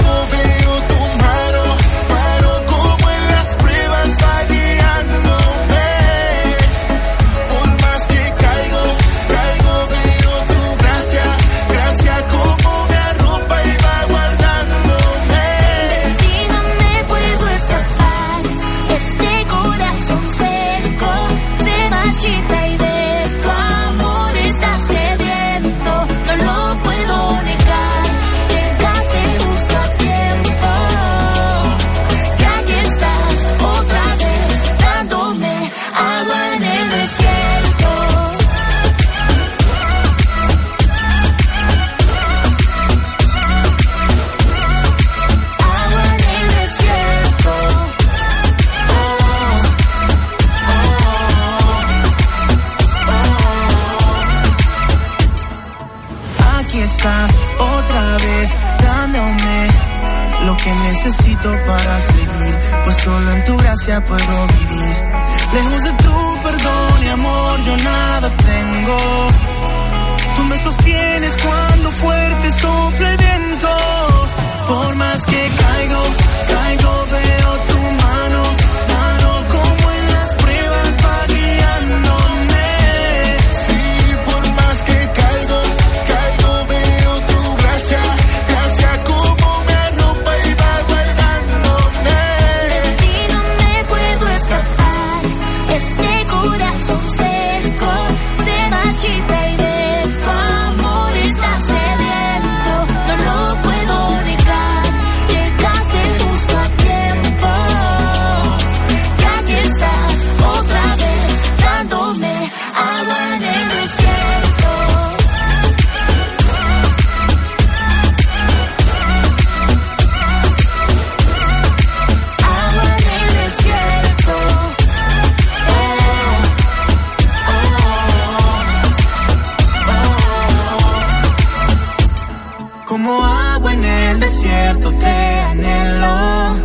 Como 133.06 133.24
agua 133.24 133.72
en 133.72 133.84
el 133.84 134.18
desierto 134.18 134.90
te 134.90 135.40
anhelo. 135.52 136.56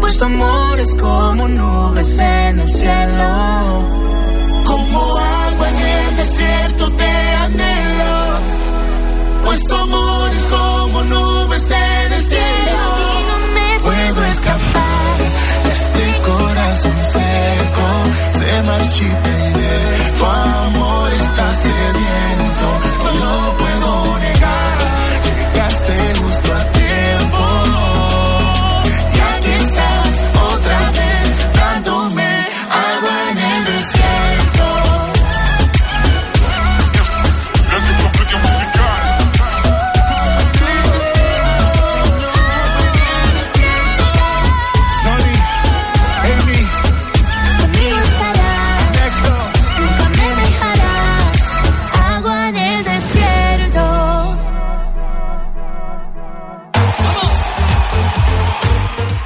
Pues 0.00 0.16
tu 0.16 0.24
amor 0.24 0.78
es 0.78 0.94
como 0.94 1.48
nubes 1.48 2.16
en 2.16 2.60
el 2.60 2.70
cielo. 2.70 3.88
Como 4.64 5.16
agua 5.18 5.68
en 5.68 5.78
el 5.80 6.16
desierto 6.16 6.92
te 6.92 7.34
anhelo, 7.44 8.38
pues 9.42 9.66
tu 9.66 9.74
amor 9.74 10.30
es 10.32 10.44
como 10.44 11.02
nubes 11.02 11.68
en 11.72 12.12
el 12.12 12.22
cielo. 12.22 12.78
No 13.28 13.38
me 13.52 13.80
puedo 13.80 14.24
escapar. 14.24 15.16
Este 15.72 16.04
corazón 16.22 16.96
seco 17.02 17.88
se 18.38 18.62
marchita 18.62 19.28
y 19.28 19.52
de 19.54 20.12
tu 20.18 20.24
amor 20.24 21.12
está 21.12 21.52
sediento. 21.56 22.66
No 23.02 23.12
lo 23.14 23.56
puedo 23.56 24.18
negar. 24.20 24.41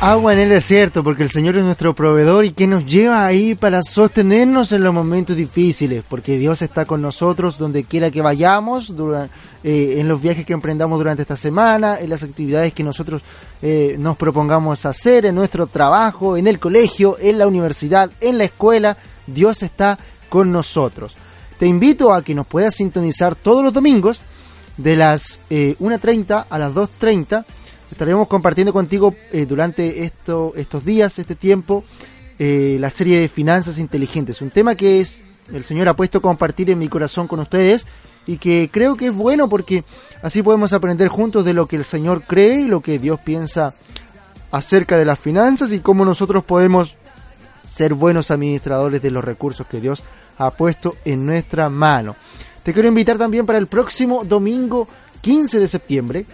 Agua 0.09 0.35
en 0.35 0.39
el 0.39 0.51
desierto, 0.51 1.03
porque 1.03 1.25
el 1.25 1.31
Señor 1.31 1.57
es 1.57 1.65
nuestro 1.65 1.93
proveedor 1.93 2.45
y 2.45 2.53
que 2.53 2.69
nos 2.69 2.87
lleva 2.87 3.27
ahí 3.27 3.57
para 3.57 3.83
sostenernos 3.83 4.71
en 4.71 4.85
los 4.85 4.95
momentos 4.95 5.37
difíciles, 5.37 6.05
porque 6.09 6.39
Dios 6.39 6.63
está 6.63 6.85
con 6.85 7.03
nosotros 7.03 7.59
donde 7.59 7.83
quiera 7.83 8.13
que 8.13 8.21
vayamos, 8.21 8.95
eh, 9.65 9.97
en 9.99 10.07
los 10.07 10.23
viajes 10.23 10.47
que 10.47 10.53
emprendamos 10.53 10.97
durante 10.97 11.23
esta 11.23 11.37
semana, 11.37 11.99
en 11.99 12.09
las 12.09 12.23
actividades 12.23 12.73
que 12.73 12.85
nosotros 12.85 13.21
eh, 13.63 13.97
nos 13.99 14.17
propongamos 14.17 14.87
hacer, 14.87 15.27
en 15.27 15.35
nuestro 15.35 15.67
trabajo, 15.67 16.37
en 16.37 16.47
el 16.47 16.61
colegio, 16.61 17.17
en 17.19 17.39
la 17.39 17.49
universidad, 17.49 18.09
en 18.21 18.39
la 18.39 18.45
escuela, 18.45 18.97
Dios 19.27 19.65
está 19.65 19.99
con 20.29 20.53
nosotros. 20.53 21.17
Te 21.59 21.67
invito 21.67 22.15
a 22.15 22.23
que 22.23 22.37
nos 22.37 22.47
puedas 22.47 22.77
sintonizar 22.77 23.35
todos 23.35 23.65
los 23.65 23.73
domingos 23.73 24.21
de 24.77 24.95
las 24.95 25.41
eh, 25.51 25.75
1.30 25.81 26.47
a 26.49 26.59
las 26.61 26.73
2.30 26.75 27.45
estaremos 27.91 28.29
compartiendo 28.29 28.73
contigo 28.73 29.15
eh, 29.33 29.47
durante 29.47 30.05
esto, 30.05 30.53
estos 30.57 30.85
días, 30.85 31.19
este 31.19 31.35
tiempo, 31.35 31.85
eh, 32.39 32.77
la 32.81 32.91
serie 32.91 33.21
de 33.21 33.29
finanzas 33.29 33.79
inteligentes. 33.79 34.41
Un 34.43 34.51
tema 34.51 34.75
que 34.75 35.01
es 35.01 35.23
el 35.53 35.65
Señor 35.65 35.89
ha 35.89 35.97
puesto 35.97 36.19
a 36.19 36.23
compartir 36.23 36.71
en 36.71 36.79
mi 36.79 36.89
corazón 36.89 37.29
con 37.29 37.41
ustedes 37.41 37.87
y 38.27 38.39
que 38.39 38.69
creo 38.73 38.97
que 38.97 39.07
es 39.07 39.15
bueno 39.15 39.49
porque 39.49 39.85
así 40.23 40.43
podemos 40.43 40.73
aprender 40.73 41.09
juntos 41.09 41.45
de 41.45 41.55
lo 41.55 41.67
que 41.67 41.77
el 41.77 41.85
Señor 41.85 42.25
cree 42.25 42.63
y 42.63 42.67
lo 42.67 42.81
que 42.81 42.99
Dios 42.99 43.21
piensa 43.21 43.75
acerca 44.51 44.99
de 44.99 45.05
las 45.05 45.19
finanzas 45.19 45.73
y 45.73 45.81
cómo 45.81 46.05
nosotros 46.05 46.45
podemos 46.45 46.97
ser 47.65 47.95
buenos 47.95 48.31
administradores 48.31 49.03
de 49.03 49.11
los 49.11 49.25
recursos 49.25 49.67
que 49.67 49.81
Dios 49.81 50.03
ha 50.39 50.51
puesto 50.51 50.97
en 51.05 51.27
nuestra 51.27 51.69
mano. 51.69 52.17
Te 52.63 52.73
quiero 52.73 52.89
invitar 52.89 53.19
también 53.19 53.47
para 53.47 53.59
el 53.59 53.69
próximo 53.69 54.25
domingo 54.25 54.89
15 55.21 55.61
de 55.61 55.69
septiembre 55.69 56.27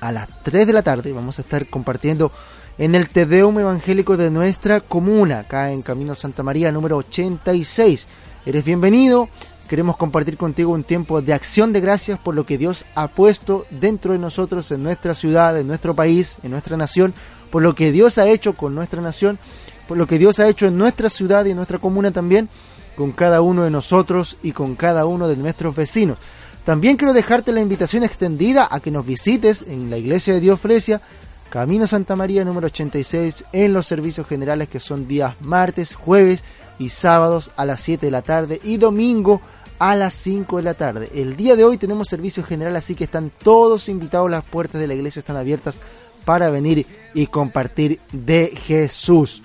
a 0.00 0.12
las 0.12 0.28
3 0.42 0.66
de 0.66 0.72
la 0.72 0.82
tarde. 0.82 1.12
Vamos 1.12 1.38
a 1.38 1.42
estar 1.42 1.66
compartiendo 1.66 2.32
en 2.78 2.94
el 2.94 3.08
Tedeum 3.08 3.58
Evangélico 3.58 4.16
de 4.16 4.30
nuestra 4.30 4.80
comuna, 4.80 5.40
acá 5.40 5.70
en 5.70 5.82
Camino 5.82 6.14
Santa 6.14 6.42
María 6.42 6.70
número 6.72 6.96
86. 6.98 8.06
Eres 8.44 8.64
bienvenido. 8.64 9.28
Queremos 9.68 9.96
compartir 9.96 10.36
contigo 10.36 10.72
un 10.72 10.84
tiempo 10.84 11.20
de 11.22 11.32
acción 11.32 11.72
de 11.72 11.80
gracias 11.80 12.20
por 12.20 12.36
lo 12.36 12.46
que 12.46 12.56
Dios 12.56 12.84
ha 12.94 13.08
puesto 13.08 13.66
dentro 13.70 14.12
de 14.12 14.18
nosotros, 14.18 14.70
en 14.70 14.82
nuestra 14.84 15.12
ciudad, 15.12 15.58
en 15.58 15.66
nuestro 15.66 15.94
país, 15.94 16.36
en 16.44 16.52
nuestra 16.52 16.76
nación, 16.76 17.14
por 17.50 17.62
lo 17.62 17.74
que 17.74 17.90
Dios 17.90 18.18
ha 18.18 18.28
hecho 18.28 18.52
con 18.52 18.76
nuestra 18.76 19.02
nación, 19.02 19.40
por 19.88 19.96
lo 19.96 20.06
que 20.06 20.18
Dios 20.18 20.38
ha 20.38 20.48
hecho 20.48 20.66
en 20.66 20.78
nuestra 20.78 21.10
ciudad 21.10 21.44
y 21.46 21.50
en 21.50 21.56
nuestra 21.56 21.80
comuna 21.80 22.12
también, 22.12 22.48
con 22.94 23.10
cada 23.10 23.40
uno 23.40 23.64
de 23.64 23.70
nosotros 23.70 24.36
y 24.42 24.52
con 24.52 24.76
cada 24.76 25.04
uno 25.04 25.26
de 25.26 25.36
nuestros 25.36 25.74
vecinos. 25.74 26.18
También 26.66 26.96
quiero 26.96 27.14
dejarte 27.14 27.52
la 27.52 27.60
invitación 27.60 28.02
extendida 28.02 28.66
a 28.68 28.80
que 28.80 28.90
nos 28.90 29.06
visites 29.06 29.62
en 29.68 29.88
la 29.88 29.98
Iglesia 29.98 30.34
de 30.34 30.40
Dios 30.40 30.58
Fresia, 30.58 31.00
Camino 31.48 31.86
Santa 31.86 32.16
María 32.16 32.44
número 32.44 32.66
86, 32.66 33.44
en 33.52 33.72
los 33.72 33.86
servicios 33.86 34.26
generales 34.26 34.68
que 34.68 34.80
son 34.80 35.06
días 35.06 35.36
martes, 35.40 35.94
jueves 35.94 36.42
y 36.80 36.88
sábados 36.88 37.52
a 37.54 37.64
las 37.66 37.80
7 37.82 38.06
de 38.06 38.10
la 38.10 38.22
tarde 38.22 38.60
y 38.64 38.78
domingo 38.78 39.40
a 39.78 39.94
las 39.94 40.12
5 40.14 40.56
de 40.56 40.62
la 40.64 40.74
tarde. 40.74 41.08
El 41.14 41.36
día 41.36 41.54
de 41.54 41.62
hoy 41.62 41.78
tenemos 41.78 42.08
servicio 42.08 42.42
general, 42.42 42.74
así 42.74 42.96
que 42.96 43.04
están 43.04 43.30
todos 43.30 43.88
invitados, 43.88 44.28
las 44.28 44.42
puertas 44.42 44.80
de 44.80 44.88
la 44.88 44.94
iglesia 44.94 45.20
están 45.20 45.36
abiertas 45.36 45.78
para 46.24 46.50
venir 46.50 46.84
y 47.14 47.28
compartir 47.28 48.00
de 48.10 48.52
Jesús. 48.56 49.40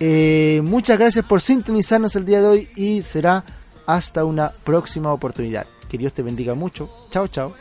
Eh, 0.00 0.60
muchas 0.64 0.98
gracias 0.98 1.24
por 1.24 1.40
sintonizarnos 1.40 2.16
el 2.16 2.26
día 2.26 2.40
de 2.40 2.48
hoy 2.48 2.68
y 2.74 3.02
será 3.02 3.44
hasta 3.86 4.24
una 4.24 4.50
próxima 4.50 5.12
oportunidad. 5.12 5.66
Que 5.92 5.98
Dios 5.98 6.14
te 6.14 6.22
bendiga 6.22 6.54
mucho. 6.54 6.88
Chao, 7.10 7.28
chao. 7.28 7.54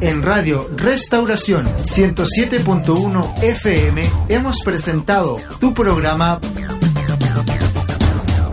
En 0.00 0.22
Radio 0.22 0.68
Restauración 0.76 1.66
107.1 1.66 3.42
FM 3.42 4.08
hemos 4.28 4.62
presentado 4.62 5.38
tu 5.58 5.74
programa 5.74 6.40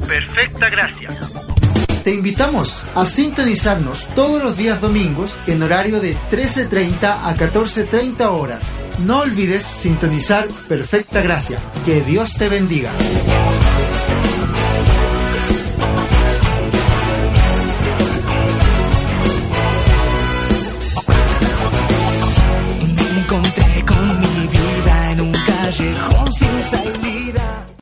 Perfecta 0.07 0.69
gracia. 0.71 1.32
Te 2.03 2.13
invitamos 2.13 2.83
a 2.95 3.05
sintonizarnos 3.05 4.07
todos 4.13 4.43
los 4.43 4.57
días 4.57 4.81
domingos 4.81 5.33
en 5.47 5.63
horario 5.63 6.01
de 6.01 6.17
13.30 6.31 7.01
a 7.23 7.33
14.30 7.35 8.29
horas. 8.29 8.63
No 9.05 9.19
olvides 9.19 9.63
sintonizar 9.63 10.47
Perfecta 10.67 11.21
Gracia. 11.21 11.59
Que 11.85 12.01
Dios 12.01 12.35
te 12.35 12.49
bendiga. 12.49 12.91